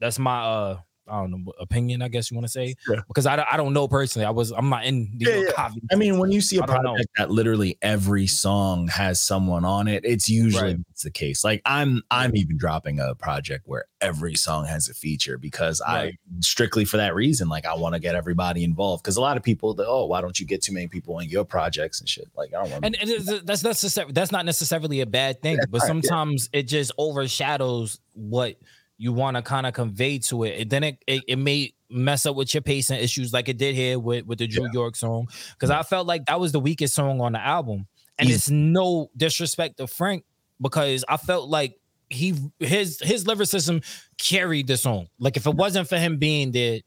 that's 0.00 0.18
my 0.18 0.40
uh 0.42 0.78
I 1.10 1.20
don't 1.20 1.30
know 1.30 1.52
opinion, 1.60 2.02
I 2.02 2.08
guess 2.08 2.30
you 2.30 2.36
want 2.36 2.46
to 2.46 2.52
say. 2.52 2.74
Yeah. 2.88 3.00
Because 3.08 3.26
I, 3.26 3.36
don't- 3.36 3.48
I 3.52 3.56
don't 3.56 3.72
know 3.72 3.88
personally. 3.88 4.26
I 4.26 4.30
was 4.30 4.50
I'm 4.52 4.68
not 4.68 4.84
in 4.84 5.10
the 5.16 5.26
Yeah, 5.30 5.36
yeah. 5.46 5.52
copy. 5.52 5.80
I 5.92 5.96
mean, 5.96 6.18
when 6.18 6.30
you 6.32 6.40
see 6.40 6.58
a 6.58 6.62
project 6.62 7.08
that 7.16 7.30
literally 7.30 7.78
every 7.82 8.26
song 8.26 8.88
has 8.88 9.20
someone 9.20 9.64
on 9.64 9.88
it, 9.88 10.04
it's 10.04 10.28
usually 10.28 10.62
Right. 10.74 10.76
it's 10.90 11.02
the 11.02 11.10
case. 11.10 11.42
Like 11.44 11.62
I'm 11.64 12.02
I'm 12.10 12.36
even 12.36 12.56
dropping 12.56 13.00
a 13.00 13.14
project 13.14 13.64
where 13.66 13.84
every 14.00 14.34
song 14.34 14.64
has 14.66 14.88
a 14.88 14.94
feature 14.94 15.36
because 15.36 15.82
I 15.86 16.16
strictly 16.40 16.84
for 16.84 16.96
that 16.96 17.14
reason, 17.14 17.48
like 17.48 17.66
I 17.66 17.74
want 17.74 17.94
to 17.94 18.00
get 18.00 18.14
everybody 18.14 18.64
involved. 18.64 19.02
Because 19.02 19.16
a 19.16 19.20
lot 19.20 19.36
of 19.36 19.42
people, 19.42 19.74
they, 19.74 19.84
oh, 19.86 20.06
why 20.06 20.20
don't 20.20 20.38
you 20.40 20.46
get 20.46 20.62
too 20.62 20.72
many 20.72 20.88
people 20.88 21.18
in 21.18 21.28
your 21.28 21.44
projects 21.44 22.00
and 22.00 22.08
shit? 22.08 22.28
Like 22.36 22.54
I 22.54 22.62
don't 22.62 22.70
want. 22.70 22.84
and, 22.86 22.96
and 22.96 23.46
that's 23.46 23.62
necessary. 23.64 24.10
That's 24.12 24.32
not 24.32 24.46
necessarily 24.46 25.00
a 25.00 25.06
bad 25.06 25.42
thing, 25.42 25.56
That's 25.56 25.66
but 25.70 25.80
right, 25.80 25.86
sometimes 25.88 26.48
it 26.52 26.62
just 26.64 26.92
overshadows 26.98 28.00
what 28.14 28.56
you 29.00 29.14
want 29.14 29.34
to 29.34 29.42
kind 29.42 29.66
of 29.66 29.72
convey 29.72 30.18
to 30.18 30.44
it. 30.44 30.60
And 30.60 30.70
then 30.70 30.84
it, 30.84 30.98
it 31.06 31.24
it 31.26 31.36
may 31.36 31.72
mess 31.88 32.26
up 32.26 32.36
with 32.36 32.52
your 32.52 32.60
pacing 32.60 32.98
issues, 33.00 33.32
like 33.32 33.48
it 33.48 33.56
did 33.56 33.74
here 33.74 33.98
with 33.98 34.26
with 34.26 34.38
the 34.38 34.46
Drew 34.46 34.68
York 34.74 34.94
song. 34.94 35.26
Because 35.52 35.70
I 35.70 35.82
felt 35.82 36.06
like 36.06 36.26
that 36.26 36.38
was 36.38 36.52
the 36.52 36.60
weakest 36.60 36.94
song 36.94 37.20
on 37.22 37.32
the 37.32 37.40
album, 37.40 37.86
and 38.18 38.28
it's 38.28 38.50
no 38.50 39.10
disrespect 39.16 39.78
to 39.78 39.86
Frank 39.86 40.24
because 40.60 41.02
I 41.08 41.16
felt 41.16 41.48
like 41.48 41.76
he 42.10 42.34
his 42.58 43.00
his 43.00 43.26
lyricism 43.26 43.80
carried 44.18 44.66
the 44.66 44.76
song. 44.76 45.08
Like 45.18 45.38
if 45.38 45.46
it 45.46 45.54
wasn't 45.54 45.88
for 45.88 45.96
him 45.96 46.18
being 46.18 46.52
there, 46.52 46.80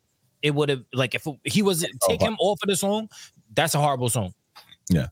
it 0.44 0.54
would 0.54 0.70
have 0.70 0.84
like 0.94 1.16
if 1.16 1.26
it- 1.26 1.40
he 1.46 1.64
was 1.64 1.84
oh, 1.84 2.08
take 2.08 2.22
him 2.22 2.36
off 2.40 2.60
of 2.62 2.70
the 2.70 2.76
song, 2.76 3.10
that's 3.56 3.74
a 3.74 3.80
horrible 3.80 4.10
song. 4.10 4.34
Yeah. 4.92 5.08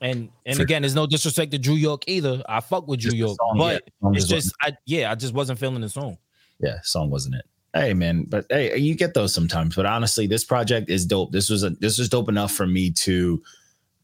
And 0.00 0.28
and 0.46 0.56
For- 0.56 0.62
again, 0.62 0.82
there's 0.82 0.94
no 0.94 1.06
disrespect 1.06 1.52
to 1.52 1.58
Drew 1.58 1.74
York 1.74 2.04
either. 2.06 2.42
I 2.48 2.60
fuck 2.60 2.86
with 2.86 3.00
Drew 3.00 3.12
York, 3.12 3.36
song, 3.36 3.58
but 3.58 3.82
yeah, 4.02 4.10
it's 4.12 4.26
just 4.26 4.54
I 4.62 4.76
yeah, 4.86 5.10
I 5.10 5.14
just 5.14 5.34
wasn't 5.34 5.58
feeling 5.58 5.80
the 5.80 5.88
song. 5.88 6.18
yeah, 6.60 6.80
song 6.82 7.10
wasn't 7.10 7.36
it. 7.36 7.44
Hey 7.74 7.94
man, 7.94 8.24
but 8.24 8.46
hey, 8.48 8.76
you 8.78 8.94
get 8.94 9.14
those 9.14 9.34
sometimes. 9.34 9.74
But 9.74 9.86
honestly, 9.86 10.26
this 10.26 10.44
project 10.44 10.88
is 10.88 11.04
dope. 11.04 11.32
This 11.32 11.50
was 11.50 11.64
a 11.64 11.70
this 11.70 11.98
was 11.98 12.08
dope 12.08 12.28
enough 12.28 12.52
for 12.52 12.66
me 12.66 12.90
to 12.92 13.42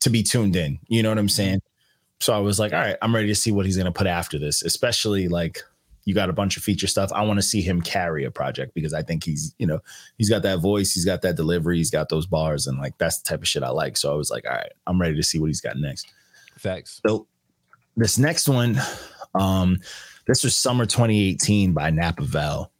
to 0.01 0.11
be 0.11 0.23
tuned 0.23 0.57
in. 0.57 0.79
You 0.89 1.03
know 1.03 1.11
what 1.11 1.19
I'm 1.19 1.27
mm-hmm. 1.27 1.31
saying? 1.31 1.63
So 2.21 2.35
I 2.35 2.39
was 2.39 2.59
like, 2.59 2.73
all 2.73 2.81
right, 2.81 2.97
I'm 3.01 3.15
ready 3.15 3.29
to 3.29 3.35
see 3.35 3.53
what 3.53 3.65
he's 3.65 3.77
gonna 3.77 3.93
put 3.93 4.07
after 4.07 4.39
this. 4.39 4.63
Especially 4.63 5.29
like 5.29 5.63
you 6.05 6.15
got 6.15 6.29
a 6.29 6.33
bunch 6.33 6.57
of 6.57 6.63
feature 6.63 6.87
stuff. 6.87 7.11
I 7.13 7.23
want 7.23 7.39
to 7.39 7.43
see 7.43 7.63
him 7.63 7.81
carry 7.81 8.25
a 8.25 8.31
project 8.31 8.75
because 8.75 8.93
I 8.93 9.03
think 9.03 9.25
he's, 9.25 9.55
you 9.59 9.67
know, 9.67 9.81
he's 10.19 10.29
got 10.29 10.43
that 10.43 10.59
voice, 10.61 10.93
he's 10.93 11.05
got 11.05 11.23
that 11.23 11.37
delivery, 11.37 11.79
he's 11.79 11.91
got 11.91 12.09
those 12.11 12.27
bars, 12.27 12.67
and 12.67 12.79
like 12.79 12.99
that's 12.99 13.19
the 13.21 13.29
type 13.29 13.41
of 13.41 13.49
shit 13.49 13.63
I 13.63 13.71
like. 13.71 13.97
So 13.97 14.13
I 14.13 14.15
was 14.17 14.31
like, 14.31 14.45
all 14.47 14.55
right, 14.55 14.73
I'm 14.87 15.01
ready 15.01 15.17
to 15.17 15.23
see 15.23 15.39
what 15.39 15.47
he's 15.47 15.61
got 15.63 15.77
next. 15.79 16.07
Facts. 16.59 17.01
So 17.07 17.27
This 17.97 18.19
next 18.19 18.49
one, 18.49 18.79
um, 19.35 19.79
this 20.27 20.43
was 20.45 20.55
summer 20.55 20.85
2018 20.87 21.73
by 21.73 21.91
Napa 21.91 22.23
Vel. 22.25 22.71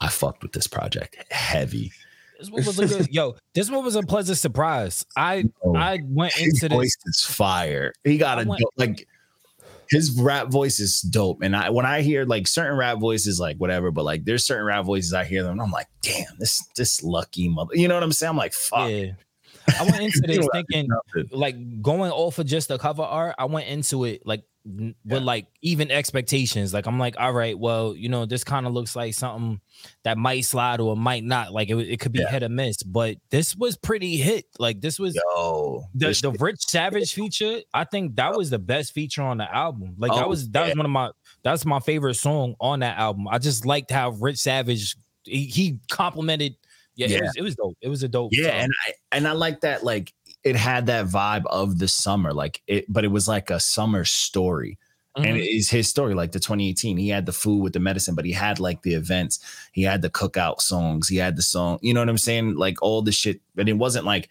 I 0.00 0.08
fucked 0.08 0.42
with 0.42 0.52
this 0.52 0.66
project 0.66 1.16
heavy. 1.32 1.92
This 2.38 2.50
one 2.50 2.64
was 2.64 2.78
a 2.80 2.86
good 2.88 3.08
yo. 3.14 3.36
This 3.54 3.70
one 3.70 3.84
was 3.84 3.94
a 3.94 4.02
pleasant 4.02 4.36
surprise. 4.38 5.06
I 5.16 5.44
Oh, 5.64 5.76
I 5.76 6.00
went 6.04 6.32
His 6.32 6.60
into 6.62 6.74
voice 6.74 6.96
is 7.06 7.20
fire. 7.24 7.92
He 8.02 8.18
got 8.18 8.38
I 8.38 8.42
a 8.42 8.46
went- 8.46 8.62
like 8.76 9.06
his 9.92 10.18
rap 10.18 10.48
voice 10.48 10.80
is 10.80 11.02
dope. 11.02 11.42
And 11.42 11.54
I 11.54 11.68
when 11.68 11.84
I 11.84 12.00
hear 12.00 12.24
like 12.24 12.48
certain 12.48 12.78
rap 12.78 12.98
voices, 12.98 13.38
like 13.38 13.58
whatever, 13.58 13.90
but 13.90 14.04
like 14.04 14.24
there's 14.24 14.44
certain 14.44 14.64
rap 14.64 14.86
voices 14.86 15.12
I 15.12 15.24
hear 15.24 15.42
them, 15.42 15.52
and 15.52 15.60
I'm 15.60 15.70
like, 15.70 15.88
damn, 16.00 16.38
this 16.38 16.66
this 16.76 17.02
lucky 17.02 17.48
mother. 17.48 17.74
You 17.74 17.88
know 17.88 17.94
what 17.94 18.02
I'm 18.02 18.12
saying? 18.12 18.30
I'm 18.30 18.36
like, 18.38 18.54
fuck. 18.54 18.90
Yeah, 18.90 19.12
I 19.78 19.84
went 19.84 20.00
into 20.00 20.22
this 20.26 20.48
thinking 20.50 20.88
like 21.30 21.82
going 21.82 22.10
off 22.10 22.38
of 22.38 22.46
just 22.46 22.68
the 22.68 22.78
cover 22.78 23.02
art. 23.02 23.34
I 23.38 23.44
went 23.44 23.68
into 23.68 24.04
it 24.04 24.26
like 24.26 24.44
n- 24.66 24.94
Yeah. 25.04 25.14
with 25.14 25.22
like 25.24 25.46
even 25.62 25.90
expectations. 25.90 26.72
Like 26.74 26.86
I'm 26.86 26.98
like, 26.98 27.14
all 27.18 27.32
right, 27.32 27.58
well, 27.58 27.94
you 27.96 28.08
know, 28.08 28.26
this 28.26 28.44
kind 28.44 28.66
of 28.66 28.72
looks 28.72 28.94
like 28.96 29.14
something 29.14 29.60
that 30.04 30.18
might 30.18 30.42
slide 30.44 30.80
or 30.80 30.96
might 30.96 31.24
not. 31.24 31.52
Like 31.52 31.70
it, 31.70 31.76
it 31.76 32.00
could 32.00 32.12
be 32.12 32.20
Yeah. 32.20 32.30
hit 32.30 32.42
or 32.42 32.48
miss. 32.48 32.82
But 32.82 33.16
this 33.30 33.56
was 33.56 33.76
pretty 33.76 34.16
hit. 34.16 34.44
Like 34.58 34.80
this 34.80 34.98
was 34.98 35.14
Yo, 35.14 35.84
the, 35.94 36.08
this 36.08 36.20
the 36.20 36.32
Rich 36.32 36.60
Savage 36.68 37.12
feature, 37.14 37.60
I 37.74 37.84
think 37.84 38.16
that 38.16 38.36
was 38.36 38.50
the 38.50 38.58
best 38.58 38.92
feature 38.94 39.22
on 39.22 39.38
the 39.38 39.54
album. 39.54 39.94
Like 39.98 40.12
that 40.12 40.24
Oh, 40.26 40.28
was 40.28 40.48
that 40.50 40.60
yeah. 40.60 40.66
was 40.68 40.76
one 40.76 40.86
of 40.86 40.92
my 40.92 41.10
that's 41.42 41.64
my 41.64 41.80
favorite 41.80 42.14
song 42.14 42.54
on 42.60 42.80
that 42.80 42.98
album. 42.98 43.26
I 43.28 43.38
just 43.38 43.66
liked 43.66 43.90
how 43.90 44.10
Rich 44.10 44.38
Savage 44.38 44.94
he, 45.24 45.44
he 45.46 45.78
complimented. 45.90 46.54
Yeah, 46.94 47.06
Yeah. 47.06 47.16
it 47.16 47.22
was 47.22 47.32
it 47.36 47.42
was 47.42 47.54
dope. 47.56 47.76
It 47.80 47.88
was 47.88 48.02
a 48.02 48.08
dope. 48.08 48.30
yeah, 48.32 48.50
song. 48.50 48.60
and 48.60 48.72
I 48.86 48.92
and 49.16 49.28
I 49.28 49.32
like 49.32 49.60
that. 49.62 49.82
Like 49.82 50.12
it 50.44 50.56
had 50.56 50.86
that 50.86 51.06
vibe 51.06 51.44
of 51.46 51.78
the 51.78 51.88
summer, 51.88 52.32
like 52.32 52.62
it, 52.66 52.84
but 52.92 53.04
it 53.04 53.08
was 53.08 53.28
like 53.28 53.50
a 53.50 53.60
summer 53.60 54.04
story. 54.04 54.78
and 55.14 55.26
Mhm. 55.26 55.40
it 55.40 55.46
is 55.56 55.68
his 55.68 55.86
story 55.88 56.14
like 56.14 56.32
the 56.32 56.40
2018 56.40 56.96
he 56.96 57.10
had 57.10 57.26
the 57.26 57.32
food 57.34 57.62
with 57.62 57.74
the 57.74 57.78
medicine 57.80 58.14
but 58.14 58.24
he 58.24 58.32
had 58.32 58.58
like 58.58 58.80
the 58.80 58.94
events 58.94 59.40
he 59.72 59.82
had 59.82 60.00
the 60.00 60.08
cookout 60.08 60.62
songs 60.62 61.06
he 61.06 61.18
had 61.18 61.36
the 61.36 61.42
song 61.42 61.78
you 61.82 61.92
know 61.92 62.00
what 62.00 62.08
i'm 62.08 62.16
saying 62.16 62.54
like 62.54 62.80
all 62.80 63.02
the 63.02 63.12
shit 63.12 63.38
but 63.54 63.68
it 63.68 63.74
wasn't 63.74 64.06
like 64.06 64.30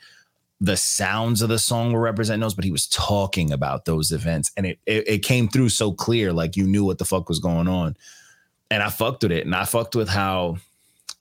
the 0.60 0.76
sounds 0.76 1.44
of 1.44 1.50
the 1.50 1.60
song 1.60 1.94
were 1.94 2.02
representing 2.02 2.42
those 2.42 2.56
but 2.56 2.66
he 2.66 2.72
was 2.72 2.88
talking 2.88 3.52
about 3.52 3.86
those 3.86 4.12
events 4.12 4.50
and 4.58 4.66
it, 4.66 4.80
it 4.88 5.08
it 5.08 5.18
came 5.20 5.48
through 5.48 5.70
so 5.70 5.92
clear 5.92 6.34
like 6.34 6.56
you 6.58 6.66
knew 6.66 6.84
what 6.84 6.98
the 6.98 7.06
fuck 7.06 7.30
was 7.30 7.38
going 7.40 7.68
on 7.68 7.96
and 8.72 8.82
i 8.82 8.90
fucked 8.90 9.22
with 9.22 9.32
it 9.32 9.46
and 9.46 9.54
i 9.54 9.66
fucked 9.66 9.96
with 9.96 10.10
how 10.10 10.58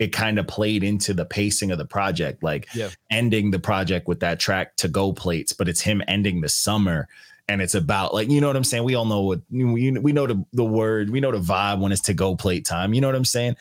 it 0.00 0.08
kind 0.12 0.38
of 0.40 0.48
played 0.48 0.82
into 0.82 1.14
the 1.14 1.24
pacing 1.24 1.70
of 1.70 1.78
the 1.78 1.84
project 1.84 2.42
like 2.42 2.66
Yeah. 2.74 2.88
ending 3.10 3.52
the 3.52 3.58
project 3.60 4.08
with 4.08 4.18
that 4.20 4.40
track 4.40 4.74
to 4.76 4.88
go 4.88 5.12
plates 5.12 5.52
but 5.52 5.68
it's 5.68 5.80
him 5.82 6.02
ending 6.08 6.40
the 6.40 6.48
summer 6.48 7.06
and 7.48 7.60
it's 7.62 7.74
about 7.74 8.12
like 8.14 8.28
you 8.28 8.40
know 8.40 8.46
what 8.46 8.56
I'm 8.56 8.64
saying. 8.64 8.84
We 8.84 8.94
all 8.94 9.04
know 9.04 9.22
what 9.22 9.40
we 9.50 9.90
we 9.90 10.12
know 10.12 10.26
the 10.26 10.44
the 10.52 10.64
word, 10.64 11.10
we 11.10 11.20
know 11.20 11.32
the 11.32 11.38
vibe 11.40 11.80
when 11.80 11.90
it's 11.92 12.02
to 12.02 12.14
go 12.14 12.34
plate 12.36 12.64
time. 12.64 12.94
You 12.94 13.00
know 13.00 13.08
what 13.08 13.16
I'm 13.16 13.24
saying? 13.24 13.56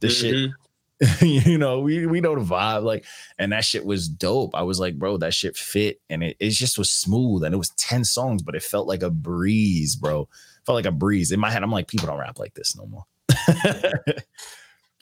The 0.00 0.06
Mhm. 0.08 0.54
shit, 1.00 1.20
you 1.48 1.58
know, 1.58 1.80
we 1.80 2.06
we 2.06 2.20
know 2.20 2.36
the 2.36 2.44
vibe, 2.44 2.84
like, 2.84 3.04
and 3.36 3.50
that 3.52 3.64
shit 3.64 3.84
was 3.84 4.08
dope. 4.08 4.54
I 4.54 4.62
was 4.62 4.78
like, 4.78 4.96
bro, 4.96 5.16
that 5.16 5.34
shit 5.34 5.56
fit, 5.56 6.00
and 6.08 6.22
it, 6.22 6.36
it 6.38 6.50
just 6.50 6.78
was 6.78 6.90
smooth, 6.92 7.42
and 7.42 7.52
it 7.52 7.58
was 7.58 7.70
ten 7.70 8.04
songs, 8.04 8.40
but 8.40 8.54
it 8.54 8.62
felt 8.62 8.86
like 8.86 9.02
a 9.02 9.10
breeze, 9.10 9.96
bro. 9.96 10.28
felt 10.64 10.76
like 10.76 10.86
a 10.86 10.92
breeze 10.92 11.32
in 11.32 11.40
my 11.40 11.50
head. 11.50 11.64
I'm 11.64 11.72
like, 11.72 11.88
people 11.88 12.06
don't 12.06 12.20
rap 12.20 12.38
like 12.38 12.54
this 12.54 12.76
no 12.76 12.86
more. 12.86 13.04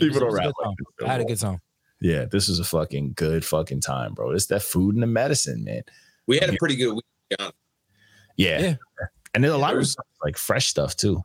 It 0.02 0.08
was- 0.08 0.18
people 0.18 0.28
don't 0.28 0.36
rap 0.36 0.44
like 0.46 0.54
song. 0.64 0.74
this 0.78 0.86
no 1.00 1.06
I 1.06 1.10
had 1.12 1.20
a 1.20 1.24
good 1.24 1.38
time. 1.40 1.60
Yeah, 2.00 2.24
this 2.24 2.48
was 2.48 2.58
a 2.58 2.64
fucking 2.64 3.12
good 3.14 3.44
fucking 3.44 3.80
time, 3.80 4.14
bro. 4.14 4.32
It's 4.32 4.46
that 4.46 4.62
food 4.62 4.94
and 4.94 5.02
the 5.02 5.06
medicine, 5.06 5.62
man. 5.64 5.82
We 6.26 6.38
had 6.38 6.50
a 6.50 6.56
pretty 6.58 6.76
good 6.76 6.94
week. 6.94 7.04
yeah. 7.38 7.50
Yeah. 8.36 8.60
Yeah. 8.60 8.74
And 9.34 9.44
then 9.44 9.52
a 9.52 9.56
lot 9.58 9.76
of 9.76 9.86
stuff, 9.86 10.06
like 10.24 10.36
fresh 10.36 10.66
stuff 10.66 10.96
too. 10.96 11.24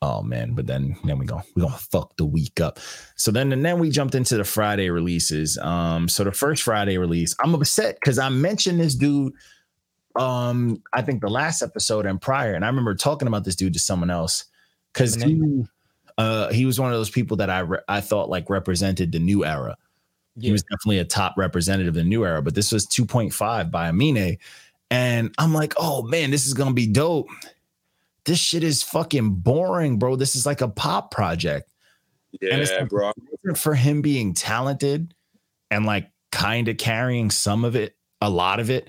Oh 0.00 0.22
man, 0.22 0.52
but 0.54 0.66
then 0.66 0.96
then 1.04 1.18
we 1.18 1.26
go 1.26 1.42
we 1.56 1.62
gonna 1.62 1.76
fuck 1.76 2.16
the 2.16 2.24
week 2.24 2.60
up. 2.60 2.78
So 3.16 3.32
then 3.32 3.52
and 3.52 3.64
then 3.64 3.80
we 3.80 3.90
jumped 3.90 4.14
into 4.14 4.36
the 4.36 4.44
Friday 4.44 4.90
releases. 4.90 5.58
Um, 5.58 6.08
so 6.08 6.22
the 6.22 6.30
first 6.30 6.62
Friday 6.62 6.98
release, 6.98 7.34
I'm 7.40 7.52
upset 7.54 7.96
because 7.96 8.18
I 8.18 8.28
mentioned 8.28 8.78
this 8.80 8.94
dude. 8.94 9.32
Um, 10.14 10.82
I 10.92 11.02
think 11.02 11.20
the 11.20 11.28
last 11.28 11.62
episode 11.62 12.06
and 12.06 12.20
prior, 12.20 12.54
and 12.54 12.64
I 12.64 12.68
remember 12.68 12.94
talking 12.94 13.26
about 13.28 13.44
this 13.44 13.56
dude 13.56 13.72
to 13.74 13.78
someone 13.80 14.10
else 14.10 14.44
because 14.92 15.16
he, 15.16 15.40
uh, 16.18 16.52
he 16.52 16.66
was 16.66 16.78
one 16.78 16.92
of 16.92 16.98
those 16.98 17.10
people 17.10 17.36
that 17.38 17.48
I 17.48 17.60
re- 17.60 17.78
I 17.88 18.00
thought 18.02 18.28
like 18.28 18.50
represented 18.50 19.12
the 19.12 19.18
new 19.18 19.44
era. 19.44 19.76
He 20.40 20.52
was 20.52 20.62
definitely 20.62 20.98
a 20.98 21.04
top 21.04 21.34
representative 21.36 21.88
of 21.92 21.94
the 21.96 22.04
new 22.04 22.24
era, 22.24 22.42
but 22.42 22.54
this 22.54 22.70
was 22.70 22.86
2.5 22.86 23.72
by 23.72 23.88
Amine. 23.88 24.38
And 24.90 25.34
I'm 25.36 25.52
like, 25.52 25.74
oh 25.78 26.02
man, 26.02 26.30
this 26.30 26.46
is 26.46 26.54
gonna 26.54 26.74
be 26.74 26.86
dope. 26.86 27.28
This 28.24 28.38
shit 28.38 28.62
is 28.62 28.82
fucking 28.82 29.30
boring, 29.36 29.98
bro. 29.98 30.14
This 30.16 30.36
is 30.36 30.44
like 30.46 30.60
a 30.60 30.68
pop 30.68 31.10
project. 31.10 31.70
And 32.42 32.60
it's 32.60 32.70
Yeah, 32.70 32.80
like- 32.80 32.88
bro. 32.90 33.12
For 33.56 33.74
him 33.74 34.00
being 34.02 34.32
talented 34.34 35.12
and 35.70 35.86
like 35.86 36.10
kind 36.30 36.68
of 36.68 36.76
carrying 36.76 37.30
some 37.30 37.64
of 37.64 37.74
it, 37.74 37.96
a 38.20 38.28
lot 38.30 38.60
of 38.60 38.70
it, 38.70 38.88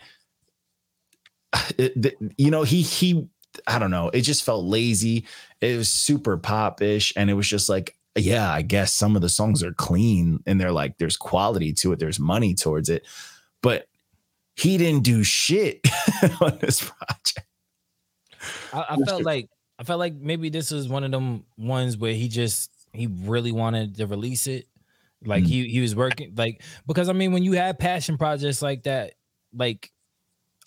it- 1.77 2.01
th- 2.01 2.15
you 2.37 2.51
know, 2.51 2.63
he 2.63 2.81
he 2.81 3.27
I 3.67 3.79
don't 3.79 3.91
know, 3.91 4.09
it 4.09 4.21
just 4.21 4.43
felt 4.43 4.65
lazy. 4.65 5.25
It 5.61 5.77
was 5.77 5.89
super 5.89 6.37
pop-ish, 6.37 7.13
and 7.15 7.29
it 7.29 7.33
was 7.33 7.47
just 7.47 7.69
like, 7.69 7.95
yeah, 8.15 8.51
I 8.51 8.61
guess 8.61 8.93
some 8.93 9.15
of 9.15 9.21
the 9.21 9.29
songs 9.29 9.63
are 9.63 9.73
clean 9.73 10.41
and 10.45 10.59
they're 10.59 10.71
like, 10.71 10.97
there's 10.97 11.15
quality 11.17 11.73
to 11.73 11.91
it, 11.93 11.99
there's 11.99 12.19
money 12.19 12.53
towards 12.53 12.89
it, 12.89 13.05
but 13.61 13.87
he 14.55 14.77
didn't 14.77 15.03
do 15.03 15.23
shit 15.23 15.79
on 16.41 16.57
this 16.59 16.81
project. 16.81 17.47
I, 18.73 18.85
I 18.89 18.95
felt 18.97 19.23
like 19.23 19.47
I 19.77 19.83
felt 19.83 19.99
like 19.99 20.15
maybe 20.15 20.49
this 20.49 20.71
is 20.71 20.89
one 20.89 21.03
of 21.03 21.11
them 21.11 21.45
ones 21.57 21.97
where 21.97 22.13
he 22.13 22.27
just 22.27 22.71
he 22.93 23.07
really 23.07 23.51
wanted 23.51 23.95
to 23.97 24.07
release 24.07 24.47
it. 24.47 24.65
Like 25.25 25.43
Mm. 25.43 25.47
he 25.47 25.67
he 25.69 25.79
was 25.81 25.95
working 25.95 26.33
like 26.35 26.61
because 26.87 27.09
I 27.09 27.13
mean 27.13 27.31
when 27.33 27.43
you 27.43 27.53
have 27.53 27.77
passion 27.77 28.17
projects 28.17 28.61
like 28.61 28.83
that, 28.83 29.13
like 29.53 29.91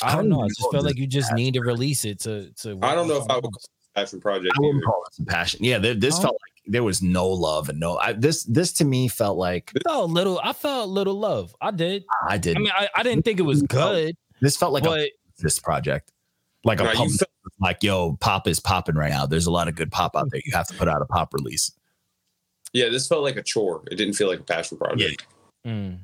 I 0.02 0.12
I 0.12 0.16
don't 0.16 0.28
don't 0.28 0.30
know. 0.30 0.42
I 0.42 0.48
just 0.48 0.60
know 0.60 0.68
if 0.68 0.72
feel 0.72 0.82
this 0.82 0.90
like 0.90 0.98
you 0.98 1.06
just 1.06 1.32
need 1.32 1.54
to 1.54 1.60
release 1.60 2.04
it 2.04 2.20
to 2.20 2.50
to. 2.62 2.78
I 2.82 2.94
don't 2.94 3.08
know 3.08 3.16
if 3.16 3.30
I 3.30 3.36
would 3.36 3.46
something 3.96 4.20
call 4.20 4.36
it 4.36 4.40
a 4.42 4.44
passion 4.44 4.50
project. 4.50 4.54
I 4.56 4.60
wouldn't 4.60 4.76
either. 4.76 4.86
call 4.86 5.02
it 5.06 5.14
some 5.14 5.26
passion. 5.26 5.64
Yeah, 5.64 5.78
there, 5.78 5.94
this 5.94 6.16
No? 6.18 6.22
felt 6.22 6.34
like 6.34 6.62
there 6.66 6.82
was 6.84 7.02
no 7.02 7.28
love 7.28 7.68
and 7.68 7.80
no. 7.80 7.96
I, 7.98 8.12
this 8.12 8.44
this 8.44 8.72
to 8.74 8.84
me 8.84 9.08
felt 9.08 9.36
like 9.38 9.72
else. 9.74 9.82
felt 9.94 10.10
a 10.10 10.12
little. 10.12 10.40
I 10.42 10.52
felt 10.52 10.86
a 10.88 10.90
little 10.90 11.18
love. 11.18 11.54
I 11.60 11.70
did. 11.70 12.04
I 12.28 12.34
I 12.34 12.38
didn't. 12.38 12.62
mean, 12.64 12.72
I, 12.74 12.88
I 12.94 13.02
didn't 13.02 13.24
think 13.24 13.38
it 13.40 13.42
was 13.44 13.62
good, 13.62 14.16
this 14.40 14.56
felt 14.56 14.72
like 14.72 14.84
a 14.86 15.10
this 15.38 15.58
project, 15.58 16.12
like 16.64 16.80
a 16.80 16.84
Nah, 16.84 16.90
you 16.92 16.96
pop, 16.98 17.08
felt- 17.10 17.30
like 17.60 17.82
yo, 17.82 18.16
pop 18.20 18.46
is 18.46 18.60
popping 18.60 18.94
right 18.94 19.10
now. 19.10 19.26
There's 19.26 19.46
a 19.46 19.50
lot 19.50 19.68
of 19.68 19.74
good 19.74 19.90
pop 19.90 20.16
out 20.16 20.30
there. 20.30 20.40
You 20.44 20.52
have 20.54 20.66
to 20.68 20.74
put 20.74 20.88
out 20.88 21.02
a 21.02 21.06
pop 21.06 21.34
release. 21.34 21.72
yeah, 22.72 22.88
this 22.88 23.06
felt 23.08 23.22
like 23.22 23.36
a 23.36 23.42
chore. 23.42 23.82
It 23.90 23.96
didn't 23.96 24.14
feel 24.14 24.28
like 24.28 24.40
a 24.40 24.44
passion 24.44 24.78
project. 24.78 25.26
mm, 25.66 25.98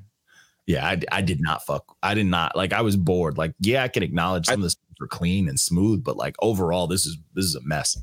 Yeah, 0.67 0.87
I, 0.87 1.01
I 1.13 1.23
did 1.23 1.41
not 1.41 1.65
fuck. 1.65 1.85
I 2.03 2.15
did 2.15 2.27
not 2.27 2.57
like. 2.57 2.73
I 2.73 2.81
was 2.83 2.97
bored. 2.97 3.39
Like, 3.39 3.55
yeah, 3.61 3.85
I 3.85 3.89
can 3.89 4.03
acknowledge 4.03 4.47
some 4.47 4.63
of 4.63 4.71
the 4.71 4.75
songs 4.99 5.01
were 5.01 5.09
clean 5.09 5.49
and 5.49 5.59
smooth, 5.59 6.05
but 6.05 6.17
like 6.17 6.37
overall, 6.41 6.87
this 6.87 7.07
is 7.07 7.17
this 7.35 7.45
is 7.45 7.55
a 7.55 7.61
mess. 7.63 7.99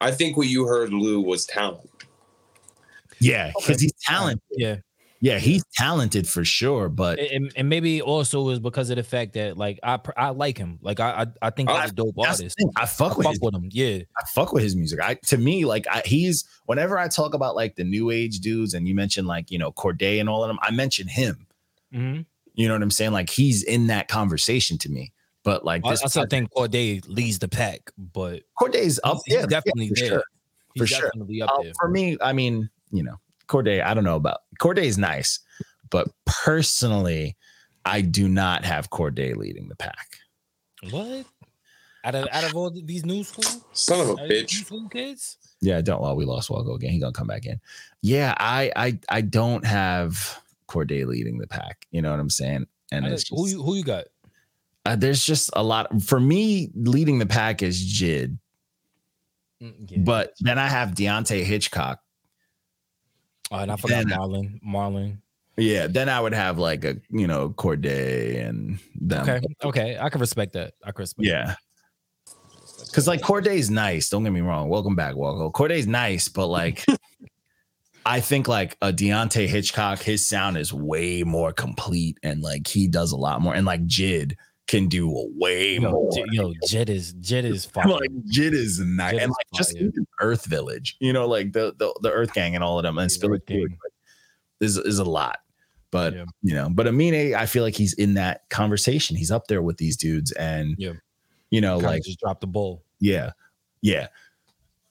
I 0.00 0.10
think 0.10 0.36
what 0.36 0.46
you 0.48 0.64
heard, 0.66 0.92
Lou, 0.92 1.20
was 1.20 1.46
talent. 1.46 1.90
Yeah, 3.20 3.52
because 3.58 3.80
he's 3.80 3.92
talented. 4.04 4.40
yeah. 4.52 4.76
Yeah, 5.22 5.38
he's 5.38 5.62
talented 5.76 6.26
for 6.26 6.46
sure. 6.46 6.88
But 6.88 7.18
And, 7.18 7.52
and 7.54 7.68
maybe 7.68 8.00
also 8.00 8.48
is 8.48 8.58
because 8.58 8.88
of 8.88 8.96
the 8.96 9.02
fact 9.02 9.34
that 9.34 9.58
like 9.58 9.78
I 9.82 9.98
I 10.16 10.30
like 10.30 10.56
him. 10.56 10.78
Like 10.80 10.98
I 10.98 11.10
I, 11.42 11.48
I 11.48 11.50
think 11.50 11.68
I- 11.68 11.82
he's 11.82 11.90
a 11.90 11.94
dope 11.94 12.14
that's 12.16 12.38
the 12.38 12.44
artist. 12.44 12.56
thing, 12.56 12.70
I 12.74 12.82
I 12.84 12.86
fuck 12.86 13.18
with 13.18 13.26
fuck 13.26 13.32
his 13.34 13.40
with 13.42 13.54
him. 13.54 13.68
Yeah. 13.70 13.98
I 14.18 14.24
fuck 14.32 14.54
with 14.54 14.62
his 14.62 14.74
music. 14.76 14.98
I 15.02 15.14
to 15.26 15.36
me, 15.36 15.66
like 15.66 15.86
I, 15.88 16.00
he's 16.06 16.44
whenever 16.64 16.98
I 16.98 17.08
talk 17.08 17.34
about 17.34 17.54
like 17.54 17.76
the 17.76 17.84
new 17.84 18.08
age 18.10 18.38
dudes, 18.38 18.72
and 18.72 18.88
you 18.88 18.94
mention 18.94 19.26
like 19.26 19.50
you 19.50 19.58
know 19.58 19.72
Cordae 19.72 20.20
and 20.20 20.28
all 20.30 20.42
of 20.42 20.48
them, 20.48 20.58
I 20.62 20.70
mention 20.70 21.06
him. 21.06 21.46
Mm-hmm. 21.92 22.22
You 22.54 22.68
know 22.68 22.72
what 22.74 22.82
I'm 22.82 22.90
saying? 22.90 23.12
Like 23.12 23.28
he's 23.28 23.62
in 23.62 23.88
that 23.88 24.08
conversation 24.08 24.78
to 24.78 24.88
me. 24.90 25.12
But 25.42 25.64
like 25.64 25.82
I, 25.84 25.88
I 25.88 25.90
this, 25.92 26.02
still 26.06 26.26
think 26.26 26.50
Cordae 26.52 27.02
leads 27.08 27.38
the 27.38 27.48
pack, 27.48 27.90
but 27.96 28.42
Cordae's 28.60 29.00
up 29.04 29.18
he's, 29.24 29.34
he's 29.34 29.36
there, 29.38 29.46
definitely 29.46 29.84
yeah, 29.86 29.88
for 29.88 29.94
there. 30.00 30.08
sure. 30.08 30.24
He's 30.74 30.80
For 30.82 30.86
sure. 30.86 31.00
definitely 31.08 31.42
up 31.42 31.50
Uh, 31.50 31.62
for 31.80 31.88
me, 31.88 32.16
I 32.20 32.32
mean, 32.32 32.68
you 32.90 33.02
know, 33.02 33.16
Cordae. 33.48 33.82
I 33.82 33.94
don't 33.94 34.04
know 34.04 34.16
about 34.16 34.38
Cordae's 34.60 34.98
nice, 34.98 35.38
but 35.88 36.08
personally, 36.26 37.36
I 37.84 38.02
do 38.02 38.28
not 38.28 38.64
have 38.64 38.90
Cordae 38.90 39.34
leading 39.36 39.68
the 39.68 39.76
pack. 39.76 40.18
What? 40.90 41.24
Out 42.04 42.14
of 42.14 42.28
out 42.32 42.44
of 42.44 42.56
all 42.56 42.70
these 42.70 43.04
new 43.04 43.22
school, 43.24 43.62
Son 43.72 44.00
of 44.00 44.08
a 44.08 44.12
out 44.12 44.20
of 44.22 44.28
these 44.28 44.44
bitch. 44.44 44.64
school 44.66 44.88
kids, 44.88 45.36
Yeah, 45.60 45.78
I 45.78 45.80
don't. 45.82 46.00
Well, 46.00 46.16
we 46.16 46.24
lost 46.24 46.48
Walgo 46.50 46.74
again. 46.74 46.90
He 46.92 46.98
gonna 46.98 47.12
come 47.12 47.26
back 47.26 47.44
in. 47.46 47.60
Yeah, 48.02 48.34
I 48.38 48.72
I 48.76 48.98
I 49.10 49.20
don't 49.20 49.64
have 49.66 50.40
Cordae 50.68 51.04
leading 51.06 51.38
the 51.38 51.46
pack. 51.46 51.86
You 51.90 52.00
know 52.02 52.10
what 52.10 52.20
I'm 52.20 52.30
saying? 52.30 52.66
And 52.92 53.04
Out 53.04 53.12
of- 53.12 53.18
it's 53.18 53.28
who 53.28 53.46
you 53.48 53.62
who 53.62 53.74
you 53.74 53.84
got? 53.84 54.04
Uh, 54.84 54.96
there's 54.96 55.24
just 55.24 55.50
a 55.54 55.62
lot 55.62 56.02
for 56.02 56.18
me. 56.18 56.70
Leading 56.74 57.18
the 57.18 57.26
pack 57.26 57.62
is 57.62 57.80
JID, 57.80 58.38
Mm, 59.62 59.74
yeah. 59.90 59.98
but 59.98 60.32
then 60.40 60.58
I 60.58 60.68
have 60.68 60.90
Deante' 60.92 61.44
Hitchcock. 61.44 62.00
Oh, 63.50 63.58
and 63.58 63.70
I 63.70 63.76
forgot 63.76 64.06
then- 64.08 64.18
Marlon. 64.18 64.60
Marlon. 64.66 65.18
Yeah, 65.56 65.86
then 65.88 66.08
I 66.08 66.18
would 66.20 66.32
have 66.32 66.56
like 66.58 66.84
a 66.84 66.96
you 67.10 67.26
know 67.26 67.50
Cordae 67.50 68.46
and 68.48 68.78
them. 68.98 69.28
Okay, 69.28 69.40
okay, 69.64 69.98
I 70.00 70.08
can 70.08 70.20
respect 70.20 70.54
that. 70.54 70.72
I 70.82 70.92
can 70.92 71.02
respect. 71.02 71.26
Yeah. 71.28 71.56
Cause 72.94 73.06
like 73.06 73.20
Cordae's 73.20 73.68
nice. 73.70 74.08
Don't 74.08 74.24
get 74.24 74.32
me 74.32 74.40
wrong. 74.40 74.68
Welcome 74.70 74.96
back, 74.96 75.14
Walko. 75.14 75.52
Cordae's 75.52 75.86
nice, 75.86 76.28
but 76.28 76.46
like 76.46 76.86
I 78.06 78.20
think 78.20 78.48
like 78.48 78.78
a 78.80 78.92
Deante' 78.92 79.46
Hitchcock, 79.46 79.98
his 80.00 80.26
sound 80.26 80.56
is 80.56 80.72
way 80.72 81.22
more 81.22 81.52
complete 81.52 82.16
and 82.22 82.40
like 82.40 82.66
he 82.66 82.88
does 82.88 83.12
a 83.12 83.16
lot 83.16 83.42
more. 83.42 83.54
And 83.54 83.66
like 83.66 83.84
JID 83.86 84.36
can 84.70 84.86
do 84.86 85.10
way 85.36 85.74
Yo, 85.74 85.90
more. 85.90 86.10
J- 86.14 86.24
yo, 86.30 86.52
Jed 86.68 86.88
is 86.88 87.12
Jed 87.14 87.44
is 87.44 87.64
fire. 87.74 87.88
like 87.88 88.10
JID 88.32 88.52
is 88.54 88.78
nice. 88.78 89.12
And 89.14 89.22
is 89.22 89.28
like 89.30 89.46
just 89.54 89.76
fire. 89.76 89.90
Earth 90.20 90.46
Village, 90.46 90.96
you 91.00 91.12
know, 91.12 91.26
like 91.26 91.52
the 91.52 91.74
the, 91.78 91.92
the 92.02 92.10
Earth 92.12 92.32
Gang 92.32 92.54
and 92.54 92.62
all 92.62 92.78
of 92.78 92.84
them 92.84 92.96
and 92.98 93.10
Yeah, 93.10 93.14
Spill 93.14 93.36
is 94.60 94.76
is 94.78 94.98
a 95.00 95.04
lot. 95.04 95.38
But 95.90 96.14
Yeah. 96.14 96.24
you 96.42 96.54
know, 96.54 96.68
but 96.70 96.86
Amine, 96.86 97.34
I 97.34 97.46
feel 97.46 97.64
like 97.64 97.74
he's 97.74 97.94
in 97.94 98.14
that 98.14 98.48
conversation. 98.50 99.16
He's 99.16 99.32
up 99.32 99.48
there 99.48 99.60
with 99.60 99.76
these 99.78 99.96
dudes, 99.96 100.30
and 100.32 100.76
Yeah. 100.78 100.92
you 101.50 101.60
know, 101.60 101.76
Kinda 101.76 101.88
like 101.90 102.02
just 102.04 102.20
drop 102.20 102.40
the 102.40 102.46
ball. 102.46 102.84
yeah, 103.00 103.32
yeah. 103.82 104.06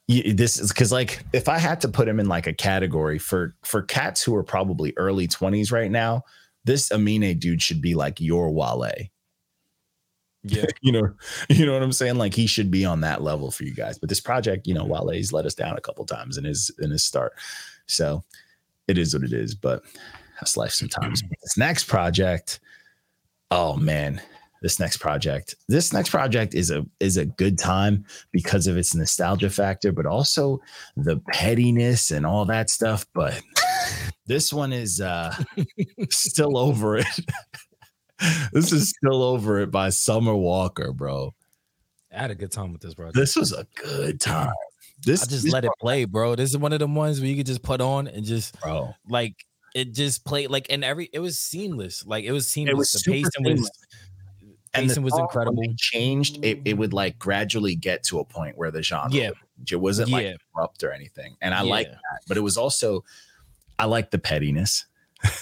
This 0.08 0.58
is 0.58 0.72
because, 0.72 0.90
like, 0.92 1.24
if 1.32 1.48
I 1.48 1.56
had 1.58 1.80
to 1.82 1.88
put 1.88 2.08
him 2.08 2.18
in 2.20 2.26
like 2.28 2.46
a 2.48 2.52
category 2.52 3.18
for 3.18 3.54
for 3.62 3.80
cats 3.80 4.22
who 4.22 4.34
are 4.34 4.42
probably 4.42 4.92
early 4.96 5.26
twenties 5.28 5.70
right 5.72 5.90
now, 5.90 6.24
this 6.64 6.90
Amine 6.90 7.38
dude 7.38 7.62
should 7.62 7.80
be 7.80 7.94
like 7.94 8.20
your 8.20 8.50
Wale. 8.52 8.90
Yeah, 10.42 10.64
You 10.82 10.92
know, 10.92 11.12
you 11.48 11.66
know 11.66 11.72
what 11.72 11.82
I'm 11.82 11.92
saying? 11.92 12.16
Like 12.16 12.34
he 12.34 12.46
should 12.46 12.70
be 12.70 12.84
on 12.84 13.00
that 13.02 13.22
level 13.22 13.50
for 13.50 13.64
you 13.64 13.74
guys. 13.74 13.98
But 13.98 14.08
this 14.08 14.20
project, 14.20 14.66
you 14.66 14.74
know, 14.74 14.84
Wale's 14.84 15.32
let 15.32 15.46
us 15.46 15.54
down 15.54 15.76
a 15.76 15.80
couple 15.80 16.04
times 16.06 16.38
in 16.38 16.44
his 16.44 16.70
in 16.80 16.90
his 16.90 17.04
start, 17.04 17.32
so 17.86 18.22
it 18.88 18.98
is 18.98 19.14
what 19.14 19.24
it 19.24 19.32
is. 19.32 19.54
But 19.54 19.82
that's 20.40 20.56
life 20.56 20.72
sometimes. 20.72 21.22
This 21.42 21.56
next 21.56 21.84
project, 21.84 22.60
oh 23.50 23.76
man, 23.76 24.20
this 24.62 24.78
next 24.78 24.98
project, 24.98 25.56
this 25.68 25.92
next 25.92 26.10
project 26.10 26.54
is 26.54 26.70
a 26.70 26.86
is 27.00 27.16
a 27.16 27.24
good 27.24 27.58
time 27.58 28.04
because 28.30 28.66
of 28.66 28.76
its 28.76 28.94
nostalgia 28.94 29.50
factor, 29.50 29.92
but 29.92 30.06
also 30.06 30.60
the 30.96 31.20
pettiness 31.32 32.10
and 32.10 32.24
all 32.24 32.44
that 32.44 32.70
stuff. 32.70 33.06
But 33.14 33.40
this 34.26 34.52
one 34.52 34.72
is 34.72 35.00
uh 35.00 35.34
still 36.10 36.56
over 36.56 36.98
it. 36.98 37.06
this 38.52 38.72
is 38.72 38.90
still 38.90 39.22
over 39.22 39.60
it 39.60 39.70
by 39.70 39.90
Summer 39.90 40.34
Walker, 40.34 40.92
bro. 40.92 41.34
I 42.14 42.22
had 42.22 42.30
a 42.30 42.34
good 42.34 42.50
time 42.52 42.72
with 42.72 42.82
this, 42.82 42.94
bro. 42.94 43.10
This 43.12 43.36
was 43.36 43.52
a 43.52 43.66
good 43.76 44.20
time. 44.20 44.52
This 45.04 45.22
I 45.22 45.26
just 45.26 45.44
this 45.44 45.52
let 45.52 45.64
it 45.64 45.70
play, 45.80 46.04
bro. 46.04 46.34
This 46.34 46.50
is 46.50 46.58
one 46.58 46.72
of 46.72 46.78
the 46.80 46.86
ones 46.86 47.20
where 47.20 47.28
you 47.28 47.36
could 47.36 47.46
just 47.46 47.62
put 47.62 47.80
on 47.80 48.06
and 48.08 48.24
just 48.24 48.60
bro. 48.60 48.94
like 49.08 49.34
it 49.74 49.94
just 49.94 50.24
played 50.24 50.50
like 50.50 50.66
and 50.70 50.84
every 50.84 51.08
it 51.12 51.20
was 51.20 51.38
seamless. 51.38 52.04
Like 52.04 52.24
it 52.24 52.32
was 52.32 52.48
seamless. 52.48 52.76
was 52.76 52.92
the 52.92 53.10
pacing 53.12 53.44
was. 53.44 53.70
And 54.72 54.84
the 54.84 54.88
pacing 54.88 55.02
was 55.02 55.18
incredible. 55.18 55.62
changed. 55.78 56.44
It, 56.44 56.60
it 56.64 56.74
would 56.74 56.92
like 56.92 57.18
gradually 57.18 57.74
get 57.74 58.04
to 58.04 58.20
a 58.20 58.24
point 58.24 58.56
where 58.56 58.70
the 58.70 58.82
genre, 58.82 59.10
Yeah. 59.12 59.30
it 59.68 59.76
wasn't 59.76 60.10
like 60.10 60.36
abrupt 60.52 60.84
or 60.84 60.92
anything. 60.92 61.36
And 61.40 61.54
I 61.54 61.62
like 61.62 61.88
that, 61.90 62.20
but 62.28 62.36
it 62.36 62.40
was 62.40 62.56
also, 62.56 63.04
I 63.80 63.86
like 63.86 64.12
the 64.12 64.18
pettiness. 64.18 64.86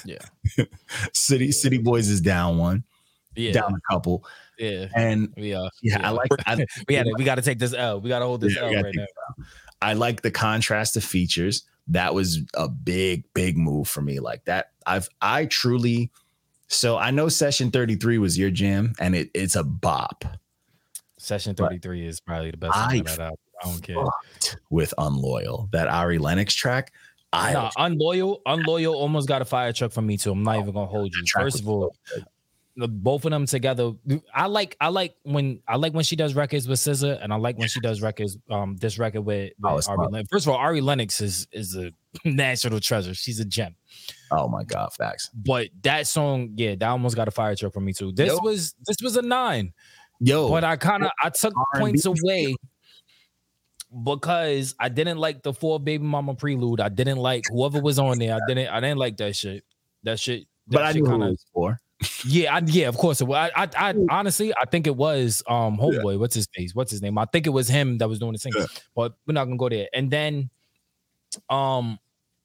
Yeah. 0.05 0.19
City 1.13 1.53
City 1.53 1.79
Boys 1.79 2.09
is 2.09 2.21
down 2.21 2.59
one, 2.59 2.85
Yeah. 3.37 3.53
down 3.53 3.75
a 3.75 3.93
couple, 3.93 4.25
Yeah. 4.59 4.87
and 4.95 5.33
We 5.37 5.55
uh 5.55 5.69
yeah, 5.83 6.07
I 6.07 6.11
like. 6.11 6.31
I, 6.47 6.65
we 6.89 6.95
had 6.95 7.07
we 7.17 7.25
got 7.25 7.37
to 7.37 7.43
take 7.43 7.59
this 7.59 7.75
L. 7.75 8.01
We 8.01 8.09
got 8.09 8.19
to 8.21 8.25
hold 8.27 8.41
this 8.41 8.55
Yeah, 8.57 8.63
L 8.65 8.75
right 8.83 8.95
now. 8.95 9.45
I 9.81 9.93
like 9.93 10.23
the 10.23 10.31
contrast 10.31 10.97
of 10.97 11.05
features. 11.05 11.65
That 11.89 12.13
was 12.15 12.41
a 12.55 12.69
big, 12.69 13.25
big 13.35 13.57
move 13.57 13.89
for 13.89 14.03
me. 14.03 14.21
Like 14.21 14.45
that, 14.47 14.73
I've 14.87 15.09
I 15.23 15.47
truly. 15.47 16.11
So 16.67 16.99
I 16.99 17.11
know 17.13 17.29
Session 17.29 17.71
Thirty 17.71 17.95
Three 17.97 18.19
was 18.19 18.37
your 18.39 18.51
jam, 18.51 18.93
and 18.99 19.15
it, 19.15 19.31
it's 19.35 19.57
a 19.57 19.65
bop 19.65 20.25
Session 21.19 21.55
But 21.57 21.69
33 21.69 22.07
is 22.07 22.21
probably 22.21 22.51
the 22.51 22.57
best 22.57 22.77
I 22.77 22.91
song 22.91 23.01
of 23.01 23.07
that 23.07 23.21
album. 23.21 23.37
I 23.63 23.67
don't 23.71 23.83
care. 23.83 24.05
with 24.71 24.95
Unloyal. 24.99 25.69
That 25.73 25.89
Ari 25.89 26.19
Lennox 26.19 26.55
track, 26.55 26.93
I 27.33 27.53
Nah, 27.53 27.71
unloyal, 27.77 28.41
unloyal 28.47 28.95
almost 28.95 29.29
got 29.29 29.43
a 29.43 29.45
fire 29.45 29.73
truck 29.73 29.93
from 29.93 30.07
me 30.07 30.17
too. 30.17 30.33
I'm 30.33 30.43
not 30.43 30.59
even 30.61 30.73
gonna 30.73 30.87
hold 30.87 31.13
you. 31.15 31.23
First 31.35 31.61
of 31.61 31.69
all, 31.69 31.95
both 32.77 33.25
of 33.25 33.33
them 33.33 33.45
together. 33.45 33.93
I 34.33 34.47
like 34.47 34.77
I 34.81 34.89
like 34.89 35.17
when 35.25 35.61
I 35.67 35.77
like 35.77 35.93
when 35.95 36.05
she 36.05 36.17
does 36.17 36.35
records 36.35 36.69
with 36.69 36.79
SZA, 36.79 37.23
and 37.23 37.33
I 37.33 37.37
like 37.37 37.59
when 37.59 37.69
she 37.69 37.81
does 37.81 38.01
records. 38.01 38.39
Um, 38.49 38.77
this 38.77 38.99
record 38.99 39.23
with, 39.23 39.53
with 39.61 39.89
Oh, 39.89 39.93
Ari. 39.93 40.09
Lennox. 40.13 40.29
First 40.31 40.47
of 40.47 40.53
all, 40.53 40.59
Ari 40.59 40.81
Lennox 40.81 41.21
is 41.21 41.49
is 41.53 41.77
a 41.77 41.93
national 42.25 42.81
treasure. 42.81 43.15
She's 43.15 43.41
a 43.41 43.45
gem. 43.45 43.75
oh 44.31 44.49
my 44.49 44.63
god, 44.65 44.93
facts. 44.95 45.29
But 45.35 45.69
that 45.83 46.07
song, 46.07 46.53
yeah, 46.55 46.77
that 46.77 46.89
almost 46.89 47.17
got 47.17 47.29
a 47.29 47.33
fire 47.33 47.55
truck 47.57 47.73
from 47.75 47.85
me 47.85 47.93
too. 47.93 48.13
This 48.13 48.29
Yo. 48.29 48.39
was 48.43 48.75
this 48.87 48.97
was 49.03 49.17
a 49.17 49.23
nine, 49.23 49.73
Yo, 50.21 50.49
but 50.49 50.63
I 50.65 50.77
kind 50.77 51.05
of 51.05 51.11
I 51.23 51.31
took 51.31 51.53
R&B 51.75 51.81
points 51.81 52.07
away 52.07 52.55
because 54.05 54.75
I 54.79 54.89
didn't 54.89 55.19
like 55.19 55.43
the 55.43 55.53
four 55.53 55.81
baby 55.81 56.05
mama 56.05 56.35
prelude. 56.35 56.81
I 56.81 56.89
didn't 56.89 57.19
like 57.19 57.45
whoever 57.51 57.81
was 57.81 57.99
on 57.99 58.19
there. 58.19 58.35
I 58.35 58.41
didn't 58.47 58.69
I 58.69 58.81
didn't 58.81 58.99
like 58.99 59.17
that 59.19 59.35
shit. 59.37 59.65
That 60.03 60.21
shit. 60.21 60.47
but 60.67 60.79
that 60.79 60.87
I 60.87 60.93
shit 60.93 61.03
knew 61.03 61.07
who 61.07 61.13
kinda- 61.13 61.27
it 61.27 61.31
was 61.31 61.47
for. 61.53 61.79
yeah, 62.27 62.55
I, 62.55 62.63
yeah, 62.65 62.87
of 62.87 62.97
course 62.97 63.21
it 63.21 63.25
was. 63.25 63.51
I, 63.57 63.65
I, 63.65 63.91
I 63.91 63.95
honestly, 64.09 64.53
I 64.55 64.67
think 64.67 64.87
it 64.87 64.95
was 64.95 65.43
um 65.49 65.77
homeboy. 65.77 66.19
What's 66.19 66.35
his 66.35 66.47
face? 66.55 66.73
What's 66.73 66.93
his 66.93 67.03
name? 67.03 67.19
I 67.19 67.25
think 67.25 67.47
it 67.47 67.51
was 67.51 67.67
him 67.69 67.99
that 67.99 68.09
was 68.09 68.21
doing 68.21 68.35
the 68.35 68.39
singing. 68.39 68.61
Yeah. 68.61 68.67
But 68.95 69.15
we're 69.27 69.35
not 69.35 69.47
gonna 69.47 69.57
go 69.57 69.69
there. 69.69 69.89
And 69.93 70.09
then, 70.09 70.49
um, 71.51 71.99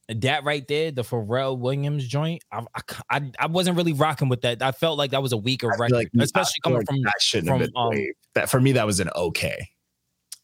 that 0.10 0.44
right 0.44 0.68
there, 0.68 0.92
the 0.92 1.04
Pharrell 1.04 1.58
Williams 1.60 2.08
joint. 2.08 2.44
I, 2.52 2.66
I, 2.76 2.82
I, 3.12 3.32
I 3.40 3.46
wasn't 3.46 3.78
really 3.78 3.94
rocking 3.94 4.28
with 4.28 4.42
that. 4.42 4.64
I 4.64 4.72
felt 4.72 4.98
like 4.98 5.12
that 5.12 5.22
was 5.22 5.34
a 5.34 5.38
weaker 5.38 5.68
record, 5.68 5.92
like- 5.92 6.10
especially 6.20 6.60
I 6.64 6.68
coming 6.68 6.78
like 6.80 6.88
from. 6.88 7.02
that 7.04 7.22
shouldn't 7.22 7.48
from, 7.50 7.60
have 7.60 7.70
been 7.72 7.78
um. 7.78 8.08
That 8.34 8.50
for 8.50 8.60
me, 8.60 8.72
that 8.72 8.88
was 8.88 9.00
an 9.00 9.12
okay. 9.16 9.70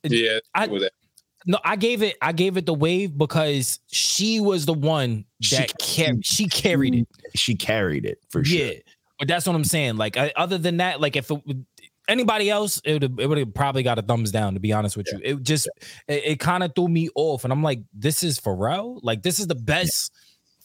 Yeah, 0.04 0.39
I- 0.54 0.68
with 0.68 0.82
that. 0.84 0.93
No, 1.45 1.58
I 1.64 1.78
gave 1.78 2.04
it. 2.04 2.18
I 2.22 2.34
gave 2.34 2.58
it 2.58 2.66
the 2.66 2.74
wave 2.74 3.18
because 3.18 3.80
she 3.88 4.41
was 4.41 4.66
the 4.66 4.74
one 4.74 5.24
She 5.41 5.56
that 5.56 5.72
carried. 5.80 6.26
She 6.26 6.47
carried 6.50 6.93
it. 6.95 7.08
She 7.34 7.56
carried 7.56 8.06
it 8.06 8.20
for 8.30 8.43
sure. 8.43 8.60
Yeah, 8.60 8.74
but 9.18 9.30
that's 9.30 9.47
what 9.47 9.56
I'm 9.56 9.64
saying. 9.64 9.95
Like, 9.95 10.18
I, 10.18 10.34
other 10.36 10.58
than 10.58 10.78
that, 10.78 11.00
like 11.00 11.16
if 11.16 11.32
it, 11.32 11.41
anybody 12.10 12.50
else, 12.50 12.82
it 12.84 12.93
would 13.02 13.20
it 13.22 13.28
would 13.28 13.38
have 13.38 13.54
probably 13.54 13.84
got 13.84 13.97
a 13.97 14.02
thumbs 14.02 14.32
down. 14.32 14.54
To 14.56 14.60
be 14.60 14.74
honest 14.74 14.97
with 14.97 15.08
you, 15.14 15.20
it 15.24 15.43
just 15.43 15.70
it, 16.10 16.24
it 16.26 16.39
kind 16.41 16.62
of 16.62 16.74
threw 16.76 16.89
me 16.89 17.08
off, 17.16 17.45
and 17.45 17.54
I'm 17.54 17.64
like, 17.64 17.80
this 17.93 18.22
is 18.22 18.38
Pharrell. 18.38 19.00
Like, 19.02 19.24
this 19.24 19.39
is 19.39 19.47
the 19.47 19.56
best 19.56 20.12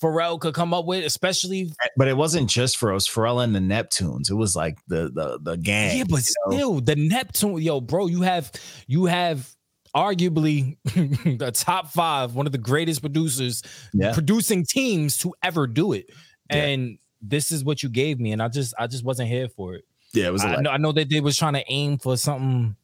Pharrell 0.05 0.39
could 0.39 0.55
come 0.55 0.75
up 0.75 0.85
with, 0.85 1.05
especially. 1.05 1.73
Eh, 1.83 1.89
but 1.97 2.09
it 2.09 2.17
wasn't 2.17 2.51
just 2.51 2.77
for 2.77 2.93
us, 2.93 3.09
Pharrell 3.09 3.43
and 3.43 3.55
the 3.55 3.61
Neptunes. 3.61 4.31
It 4.31 4.35
was 4.35 4.55
like 4.55 4.79
the 4.89 5.11
the 5.15 5.39
the 5.43 5.57
gang. 5.57 5.97
Yeah, 5.99 6.05
but 6.09 6.23
you 6.29 6.35
know? 6.47 6.57
still, 6.57 6.81
the 6.81 6.97
Neptune, 6.97 7.61
yo, 7.63 7.81
bro, 7.81 8.07
you 8.07 8.23
have 8.23 8.53
you 8.87 9.07
have 9.07 9.51
arguably 9.97 10.77
the 11.39 11.51
top 11.53 11.89
five, 11.89 12.35
one 12.35 12.47
of 12.47 12.53
the 12.53 12.59
greatest 12.59 13.01
producers, 13.01 13.63
Yeah. 13.93 14.13
producing 14.13 14.65
teams 14.67 15.17
to 15.19 15.33
ever 15.43 15.67
do 15.67 15.93
it, 15.93 16.11
Yeah. 16.51 16.65
and 16.65 16.99
this 17.23 17.51
is 17.51 17.65
what 17.65 17.83
you 17.83 17.89
gave 17.89 18.21
me, 18.21 18.33
and 18.33 18.43
I 18.43 18.49
just 18.49 18.75
I 18.79 18.87
just 18.87 19.05
wasn't 19.05 19.29
here 19.31 19.49
for 19.49 19.75
it. 19.75 19.85
yeah, 20.13 20.27
it 20.27 20.33
was. 20.33 20.45
I 20.45 20.61
know, 20.61 20.71
I 20.71 20.77
know 20.77 20.93
that 20.93 21.09
they 21.09 21.21
was 21.21 21.37
trying 21.39 21.55
to 21.55 21.65
aim 21.69 21.97
for 21.99 22.17
something 22.17 22.77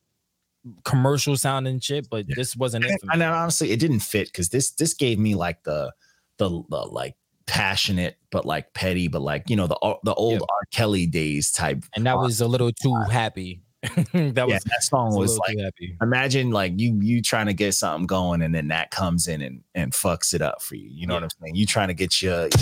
commercial 0.84 1.36
sounding 1.36 1.80
shit, 1.80 2.08
but 2.10 2.26
Yeah. 2.28 2.34
this 2.36 2.54
wasn't 2.56 2.84
it. 2.84 3.00
For 3.00 3.06
me. 3.06 3.12
and 3.14 3.22
honestly, 3.22 3.70
it 3.72 3.80
didn't 3.80 4.00
fit 4.00 4.28
because 4.28 4.50
this 4.50 4.70
this 4.72 4.94
gave 4.94 5.18
me 5.18 5.34
like 5.34 5.62
the 5.64 5.92
the, 6.40 6.62
the 6.70 6.76
like 6.78 7.14
passionate 7.46 8.16
but 8.30 8.44
like 8.46 8.72
petty 8.74 9.08
but 9.08 9.20
like 9.20 9.48
you 9.50 9.56
know 9.56 9.66
the 9.66 9.76
uh, 9.76 9.94
the 10.04 10.14
old 10.14 10.34
Yeah. 10.34 10.46
R. 10.50 10.62
Kelly 10.72 11.06
days 11.06 11.52
type. 11.52 11.84
And 11.94 12.06
that 12.06 12.16
was 12.18 12.40
a 12.40 12.48
little 12.48 12.72
too 12.82 12.94
happy. 13.10 13.62
that 13.82 14.12
yeah, 14.14 14.44
was, 14.44 14.64
that 14.64 14.82
song 14.82 15.16
was 15.16 15.38
like 15.38 15.56
imagine 16.02 16.50
like 16.50 16.72
you 16.76 16.98
you 17.00 17.22
trying 17.22 17.46
to 17.46 17.54
get 17.54 17.72
something 17.74 18.06
going 18.06 18.42
and 18.42 18.54
then 18.54 18.68
that 18.68 18.90
comes 18.90 19.26
in 19.28 19.40
and 19.42 19.62
and 19.74 19.92
fucks 19.92 20.34
it 20.34 20.42
up 20.42 20.60
for 20.62 20.74
you. 20.76 20.88
You 20.92 21.06
know 21.06 21.14
what 21.14 21.22
I'm 21.22 21.30
saying? 21.42 21.54
You 21.56 21.66
trying 21.66 21.88
to 21.88 21.94
get 21.94 22.20
your 22.22 22.42
and 22.42 22.52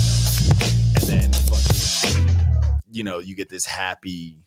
then 1.07 1.33
fucking, 1.33 2.29
you 2.91 3.03
know 3.05 3.18
you 3.18 3.35
get 3.35 3.49
this 3.49 3.64
happy 3.66 4.39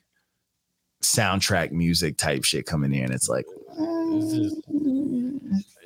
soundtrack 1.03 1.71
music 1.71 2.17
type 2.17 2.43
shit 2.43 2.65
coming 2.65 2.93
in. 2.93 3.11
It's 3.11 3.27
like 3.29 3.45
It's 3.77 4.33
just- 4.33 4.61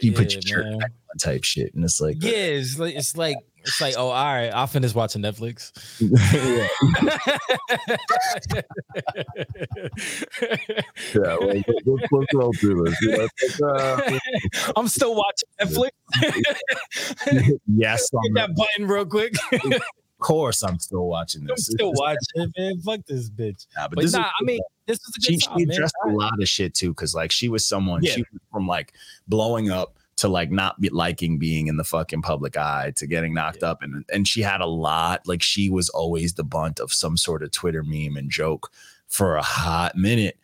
you 0.01 0.11
put 0.11 0.34
your 0.34 0.41
shirt 0.41 0.66
man. 0.66 0.78
back 0.80 0.91
on 1.11 1.18
type 1.20 1.43
shit, 1.43 1.74
and 1.74 1.84
it's 1.84 1.99
like 2.01 2.18
Yeah, 2.22 2.32
it's 2.32 2.78
like 2.80 2.95
it's 2.95 3.16
like 3.18 3.38
it's 3.63 3.82
like 3.82 3.95
oh, 3.97 4.07
all 4.09 4.26
right, 4.34 4.49
I'll 4.49 4.68
finish 4.68 4.93
watching 4.93 5.22
Netflix. 5.24 5.72
yeah, 5.99 6.68
yeah. 11.16 11.36
Like, 11.36 11.66
let's, 11.86 12.11
let's 12.11 12.34
roll 12.34 12.53
through 12.53 12.86
this. 12.86 13.61
Uh, 13.61 14.20
I'm 14.76 14.88
still 14.88 15.16
watching 15.16 15.49
Netflix. 15.61 15.89
yes, 17.68 18.09
Hit 18.11 18.20
I'm, 18.28 18.34
that 18.36 18.55
button 18.55 18.88
real 18.88 19.05
quick. 19.05 19.34
of 19.53 19.82
course 20.20 20.63
I'm 20.63 20.80
still 20.80 21.07
watching 21.07 21.41
I'm 21.41 21.47
this. 21.55 21.66
still 21.68 21.91
It's- 21.91 22.18
watching, 22.36 22.51
man. 22.57 22.80
Fuck 22.82 23.05
this 23.07 23.30
bitch. 23.30 23.66
Nah, 23.76 23.88
but 23.88 23.95
But 23.95 24.01
this 24.03 24.13
nah, 24.13 24.22
is- 24.22 24.32
I 24.39 24.43
mean, 24.43 24.59
this 24.88 24.99
was 25.05 25.13
a 25.17 25.21
she, 25.21 25.33
good 25.33 25.41
she 25.41 25.47
time, 25.47 25.57
man. 25.59 25.71
addressed 25.71 25.95
a 26.05 26.09
lot 26.09 26.41
of 26.41 26.47
shit 26.49 26.73
too 26.73 26.89
because 26.89 27.13
like 27.15 27.31
she 27.31 27.49
was 27.49 27.65
someone 27.65 28.03
Yeah. 28.03 28.13
she 28.13 28.21
was 28.31 28.41
from 28.51 28.67
like 28.67 28.93
blowing 29.27 29.69
up 29.71 29.97
to 30.17 30.27
like 30.29 30.49
not 30.51 30.79
be 30.79 30.89
liking 30.89 31.38
being 31.39 31.67
in 31.67 31.77
the 31.77 31.83
fucking 31.83 32.21
public 32.21 32.55
eye 32.55 32.93
to 32.97 33.05
getting 33.07 33.33
knocked 33.33 33.63
up 33.63 33.81
and 33.81 34.05
and 34.13 34.27
she 34.27 34.41
had 34.41 34.61
a 34.61 34.65
lot 34.65 35.27
like 35.27 35.41
she 35.43 35.69
was 35.69 35.89
always 35.89 36.33
the 36.36 36.43
bunt 36.43 36.79
of 36.79 36.93
some 36.93 37.17
sort 37.17 37.43
of 37.43 37.51
Twitter 37.51 37.83
meme 37.83 38.15
and 38.15 38.29
joke 38.31 38.71
for 39.07 39.36
a 39.36 39.41
hot 39.41 39.95
minute 39.97 40.38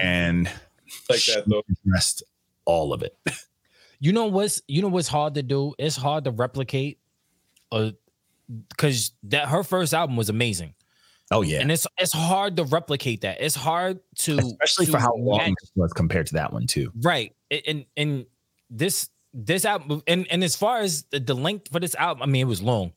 and 0.00 0.46
Like 1.10 1.24
that, 1.24 1.44
though. 1.48 1.62
addressed 1.84 2.22
all 2.64 2.92
of 2.92 3.02
it. 3.02 3.16
You 3.98 4.12
know 4.12 4.26
what's 4.26 4.60
you 4.68 4.82
know 4.82 4.88
what's 4.88 5.08
hard 5.08 5.32
to 5.36 5.42
do? 5.42 5.72
It's 5.78 5.96
hard 5.96 6.24
to 6.24 6.30
replicate 6.30 6.98
uh 7.72 7.92
because 8.68 9.12
that 9.22 9.48
her 9.48 9.62
first 9.64 9.94
album 9.94 10.16
was 10.16 10.28
amazing. 10.28 10.74
Oh 11.30 11.42
yeah. 11.42 11.60
And 11.60 11.72
it's 11.72 11.86
it's 11.98 12.12
hard 12.12 12.56
to 12.56 12.64
replicate 12.64 13.22
that. 13.22 13.38
It's 13.40 13.54
hard 13.56 13.98
to 14.20 14.38
Especially 14.38 14.86
to 14.86 14.92
for 14.92 14.98
how 14.98 15.14
long 15.16 15.38
match- 15.38 15.54
this 15.60 15.72
was 15.74 15.92
compared 15.92 16.26
to 16.28 16.34
that 16.34 16.52
one 16.52 16.66
too. 16.66 16.92
right. 17.02 17.34
And 17.66 17.84
and 17.96 18.26
this 18.70 19.08
this 19.34 19.64
album 19.64 20.02
and 20.06 20.26
and 20.30 20.42
as 20.44 20.56
far 20.56 20.78
as 20.78 21.04
the, 21.10 21.20
the 21.20 21.34
length 21.34 21.70
for 21.72 21.80
this 21.80 21.94
album, 21.96 22.22
I 22.22 22.26
mean 22.26 22.42
it 22.42 22.48
was 22.48 22.62
long, 22.62 22.92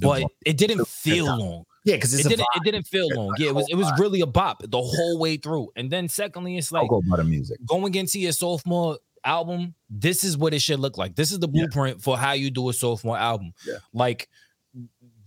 but 0.00 0.24
it 0.44 0.56
didn't 0.56 0.86
feel 0.88 1.26
long. 1.26 1.64
Yeah, 1.84 1.94
because 1.96 2.12
It 2.18 2.28
didn't 2.28 2.46
it 2.56 2.62
didn't 2.64 2.86
feel 2.86 3.08
long. 3.14 3.34
Yeah, 3.38 3.48
it 3.48 3.54
was 3.54 3.66
it 3.70 3.76
was 3.76 3.90
really 3.98 4.20
a 4.20 4.26
bop 4.26 4.62
the 4.62 4.80
whole 4.80 5.18
way 5.18 5.36
through. 5.36 5.70
And 5.76 5.90
then 5.90 6.08
secondly, 6.08 6.56
it's 6.58 6.72
like 6.72 6.88
butter 7.08 7.24
music. 7.24 7.58
going 7.66 7.94
into 7.94 8.18
your 8.18 8.32
sophomore 8.32 8.98
album, 9.24 9.74
this 9.90 10.24
is 10.24 10.36
what 10.36 10.52
it 10.54 10.60
should 10.60 10.80
look 10.80 10.98
like. 10.98 11.16
This 11.16 11.32
is 11.32 11.38
the 11.38 11.48
Yeah. 11.52 11.62
blueprint 11.66 12.02
for 12.02 12.16
how 12.18 12.32
you 12.32 12.50
do 12.50 12.68
a 12.68 12.72
sophomore 12.72 13.16
album. 13.18 13.52
Yeah. 13.66 13.76
Like 13.92 14.28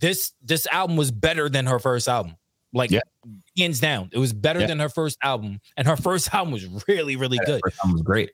this 0.02 0.32
this 0.42 0.66
album 0.66 0.96
was 0.98 1.10
better 1.10 1.48
than 1.48 1.64
her 1.66 1.78
first 1.78 2.06
album. 2.08 2.36
Like 2.74 2.90
Yeah. 2.90 3.00
hands 3.56 3.80
down. 3.80 4.10
It 4.12 4.18
was 4.18 4.32
better 4.34 4.60
Yeah. 4.60 4.66
than 4.66 4.78
her 4.80 4.88
first 4.90 5.16
album. 5.22 5.60
And 5.78 5.86
her 5.88 5.96
first 6.08 6.34
album 6.34 6.52
was 6.52 6.66
really, 6.86 7.16
really 7.16 7.38
That 7.46 7.46
good. 7.46 7.92
was 7.92 8.02
great. 8.02 8.32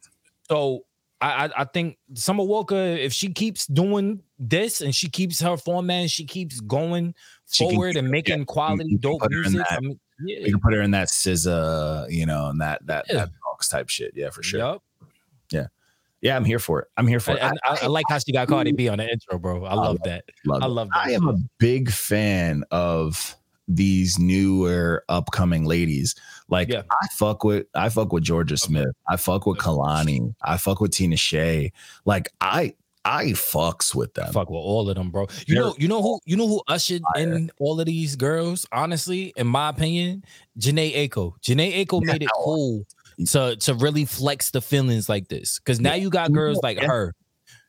So 0.48 0.84
I, 1.20 1.46
I 1.46 1.50
I 1.58 1.64
think 1.64 1.98
Summer 2.14 2.44
Walker, 2.44 2.76
if 2.76 3.12
she 3.12 3.32
keeps 3.32 3.66
doing 3.66 4.22
this 4.38 4.80
and 4.80 4.94
she 4.94 5.08
keeps 5.08 5.40
her 5.40 5.56
format, 5.56 6.02
and 6.02 6.10
she 6.10 6.24
keeps 6.24 6.60
going 6.60 7.14
She 7.50 7.64
forward 7.64 7.96
and 7.96 8.08
making 8.08 8.38
yeah, 8.38 8.44
quality 8.44 8.96
dope 8.96 9.20
put 9.22 9.32
her 9.32 9.38
in 9.44 9.52
music. 9.52 9.68
that- 9.68 9.76
I 9.78 9.80
mean, 9.80 9.98
yeah. 10.24 10.38
You 10.38 10.52
can 10.52 10.60
put 10.60 10.72
her 10.74 10.80
in 10.82 10.92
that 10.92 11.08
SZA, 11.08 12.06
you 12.10 12.24
know, 12.26 12.46
and 12.50 12.60
that 12.60 12.86
that 12.86 13.06
Yeah. 13.08 13.14
that 13.16 13.30
box 13.44 13.68
type 13.68 13.88
shit. 13.88 14.12
Yeah, 14.14 14.30
for 14.30 14.42
sure. 14.44 14.60
Yup. 14.60 14.82
Yeah, 15.50 15.66
I'm 16.24 16.44
here 16.44 16.58
for 16.58 16.80
it. 16.82 16.88
I'm 16.96 17.06
here 17.06 17.20
for 17.20 17.32
it. 17.32 17.42
I, 17.42 17.52
I, 17.64 17.78
I 17.82 17.86
like 17.86 18.06
how 18.08 18.18
she 18.18 18.32
got 18.32 18.48
Cardi 18.48 18.72
B 18.72 18.88
on 18.88 18.98
the 18.98 19.08
intro, 19.08 19.38
bro. 19.38 19.64
I 19.64 19.74
love 19.74 19.98
that. 20.04 20.24
love 20.46 20.62
I 20.62 20.66
love 20.66 20.88
that. 20.94 21.06
I 21.06 21.10
am 21.12 21.28
a 21.28 21.36
big 21.58 21.90
fan 21.90 22.64
of 22.70 23.36
these 23.68 24.18
newer 24.18 25.04
upcoming 25.08 25.64
ladies. 25.64 26.14
Like 26.48 26.68
Yeah. 26.70 26.82
I 26.90 27.06
fuck 27.18 27.44
with 27.44 27.66
I 27.74 27.88
fuck 27.90 28.12
with 28.12 28.24
Jorja 28.24 28.58
Smith. 28.58 28.88
I 29.08 29.16
fuck 29.16 29.46
with 29.46 29.58
Kehlani. 29.58 30.34
I 30.42 30.56
fuck 30.56 30.80
with 30.80 30.90
Tinashe. 30.92 31.70
Like 32.06 32.30
I 32.40 32.74
I 33.04 33.26
fucks 33.28 33.94
with 33.94 34.12
them. 34.14 34.32
fuck 34.32 34.50
with 34.50 34.58
all 34.58 34.88
of 34.90 34.96
them, 34.96 35.10
bro. 35.10 35.28
You 35.46 35.54
They're 35.54 35.64
know, 35.64 35.74
you 35.78 35.88
know 35.88 36.02
who, 36.02 36.20
you 36.26 36.36
know 36.36 36.46
who 36.48 36.60
ushered 36.68 37.00
in 37.16 37.50
all 37.58 37.80
of 37.80 37.86
these 37.86 38.16
girls. 38.16 38.66
Honestly, 38.70 39.32
in 39.36 39.46
my 39.46 39.70
opinion, 39.70 40.24
Jhené 40.58 40.94
Aiko. 40.94 41.32
Jhené 41.40 41.84
Aiko 41.86 42.02
Yeah. 42.04 42.12
made 42.12 42.22
it 42.24 42.30
cool 42.34 42.84
to 43.26 43.56
to 43.56 43.74
really 43.74 44.04
flex 44.04 44.50
the 44.50 44.60
feelings 44.60 45.08
like 45.08 45.28
this. 45.28 45.58
Because 45.58 45.80
now 45.80 45.94
you 45.94 46.10
got 46.10 46.32
girls 46.32 46.60
like 46.62 46.78
her. 46.80 47.14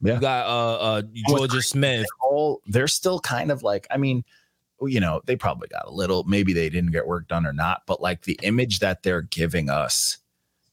Yeah. 0.01 0.15
You 0.15 0.21
got 0.21 0.45
uh 0.45 0.75
uh 0.75 1.01
Jorja 1.29 1.63
Smith. 1.63 2.05
all 2.21 2.61
they're 2.67 2.87
still 2.87 3.19
kind 3.19 3.51
of 3.51 3.63
like 3.63 3.85
i 3.91 3.97
mean 3.97 4.23
you 4.81 4.99
know 4.99 5.21
they 5.25 5.35
probably 5.35 5.67
got 5.67 5.85
a 5.85 5.91
little 5.91 6.23
maybe 6.23 6.53
they 6.53 6.69
didn't 6.69 6.91
get 6.91 7.05
work 7.05 7.27
done 7.27 7.45
or 7.45 7.51
not 7.51 7.81
but 7.85 8.01
like 8.01 8.21
the 8.21 8.39
image 8.43 8.79
that 8.79 9.03
they're 9.03 9.23
giving 9.23 9.69
us 9.69 10.17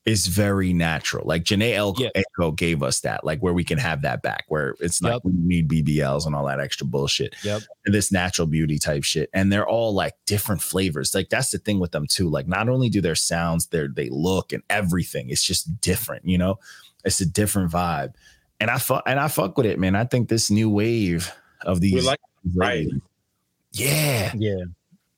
is 0.06 0.28
very 0.28 0.72
natural 0.72 1.26
like 1.26 1.42
Jhené 1.42 1.74
El- 1.74 1.94
Yeah. 1.98 2.10
Echo 2.14 2.52
gave 2.52 2.82
us 2.82 3.00
that 3.00 3.24
like 3.24 3.40
where 3.40 3.52
we 3.52 3.64
can 3.64 3.76
have 3.78 4.02
that 4.02 4.22
back 4.22 4.44
where 4.48 4.76
it's 4.80 5.02
not 5.02 5.14
Yep. 5.14 5.22
we 5.24 5.32
need 5.34 5.68
bbls 5.68 6.26
and 6.26 6.34
all 6.34 6.46
that 6.46 6.60
extra 6.60 6.86
bullshit 6.86 7.34
Yep. 7.42 7.62
and 7.84 7.94
this 7.94 8.12
natural 8.12 8.46
beauty 8.46 8.78
type 8.78 9.02
shit 9.02 9.28
and 9.34 9.52
they're 9.52 9.66
all 9.66 9.92
like 9.92 10.14
different 10.24 10.62
flavors 10.62 11.12
like 11.14 11.28
that's 11.28 11.50
the 11.50 11.58
thing 11.58 11.80
with 11.80 11.90
them 11.90 12.06
too 12.08 12.28
like 12.28 12.46
not 12.46 12.68
only 12.68 12.88
do 12.88 13.00
their 13.00 13.16
sounds 13.16 13.66
their 13.66 13.88
they 13.88 14.08
look 14.10 14.52
and 14.52 14.62
everything 14.70 15.28
it's 15.28 15.42
just 15.44 15.80
different 15.80 16.24
you 16.24 16.38
know 16.38 16.56
it's 17.04 17.20
a 17.20 17.26
different 17.26 17.72
vibe 17.72 18.14
and 18.60 18.70
i 18.70 18.78
fuck 18.78 19.02
and 19.06 19.18
i 19.18 19.26
fuck 19.26 19.56
with 19.56 19.66
it 19.66 19.78
man 19.78 19.96
i 19.96 20.04
think 20.04 20.28
this 20.28 20.50
new 20.52 20.70
wave 20.70 21.32
of 21.62 21.80
these 21.80 22.06
like 22.06 22.20
right. 22.54 22.86
yeah 23.72 24.30
Yeah. 24.36 24.54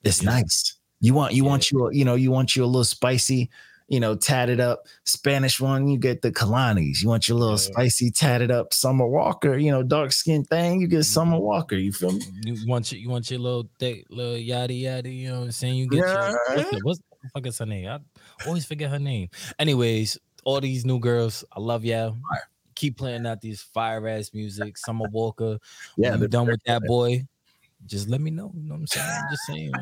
it's 0.02 0.22
Yeah. 0.22 0.30
nice 0.30 0.76
you 1.00 1.12
want 1.14 1.34
you 1.34 1.44
Yeah. 1.44 1.48
want 1.50 1.70
you 1.70 1.90
you 1.92 2.04
know 2.06 2.14
you 2.14 2.30
want 2.30 2.56
you 2.56 2.64
a 2.64 2.66
little 2.66 2.84
spicy 2.84 3.50
you 3.88 3.98
know 3.98 4.14
tatted 4.14 4.60
up 4.60 4.86
spanish 5.04 5.60
one 5.60 5.88
you 5.88 5.98
get 5.98 6.22
the 6.22 6.30
kehlanis 6.30 7.02
you 7.02 7.08
want 7.08 7.28
your 7.28 7.38
little 7.38 7.54
Yeah. 7.54 7.72
spicy 7.72 8.10
tatted 8.10 8.50
up 8.50 8.72
summer 8.72 9.06
walker 9.06 9.56
you 9.56 9.70
know 9.70 9.82
dark 9.82 10.12
skin 10.12 10.44
thing 10.44 10.80
you 10.80 10.86
get 10.86 10.96
mm-hmm. 10.98 11.02
summer 11.02 11.38
walker 11.38 11.76
you 11.76 11.92
feel 11.92 12.12
me 12.12 12.22
You 12.44 12.56
want 12.66 12.92
your 12.92 13.00
you 13.00 13.08
want 13.08 13.30
your 13.30 13.40
little 13.40 13.68
thick 13.78 14.04
little 14.10 14.36
yada 14.36 14.74
yada, 14.74 15.08
you 15.10 15.28
know 15.28 15.38
what 15.40 15.44
I'm 15.46 15.52
saying? 15.52 15.76
You 15.76 15.88
get 15.88 16.04
Yeah. 16.06 16.30
your 16.30 16.56
what's 16.56 16.70
the, 16.70 16.80
what's 16.82 16.98
the 17.22 17.28
fuck 17.34 17.46
is 17.46 17.58
her 17.58 17.66
name? 17.66 17.88
I 17.88 17.98
always 18.46 18.64
forget 18.64 18.90
her 18.90 18.98
name. 18.98 19.28
Anyways, 19.58 20.18
all 20.44 20.60
these 20.60 20.84
new 20.84 20.98
girls, 20.98 21.44
I 21.52 21.60
love 21.60 21.84
y'all. 21.84 22.16
Keep 22.74 22.98
playing 22.98 23.26
out 23.26 23.40
these 23.40 23.60
fire 23.60 24.06
ass 24.08 24.32
music. 24.32 24.78
Summer 24.78 25.06
Walker. 25.10 25.58
yeah 25.96 26.12
when 26.12 26.20
you 26.20 26.28
done 26.28 26.46
with 26.46 26.62
that 26.64 26.82
boy. 26.86 27.26
Just 27.86 28.08
let 28.08 28.20
me 28.20 28.30
know. 28.30 28.50
You 28.54 28.68
know 28.68 28.74
what 28.74 28.80
I'm 28.80 28.86
saying? 28.86 29.06
I'm 29.08 29.30
just 29.30 29.46
saying. 29.46 29.72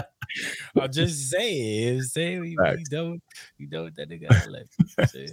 I'm 0.80 0.92
just 0.92 1.30
saying. 1.30 2.02
Saying 2.02 2.44
you, 2.44 2.56
you 2.78 2.84
done, 2.90 3.20
you 3.58 3.66
done 3.66 3.84
with 3.84 3.96
that 3.96 4.08
nigga. 4.10 4.26
I 4.30 4.46
let 4.46 4.66
me 4.78 5.06
say. 5.06 5.26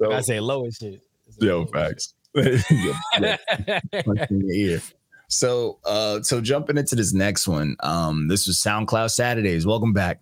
So- 0.00 0.12
I 0.12 0.20
say 0.20 0.40
low 0.40 0.64
and 0.64 0.74
shit. 0.74 1.00
Yo, 1.40 1.60
low 1.60 1.66
facts. 1.66 2.14
Yeah, 2.34 2.58
yeah, 2.70 3.36
shit. 3.46 4.04
punch 4.04 4.30
in 4.30 4.40
your 4.40 4.52
ear. 4.52 4.82
So, 5.28 5.78
uh, 5.84 6.20
so 6.22 6.40
jumping 6.40 6.76
into 6.76 6.94
this 6.94 7.12
next 7.12 7.48
one, 7.48 7.76
um, 7.80 8.28
this 8.28 8.46
was 8.46 8.58
SoundCloud 8.58 9.10
Saturdays. 9.10 9.66
Welcome 9.66 9.92
back. 9.92 10.20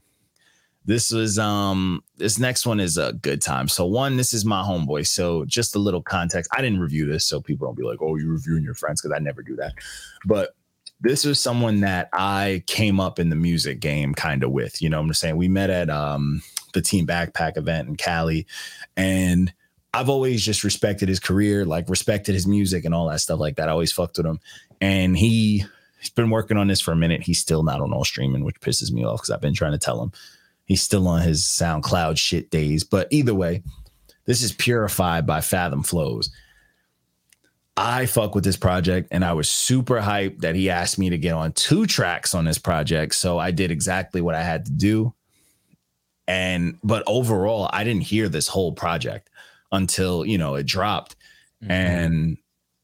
This 0.84 1.10
was 1.12 1.38
um, 1.38 2.02
this 2.16 2.38
next 2.38 2.66
one 2.66 2.80
is 2.80 2.98
a 2.98 3.12
good 3.12 3.40
time. 3.40 3.68
So, 3.68 3.86
one, 3.86 4.16
this 4.16 4.32
is 4.34 4.44
my 4.44 4.62
homeboy. 4.62 5.06
So, 5.06 5.44
just 5.44 5.76
a 5.76 5.78
little 5.78 6.02
context. 6.02 6.50
I 6.56 6.60
didn't 6.60 6.80
review 6.80 7.06
this, 7.06 7.24
so 7.26 7.40
people 7.40 7.68
don't 7.68 7.76
be 7.76 7.84
like, 7.84 7.98
"Oh, 8.00 8.16
you're 8.16 8.32
reviewing 8.32 8.64
your 8.64 8.74
friends," 8.74 9.00
because 9.00 9.14
I 9.16 9.20
never 9.20 9.42
do 9.42 9.54
that. 9.56 9.74
But 10.24 10.56
this 11.02 11.24
is 11.24 11.40
someone 11.40 11.80
that 11.80 12.08
I 12.12 12.62
came 12.66 13.00
up 13.00 13.18
in 13.18 13.28
the 13.28 13.36
music 13.36 13.80
game 13.80 14.14
kind 14.14 14.42
of 14.42 14.52
with. 14.52 14.80
You 14.80 14.88
know, 14.88 15.00
I'm 15.00 15.08
just 15.08 15.20
saying 15.20 15.36
we 15.36 15.48
met 15.48 15.68
at 15.68 15.90
um 15.90 16.42
the 16.72 16.80
Team 16.80 17.06
Backpack 17.06 17.56
event 17.56 17.88
in 17.88 17.96
Cali, 17.96 18.46
and 18.96 19.52
I've 19.92 20.08
always 20.08 20.44
just 20.44 20.64
respected 20.64 21.08
his 21.08 21.20
career, 21.20 21.66
like 21.66 21.88
respected 21.88 22.34
his 22.34 22.46
music 22.46 22.84
and 22.84 22.94
all 22.94 23.08
that 23.08 23.20
stuff 23.20 23.40
like 23.40 23.56
that. 23.56 23.68
I 23.68 23.72
always 23.72 23.92
fucked 23.92 24.16
with 24.16 24.26
him. 24.26 24.40
And 24.80 25.16
he 25.16 25.64
he's 26.00 26.10
been 26.10 26.30
working 26.30 26.56
on 26.56 26.68
this 26.68 26.80
for 26.80 26.92
a 26.92 26.96
minute. 26.96 27.22
He's 27.22 27.38
still 27.38 27.62
not 27.62 27.80
on 27.80 27.92
all 27.92 28.04
streaming, 28.04 28.44
which 28.44 28.60
pisses 28.60 28.90
me 28.90 29.04
off 29.04 29.18
because 29.18 29.30
I've 29.30 29.40
been 29.40 29.54
trying 29.54 29.72
to 29.72 29.78
tell 29.78 30.02
him 30.02 30.12
he's 30.64 30.82
still 30.82 31.06
on 31.08 31.22
his 31.22 31.42
SoundCloud 31.42 32.16
shit 32.16 32.50
days. 32.50 32.84
But 32.84 33.08
either 33.10 33.34
way, 33.34 33.62
this 34.24 34.42
is 34.42 34.52
purified 34.52 35.26
by 35.26 35.40
Fathom 35.40 35.82
Flows. 35.82 36.30
I 37.76 38.06
fuck 38.06 38.34
with 38.34 38.44
this 38.44 38.56
project 38.56 39.08
and 39.12 39.24
I 39.24 39.32
was 39.32 39.48
super 39.48 40.00
hyped 40.00 40.40
that 40.40 40.54
he 40.54 40.68
asked 40.68 40.98
me 40.98 41.08
to 41.10 41.18
get 41.18 41.32
on 41.32 41.52
two 41.52 41.86
tracks 41.86 42.34
on 42.34 42.44
this 42.44 42.58
project. 42.58 43.14
So 43.14 43.38
I 43.38 43.50
did 43.50 43.70
exactly 43.70 44.20
what 44.20 44.34
I 44.34 44.42
had 44.42 44.66
to 44.66 44.72
do. 44.72 45.14
And 46.28 46.78
but 46.84 47.02
overall, 47.06 47.70
I 47.72 47.82
didn't 47.84 48.02
hear 48.02 48.28
this 48.28 48.46
whole 48.46 48.72
project 48.72 49.30
until 49.72 50.24
you 50.24 50.38
know 50.38 50.54
it 50.54 50.66
dropped. 50.66 51.16
Mm-hmm. 51.62 51.70
And 51.70 52.36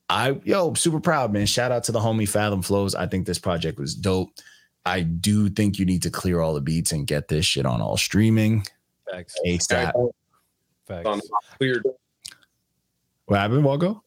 I 0.08 0.40
yo, 0.44 0.74
super 0.74 1.00
proud, 1.00 1.32
man. 1.32 1.46
Shout 1.46 1.70
out 1.70 1.84
to 1.84 1.92
the 1.92 2.00
homie 2.00 2.28
Fathom 2.28 2.62
Flows. 2.62 2.94
I 2.94 3.06
think 3.06 3.26
this 3.26 3.38
project 3.38 3.78
was 3.78 3.94
dope. 3.94 4.30
I 4.86 5.02
do 5.02 5.50
think 5.50 5.78
you 5.78 5.84
need 5.84 6.02
to 6.02 6.10
clear 6.10 6.40
all 6.40 6.54
the 6.54 6.60
beats 6.60 6.92
and 6.92 7.06
get 7.06 7.28
this 7.28 7.44
shit 7.44 7.66
on 7.66 7.82
all 7.82 7.96
streaming. 7.98 8.66
Facts. 9.10 9.34
ASAP. 9.46 9.94
on 9.94 10.10
Facts. 10.86 11.22
What 13.26 13.38
happened, 13.38 13.64
Walgo? 13.64 14.00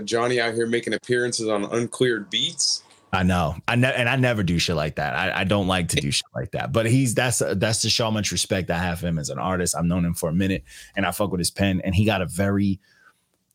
Johnny 0.00 0.40
out 0.40 0.54
here 0.54 0.66
making 0.66 0.92
appearances 0.94 1.48
on 1.48 1.64
uncleared 1.64 2.30
beats. 2.30 2.82
I 3.14 3.22
know. 3.22 3.56
I 3.68 3.76
ne- 3.76 3.94
and 3.94 4.08
I 4.08 4.16
never 4.16 4.42
do 4.42 4.58
shit 4.58 4.74
like 4.74 4.96
that. 4.96 5.14
I, 5.14 5.40
I 5.40 5.44
don't 5.44 5.68
like 5.68 5.88
to 5.90 5.96
do 5.96 6.10
shit 6.10 6.26
like 6.34 6.50
that. 6.50 6.72
But 6.72 6.86
he's 6.86 7.14
that's 7.14 7.38
that's 7.38 7.80
to 7.82 7.90
show 7.90 8.04
how 8.04 8.10
much 8.10 8.32
respect 8.32 8.70
I 8.70 8.78
have 8.78 9.00
for 9.00 9.06
him 9.06 9.18
as 9.18 9.30
an 9.30 9.38
artist. 9.38 9.76
I've 9.76 9.84
known 9.84 10.04
him 10.04 10.14
for 10.14 10.28
a 10.28 10.32
minute, 10.32 10.64
and 10.96 11.06
I 11.06 11.12
fuck 11.12 11.30
with 11.30 11.38
his 11.38 11.50
pen. 11.50 11.80
And 11.84 11.94
he 11.94 12.04
got 12.04 12.22
a 12.22 12.26
very, 12.26 12.80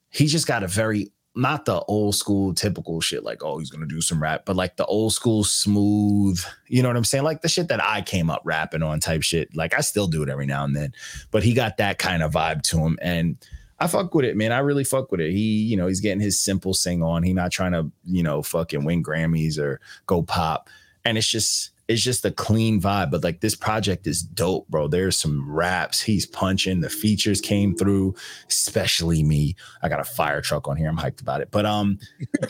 he 0.09 0.27
just 0.27 0.47
got 0.47 0.63
a 0.63 0.67
very 0.67 1.11
not 1.35 1.65
the 1.65 1.79
old 1.83 2.15
school 2.15 2.53
typical 2.53 2.99
shit 2.99 3.23
like 3.23 3.43
oh 3.43 3.59
he's 3.59 3.69
gonna 3.69 3.85
do 3.85 4.01
some 4.01 4.21
rap, 4.21 4.43
but 4.45 4.55
like 4.55 4.77
the 4.77 4.85
old 4.85 5.13
school 5.13 5.43
smooth. 5.43 6.39
You 6.67 6.81
know 6.81 6.89
what 6.89 6.97
I'm 6.97 7.03
saying? 7.03 7.23
Like 7.23 7.41
the 7.41 7.49
shit 7.49 7.67
that 7.67 7.83
I 7.83 8.01
came 8.01 8.29
up 8.29 8.41
rapping 8.45 8.81
on 8.81 8.99
type 8.99 9.23
shit. 9.23 9.55
Like 9.55 9.73
I 9.73 9.81
still 9.81 10.07
do 10.07 10.23
it 10.23 10.29
every 10.29 10.45
now 10.45 10.63
and 10.63 10.75
then, 10.75 10.93
but 11.31 11.43
he 11.43 11.53
got 11.53 11.77
that 11.77 11.99
kind 11.99 12.23
of 12.23 12.31
vibe 12.31 12.61
to 12.63 12.79
him 12.79 12.97
and. 13.01 13.37
I 13.79 13.87
fuck 13.87 14.13
with 14.13 14.25
it, 14.25 14.35
man. 14.35 14.51
I 14.51 14.59
really 14.59 14.83
fuck 14.83 15.11
with 15.11 15.21
it. 15.21 15.31
He, 15.31 15.63
you 15.63 15.77
know, 15.77 15.87
he's 15.87 16.01
getting 16.01 16.19
his 16.19 16.39
simple 16.41 16.73
sing 16.73 17.01
on. 17.01 17.23
He 17.23 17.33
not 17.33 17.51
trying 17.51 17.71
to, 17.71 17.89
you 18.05 18.23
know, 18.23 18.41
fucking 18.43 18.83
win 18.83 19.03
Grammys 19.03 19.57
or 19.57 19.79
go 20.05 20.21
pop. 20.21 20.69
And 21.05 21.17
it's 21.17 21.27
just, 21.27 21.71
it's 21.87 22.01
just 22.03 22.25
a 22.25 22.31
clean 22.31 22.81
vibe. 22.81 23.09
But 23.09 23.23
like 23.23 23.39
this 23.39 23.55
project 23.55 24.05
is 24.05 24.21
dope, 24.21 24.67
bro. 24.67 24.87
There's 24.87 25.17
some 25.17 25.49
raps. 25.49 26.01
He's 26.01 26.25
punching. 26.25 26.81
The 26.81 26.89
features 26.89 27.39
came 27.41 27.75
through, 27.75 28.15
especially 28.47 29.23
me. 29.23 29.55
I 29.81 29.89
got 29.89 29.99
a 29.99 30.03
fire 30.03 30.41
truck 30.41 30.67
on 30.67 30.75
here. 30.75 30.89
I'm 30.89 30.97
hyped 30.97 31.21
about 31.21 31.41
it. 31.41 31.49
But 31.49 31.65
um, 31.65 31.99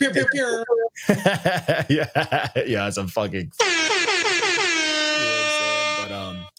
yeah, 1.08 2.48
yeah, 2.66 2.88
it's 2.88 2.96
a 2.96 3.06
fucking. 3.06 3.52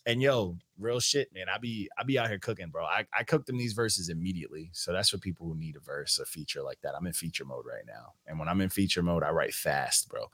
And 0.05 0.21
yo, 0.21 0.57
real 0.79 0.99
shit, 0.99 1.33
man. 1.33 1.45
I 1.53 1.57
be 1.57 1.89
I 1.97 2.03
be 2.03 2.17
out 2.19 2.29
here 2.29 2.39
cooking, 2.39 2.69
bro. 2.69 2.83
I 2.85 3.05
I 3.17 3.23
cook 3.23 3.45
them 3.45 3.57
these 3.57 3.73
verses 3.73 4.09
immediately. 4.09 4.69
So 4.73 4.91
that's 4.93 5.09
for 5.09 5.17
people 5.17 5.47
who 5.47 5.55
need 5.55 5.75
a 5.75 5.79
verse, 5.79 6.19
a 6.19 6.25
feature 6.25 6.61
like 6.63 6.79
that. 6.81 6.93
I'm 6.97 7.05
in 7.07 7.13
feature 7.13 7.45
mode 7.45 7.65
right 7.65 7.85
now, 7.87 8.13
and 8.27 8.39
when 8.39 8.47
I'm 8.47 8.61
in 8.61 8.69
feature 8.69 9.03
mode, 9.03 9.23
I 9.23 9.29
write 9.29 9.53
fast, 9.53 10.09
bro. 10.09 10.29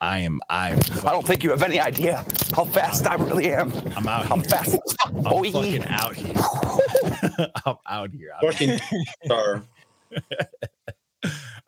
I 0.00 0.20
am 0.20 0.40
I 0.48 0.70
am 0.70 0.78
I 1.04 1.10
don't 1.10 1.26
think 1.26 1.42
you 1.42 1.50
have 1.50 1.62
any 1.64 1.80
idea 1.80 2.24
how 2.54 2.64
fast 2.64 3.04
I 3.06 3.16
really 3.16 3.52
am. 3.52 3.72
I'm 3.96 4.06
out 4.06 4.30
I'm 4.30 4.42
fast 4.44 4.78
I'm 5.04 5.12
boy. 5.22 5.50
fucking 5.50 5.84
out 5.88 6.14
here. 6.14 6.34
I'm 7.66 7.76
out 7.86 8.10
here. 8.12 8.30
I'm- 8.40 8.52
Fucking 8.52 8.78
star. 9.24 9.64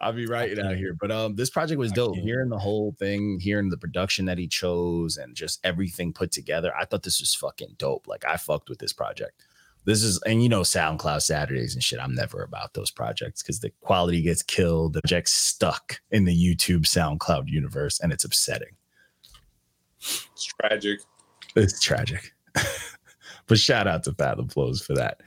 I'll 0.01 0.13
be 0.13 0.27
writing 0.27 0.65
out 0.65 0.77
here. 0.77 0.95
But 0.99 1.11
um, 1.11 1.37
this 1.37 1.51
project 1.51 1.79
was 1.79 1.93
dope. 1.93 2.17
Hearing 2.17 2.49
the 2.49 2.59
whole 2.59 2.95
thing, 2.99 3.39
hearing 3.41 3.69
the 3.69 3.77
production 3.77 4.25
that 4.27 4.39
he 4.39 4.47
chose, 4.47 5.17
and 5.17 5.35
just 5.35 5.61
everything 5.65 6.13
put 6.13 6.33
together, 6.33 6.73
I 6.77 6.85
thought 6.85 7.03
this 7.03 7.21
was 7.21 7.35
fucking 7.35 7.75
dope. 7.79 8.07
Like 8.07 8.25
I 8.25 8.37
fucked 8.37 8.69
with 8.69 8.79
this 8.79 8.93
project. 8.93 9.45
This 9.85 10.03
is, 10.03 10.21
and 10.23 10.43
you 10.43 10.49
know, 10.49 10.61
SoundCloud 10.61 11.23
Saturdays 11.23 11.75
and 11.75 11.83
shit. 11.83 12.01
I'm 12.01 12.15
never 12.15 12.43
about 12.43 12.75
those 12.75 12.91
projects 12.91 13.43
because 13.43 13.61
the 13.61 13.73
quality 13.81 14.23
gets 14.23 14.43
killed. 14.43 14.93
The 14.93 15.03
project's 15.03 15.33
stuck 15.33 16.01
in 16.11 16.25
the 16.25 16.37
YouTube 16.37 16.83
SoundCloud 16.83 17.49
universe, 17.49 17.99
and 18.01 18.13
it's 18.13 18.25
upsetting. 18.25 18.77
It's 19.99 20.45
tragic. 20.45 21.01
It's 21.57 21.81
tragic. 21.81 22.33
but 23.47 23.59
shout 23.59 23.87
out 23.87 24.05
to 24.05 24.15
Fathom 24.15 24.49
Flows 24.49 24.83
for 24.83 24.95
that. 24.95 25.21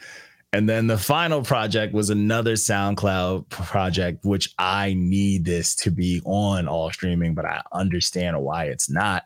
And 0.54 0.70
then 0.70 0.86
the 0.86 1.00
final 1.00 1.42
project 1.42 1.96
was 1.96 2.12
another 2.12 2.54
SoundCloud 2.54 3.50
project, 3.50 4.24
which 4.24 4.54
I 4.60 4.94
need 4.94 5.46
this 5.46 5.74
to 5.78 5.90
be 5.90 6.22
on 6.26 6.68
all 6.68 6.92
streaming, 6.92 7.34
but 7.34 7.46
I 7.46 7.64
understand 7.72 8.40
why 8.40 8.66
it's 8.66 8.88
not. 8.88 9.26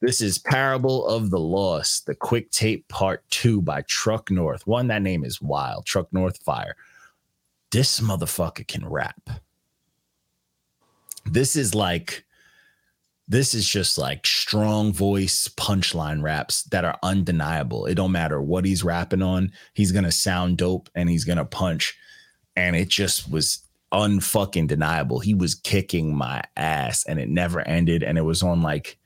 This 0.00 0.20
is 0.20 0.38
Parable 0.38 1.06
of 1.06 1.30
the 1.30 1.38
Lost, 1.38 2.06
the 2.06 2.14
quick 2.16 2.50
tape 2.50 2.88
part 2.88 3.22
two 3.30 3.62
by 3.62 3.82
Truck 3.82 4.32
North. 4.32 4.66
One, 4.66 4.88
that 4.88 5.02
name 5.02 5.24
is 5.24 5.40
wild. 5.40 5.86
Truck 5.86 6.12
North 6.12 6.42
Fire. 6.42 6.74
This 7.70 8.00
motherfucker 8.00 8.66
can 8.66 8.84
rap. 8.84 9.30
This 11.24 11.54
is 11.54 11.72
like 11.72 12.24
this 13.28 13.54
is 13.54 13.68
just 13.68 13.98
like 13.98 14.26
strong 14.26 14.92
voice 14.92 15.48
punchline 15.48 16.22
raps 16.22 16.62
that 16.64 16.84
are 16.84 16.98
undeniable. 17.02 17.86
It 17.86 17.94
don't 17.94 18.12
matter 18.12 18.40
what 18.40 18.64
he's 18.64 18.82
rapping 18.82 19.22
on, 19.22 19.52
he's 19.74 19.92
gonna 19.92 20.12
sound 20.12 20.58
dope 20.58 20.88
and 20.94 21.08
he's 21.08 21.24
gonna 21.24 21.44
punch. 21.44 21.96
And 22.56 22.74
it 22.74 22.88
just 22.88 23.30
was 23.30 23.60
unfucking 23.92 24.66
deniable. 24.66 25.20
He 25.20 25.34
was 25.34 25.54
kicking 25.54 26.14
my 26.14 26.42
ass 26.56 27.04
and 27.06 27.20
it 27.20 27.28
never 27.28 27.60
ended. 27.60 28.02
And 28.02 28.18
it 28.18 28.22
was 28.22 28.42
on 28.42 28.62
like 28.62 28.98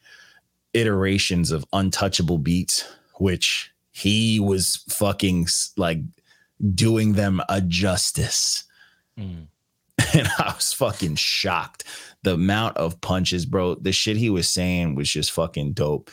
iterations 0.72 1.50
of 1.50 1.64
untouchable 1.72 2.38
beats, 2.38 2.88
which 3.16 3.70
he 3.90 4.40
was 4.40 4.84
fucking 4.88 5.46
like 5.76 5.98
doing 6.74 7.12
them 7.12 7.42
a 7.48 7.60
justice 7.60 8.64
Mm. 9.18 9.46
and 10.14 10.28
I 10.38 10.52
was 10.54 10.72
fucking 10.72 11.16
shocked. 11.16 11.84
The 12.22 12.34
amount 12.34 12.76
of 12.76 13.00
punches, 13.00 13.46
bro. 13.46 13.74
The 13.76 13.92
shit 13.92 14.16
he 14.16 14.30
was 14.30 14.48
saying 14.48 14.94
was 14.94 15.10
just 15.10 15.32
fucking 15.32 15.72
dope. 15.72 16.10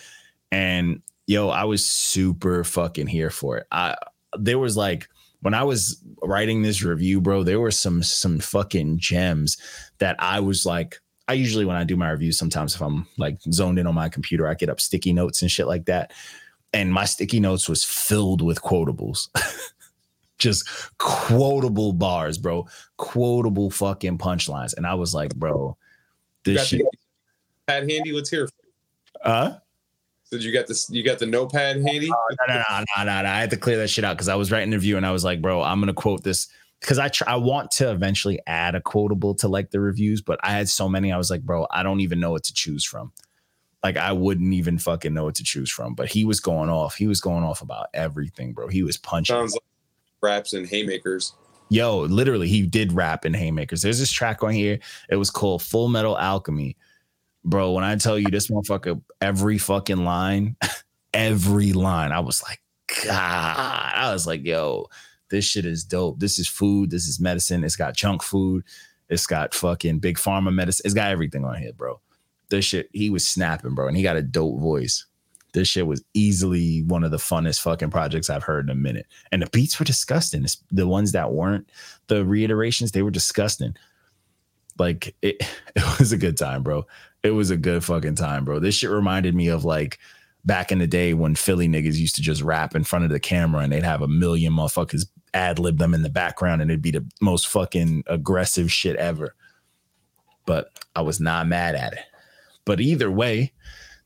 And 0.51 1.01
yo, 1.27 1.49
I 1.49 1.65
was 1.65 1.85
super 1.85 2.63
fucking 2.63 3.07
here 3.07 3.29
for 3.29 3.57
it. 3.57 3.67
I 3.71 3.95
there 4.37 4.59
was 4.59 4.75
like 4.75 5.07
when 5.41 5.53
I 5.53 5.63
was 5.63 6.03
writing 6.23 6.61
this 6.61 6.83
review, 6.83 7.21
bro, 7.21 7.43
there 7.43 7.59
were 7.59 7.71
some 7.71 8.03
some 8.03 8.39
fucking 8.39 8.97
gems 8.97 9.57
that 9.99 10.15
I 10.19 10.39
was 10.39 10.65
like 10.65 10.99
I 11.27 11.33
usually 11.33 11.65
when 11.65 11.75
I 11.75 11.83
do 11.83 11.95
my 11.95 12.09
reviews 12.09 12.39
sometimes 12.39 12.73
if 12.73 12.81
I'm 12.81 13.07
like 13.17 13.37
zoned 13.51 13.77
in 13.77 13.85
on 13.85 13.93
my 13.93 14.09
computer, 14.09 14.47
I 14.47 14.55
get 14.55 14.69
up 14.69 14.81
sticky 14.81 15.13
notes 15.13 15.43
and 15.43 15.51
shit 15.51 15.67
like 15.67 15.85
that. 15.85 16.11
And 16.73 16.91
my 16.91 17.05
sticky 17.05 17.39
notes 17.39 17.69
was 17.69 17.83
filled 17.83 18.41
with 18.41 18.61
quotables. 18.61 19.27
just 20.39 20.67
quotable 20.97 21.93
bars, 21.93 22.39
bro. 22.39 22.67
Quotable 22.97 23.69
fucking 23.69 24.17
punchlines. 24.17 24.75
And 24.75 24.87
I 24.87 24.95
was 24.95 25.13
like, 25.13 25.35
bro, 25.35 25.77
this 26.43 26.67
shit. 26.67 26.81
pad 27.67 27.89
handy. 27.89 28.11
Let's 28.11 28.29
hear. 28.29 28.47
Uh? 29.23 29.55
Did 30.31 30.43
you 30.43 30.53
got 30.53 30.67
this? 30.67 30.89
You 30.89 31.03
got 31.03 31.19
the 31.19 31.25
notepad 31.25 31.77
handy? 31.77 32.07
No, 32.09 32.15
no, 32.47 32.55
no, 32.55 32.63
no, 32.97 33.03
no, 33.03 33.21
no. 33.23 33.29
I 33.29 33.39
had 33.39 33.49
to 33.49 33.57
clear 33.57 33.77
that 33.77 33.89
shit 33.89 34.03
out 34.03 34.15
because 34.15 34.29
I 34.29 34.35
was 34.35 34.51
writing 34.51 34.71
a 34.73 34.77
review 34.77 34.97
and 34.97 35.05
I 35.05 35.11
was 35.11 35.23
like, 35.23 35.41
bro, 35.41 35.63
I'm 35.63 35.79
gonna 35.79 35.93
quote 35.93 36.23
this 36.23 36.47
because 36.79 36.99
I 36.99 37.07
tr- 37.07 37.23
I 37.27 37.35
want 37.35 37.71
to 37.71 37.91
eventually 37.91 38.39
add 38.45 38.75
a 38.75 38.81
quotable 38.81 39.33
to 39.35 39.47
like 39.47 39.71
the 39.71 39.79
reviews, 39.79 40.21
but 40.21 40.39
I 40.43 40.51
had 40.51 40.69
so 40.69 40.87
many. 40.87 41.11
I 41.11 41.17
was 41.17 41.31
like, 41.31 41.41
bro, 41.41 41.65
I 41.71 41.81
don't 41.81 42.01
even 42.01 42.19
know 42.19 42.31
what 42.31 42.43
to 42.43 42.53
choose 42.53 42.85
from. 42.85 43.11
Like 43.83 43.97
I 43.97 44.11
wouldn't 44.11 44.53
even 44.53 44.77
fucking 44.77 45.13
know 45.13 45.23
what 45.23 45.35
to 45.35 45.43
choose 45.43 45.71
from. 45.71 45.95
But 45.95 46.09
he 46.09 46.25
was 46.25 46.39
going 46.39 46.69
off. 46.69 46.95
He 46.95 47.07
was 47.07 47.21
going 47.21 47.43
off 47.43 47.61
about 47.61 47.87
everything, 47.93 48.53
bro. 48.53 48.67
He 48.67 48.83
was 48.83 48.97
punching. 48.97 49.35
Sounds 49.35 49.53
like 49.53 49.63
raps 50.21 50.53
and 50.53 50.67
haymakers. 50.67 51.33
Yo, 51.69 51.99
literally, 51.99 52.47
he 52.47 52.65
did 52.65 52.93
rap 52.93 53.25
in 53.25 53.33
Haymakers. 53.33 53.81
There's 53.81 53.99
this 53.99 54.11
track 54.11 54.43
on 54.43 54.51
here. 54.51 54.79
It 55.09 55.17
was 55.17 55.29
called 55.29 55.61
Full 55.61 55.87
Metal 55.87 56.17
Alchemy. 56.17 56.75
Bro, 57.43 57.73
when 57.73 57.83
I 57.83 57.95
tell 57.95 58.17
you 58.17 58.29
this 58.29 58.47
motherfucker, 58.47 59.01
every 59.21 59.57
fucking 59.57 60.03
line, 60.03 60.55
every 61.13 61.73
line, 61.73 62.11
I 62.11 62.19
was 62.19 62.41
like, 62.43 62.61
God. 63.05 63.91
I 63.95 64.11
was 64.11 64.25
like, 64.25 64.43
yo, 64.43 64.87
this 65.29 65.45
shit 65.45 65.65
is 65.65 65.83
dope. 65.83 66.19
This 66.19 66.39
is 66.39 66.47
food. 66.47 66.89
This 66.89 67.07
is 67.07 67.19
medicine. 67.19 67.63
It's 67.63 67.75
got 67.75 67.95
chunk 67.95 68.23
food. 68.23 68.63
It's 69.09 69.27
got 69.27 69.53
fucking 69.53 69.99
big 69.99 70.17
pharma 70.17 70.53
medicine. 70.53 70.83
It's 70.85 70.93
got 70.93 71.11
everything 71.11 71.45
on 71.45 71.55
here, 71.57 71.73
bro. 71.73 71.99
This 72.49 72.65
shit, 72.65 72.89
he 72.93 73.09
was 73.09 73.27
snapping, 73.27 73.75
bro. 73.75 73.87
And 73.87 73.95
he 73.95 74.03
got 74.03 74.17
a 74.17 74.21
dope 74.23 74.59
voice. 74.59 75.05
This 75.53 75.67
shit 75.67 75.87
was 75.87 76.03
easily 76.13 76.83
one 76.83 77.03
of 77.03 77.11
the 77.11 77.17
funnest 77.17 77.61
fucking 77.61 77.89
projects 77.89 78.29
I've 78.29 78.43
heard 78.43 78.65
in 78.65 78.71
a 78.71 78.75
minute. 78.75 79.07
And 79.31 79.41
the 79.41 79.49
beats 79.49 79.79
were 79.79 79.85
disgusting. 79.85 80.43
It's 80.43 80.57
the 80.71 80.87
ones 80.87 81.11
that 81.13 81.31
weren't 81.31 81.69
the 82.07 82.25
reiterations, 82.25 82.91
they 82.91 83.01
were 83.01 83.11
disgusting. 83.11 83.75
Like 84.77 85.15
it, 85.21 85.37
it 85.75 85.99
was 85.99 86.11
a 86.11 86.17
good 86.17 86.37
time, 86.37 86.63
bro. 86.63 86.85
It 87.23 87.31
was 87.31 87.49
a 87.49 87.57
good 87.57 87.83
fucking 87.83 88.15
time, 88.15 88.45
bro. 88.45 88.59
This 88.59 88.75
shit 88.75 88.89
reminded 88.89 89.35
me 89.35 89.47
of 89.47 89.65
like 89.65 89.99
back 90.45 90.71
in 90.71 90.79
the 90.79 90.87
day 90.87 91.13
when 91.13 91.35
Philly 91.35 91.67
niggas 91.67 91.97
used 91.97 92.15
to 92.15 92.21
just 92.21 92.41
rap 92.41 92.75
in 92.75 92.83
front 92.83 93.05
of 93.05 93.11
the 93.11 93.19
camera 93.19 93.61
and 93.61 93.73
they'd 93.73 93.83
have 93.83 94.01
a 94.01 94.07
million 94.07 94.53
motherfuckers 94.53 95.05
ad 95.33 95.59
lib 95.59 95.77
them 95.77 95.93
in 95.93 96.01
the 96.01 96.09
background 96.09 96.61
and 96.61 96.71
it'd 96.71 96.81
be 96.81 96.91
the 96.91 97.05
most 97.21 97.47
fucking 97.47 98.03
aggressive 98.07 98.71
shit 98.71 98.95
ever. 98.95 99.35
But 100.45 100.71
I 100.95 101.01
was 101.01 101.19
not 101.19 101.47
mad 101.47 101.75
at 101.75 101.93
it. 101.93 101.99
But 102.65 102.79
either 102.81 103.11
way, 103.11 103.51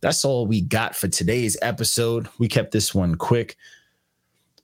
that's 0.04 0.26
all 0.26 0.46
we 0.46 0.60
got 0.60 0.98
for 0.98 1.08
today's 1.08 1.56
episode. 1.62 2.28
We 2.38 2.50
kept 2.50 2.74
this 2.74 2.94
one 2.94 3.16
quick. 3.16 3.56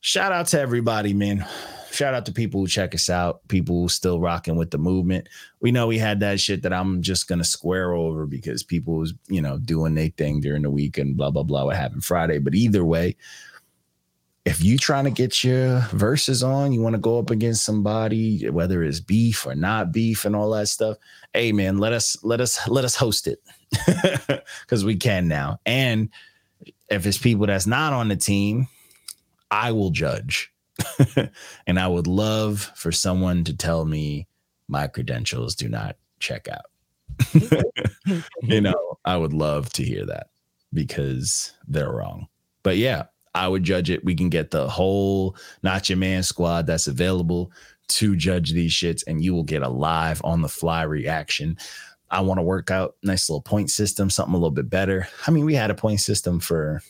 Shout 0.02 0.34
out 0.34 0.48
to 0.48 0.60
everybody, 0.60 1.14
man. 1.14 1.48
Shout 1.92 2.14
out 2.14 2.26
to 2.26 2.34
people 2.34 2.60
who 2.60 2.68
check 2.68 2.94
us 2.94 3.10
out, 3.10 3.48
people 3.48 3.82
who 3.82 3.88
still 3.88 4.20
rocking 4.20 4.58
with 4.58 4.72
the 4.72 4.78
movement. 4.78 5.30
We 5.62 5.72
know 5.72 5.88
we 5.88 5.98
had 5.98 6.20
that 6.20 6.42
shit 6.42 6.62
that 6.64 6.74
I'm 6.74 7.02
just 7.02 7.30
gonna 7.30 7.46
square 7.46 7.94
over 7.94 8.26
because 8.26 8.64
people 8.64 8.96
was, 8.96 9.14
you 9.30 9.42
know, 9.42 9.58
doing 9.58 9.96
their 9.96 10.10
thing 10.10 10.42
during 10.42 10.64
the 10.64 10.70
week 10.70 10.98
and 10.98 11.16
blah 11.16 11.32
blah 11.32 11.44
blah 11.44 11.64
what 11.64 11.78
happened 11.78 12.04
Friday. 12.04 12.40
But 12.40 12.54
either 12.54 12.84
way, 12.84 13.16
if 14.44 14.62
you 14.62 14.78
trying 14.78 15.06
to 15.06 15.12
get 15.12 15.42
your 15.42 15.80
verses 15.92 16.44
on, 16.44 16.74
you 16.74 16.82
want 16.82 16.96
to 16.96 17.02
go 17.02 17.18
up 17.18 17.30
against 17.30 17.64
somebody, 17.64 18.50
whether 18.50 18.84
it's 18.84 19.00
beef 19.00 19.46
or 19.46 19.56
not 19.56 19.94
beef 19.94 20.26
and 20.26 20.36
all 20.36 20.52
that 20.52 20.68
stuff. 20.68 20.98
Hey 21.34 21.54
man, 21.54 21.78
let 21.78 21.94
us 21.94 22.18
let 22.24 22.42
us 22.42 22.68
let 22.68 22.84
us 22.84 22.98
host 22.98 23.26
it. 23.26 23.42
Because 24.62 24.86
we 24.86 24.96
can 24.96 25.28
now. 25.28 25.60
And 25.66 26.10
if 26.90 27.06
it's 27.06 27.18
people 27.18 27.48
that's 27.48 27.68
not 27.68 27.94
on 27.94 28.08
the 28.08 28.16
team, 28.16 28.68
I 29.52 29.72
will 29.72 29.90
judge. 29.90 30.52
and 31.68 31.80
I 31.80 31.88
would 31.88 32.08
love 32.08 32.72
for 32.76 32.92
someone 32.92 33.44
to 33.46 33.56
tell 33.56 33.86
me 33.86 34.28
my 34.68 34.88
credentials 34.88 35.56
do 35.56 35.68
not 35.68 35.98
check 36.20 36.48
out. 36.48 36.66
you 38.44 38.62
know, 38.62 38.98
I 39.04 39.18
would 39.18 39.34
love 39.34 39.72
to 39.74 39.84
hear 39.84 40.06
that 40.06 40.28
because 40.74 41.54
they're 41.68 41.92
wrong. 41.92 42.28
But 42.64 42.78
yeah, 42.78 43.06
I 43.34 43.48
would 43.48 43.64
judge 43.64 43.90
it. 43.90 44.06
We 44.06 44.16
can 44.16 44.30
get 44.30 44.52
the 44.52 44.70
whole 44.70 45.36
Not 45.64 45.90
Your 45.90 45.98
Man 45.98 46.24
squad 46.24 46.68
that's 46.68 46.88
available 46.88 47.52
to 47.90 48.16
judge 48.16 48.52
these 48.52 48.72
shits, 48.72 49.04
and 49.08 49.24
you 49.24 49.34
will 49.34 49.44
get 49.44 49.64
a 49.64 49.70
live 49.70 50.22
on 50.24 50.42
the 50.42 50.50
fly 50.50 50.84
reaction. 50.84 51.58
I 52.12 52.22
want 52.22 52.40
to 52.40 52.44
work 52.44 52.72
out. 52.72 52.96
Nice 53.04 53.30
little 53.30 53.42
point 53.42 53.70
system, 53.70 54.10
something 54.10 54.34
a 54.34 54.38
little 54.38 54.52
bit 54.52 54.70
better. 54.70 55.08
I 55.28 55.32
mean, 55.32 55.46
we 55.46 55.56
had 55.56 55.72
a 55.72 55.76
point 55.76 56.00
system 56.00 56.40
for 56.40 56.82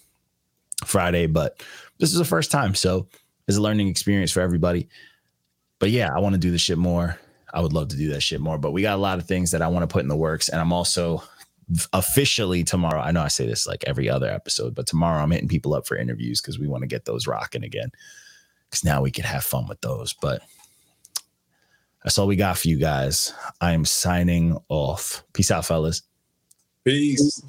Friday, 0.86 1.28
but 1.28 1.61
this 1.99 2.11
is 2.11 2.17
the 2.17 2.26
first 2.26 2.51
time. 2.51 2.76
So 2.76 3.07
it's 3.47 3.57
a 3.57 3.61
learning 3.61 3.88
experience 3.88 4.32
for 4.32 4.41
everybody. 4.41 4.88
But 5.80 5.91
yeah, 5.91 6.13
I 6.15 6.20
want 6.20 6.36
to 6.36 6.39
do 6.39 6.51
this 6.51 6.61
shit 6.61 6.78
more. 6.78 7.17
I 7.53 7.61
would 7.61 7.74
love 7.74 7.88
to 7.89 7.97
do 7.97 8.09
that 8.11 8.22
shit 8.22 8.41
more, 8.41 8.57
but 8.57 8.72
we 8.72 8.82
got 8.82 8.95
a 8.95 9.01
lot 9.01 9.17
of 9.17 9.26
things 9.26 9.51
that 9.51 9.61
I 9.61 9.67
want 9.67 9.84
to 9.84 9.91
put 9.91 10.03
in 10.03 10.07
the 10.07 10.15
works. 10.15 10.49
And 10.49 10.61
I'm 10.61 10.72
also 10.72 11.24
officially 11.93 12.63
tomorrow. 12.63 13.01
I 13.01 13.11
know 13.11 13.22
I 13.22 13.28
say 13.28 13.47
this 13.47 13.67
like 13.67 13.84
every 13.88 14.09
other 14.09 14.30
episode, 14.30 14.76
but 14.76 14.88
tomorrow 14.88 15.22
I'm 15.22 15.32
hitting 15.32 15.47
people 15.47 15.74
up 15.74 15.88
for 15.88 15.97
interviews 15.97 16.41
because 16.41 16.59
we 16.59 16.67
want 16.67 16.82
to 16.84 16.88
get 16.88 17.05
those 17.05 17.28
rocking 17.28 17.63
again. 17.63 17.91
Because 18.70 18.84
now 18.84 19.01
we 19.01 19.09
can 19.09 19.24
have 19.24 19.43
fun 19.43 19.67
with 19.67 19.82
those. 19.82 20.13
But 20.13 20.43
that's 22.04 22.18
all 22.18 22.28
we 22.28 22.36
got 22.36 22.58
for 22.58 22.68
you 22.68 22.78
guys. 22.78 23.34
I 23.60 23.74
am 23.74 23.86
signing 23.86 24.58
off. 24.70 25.24
Peace 25.34 25.52
out, 25.52 25.66
fellas. 25.66 26.04
Peace. 26.86 27.43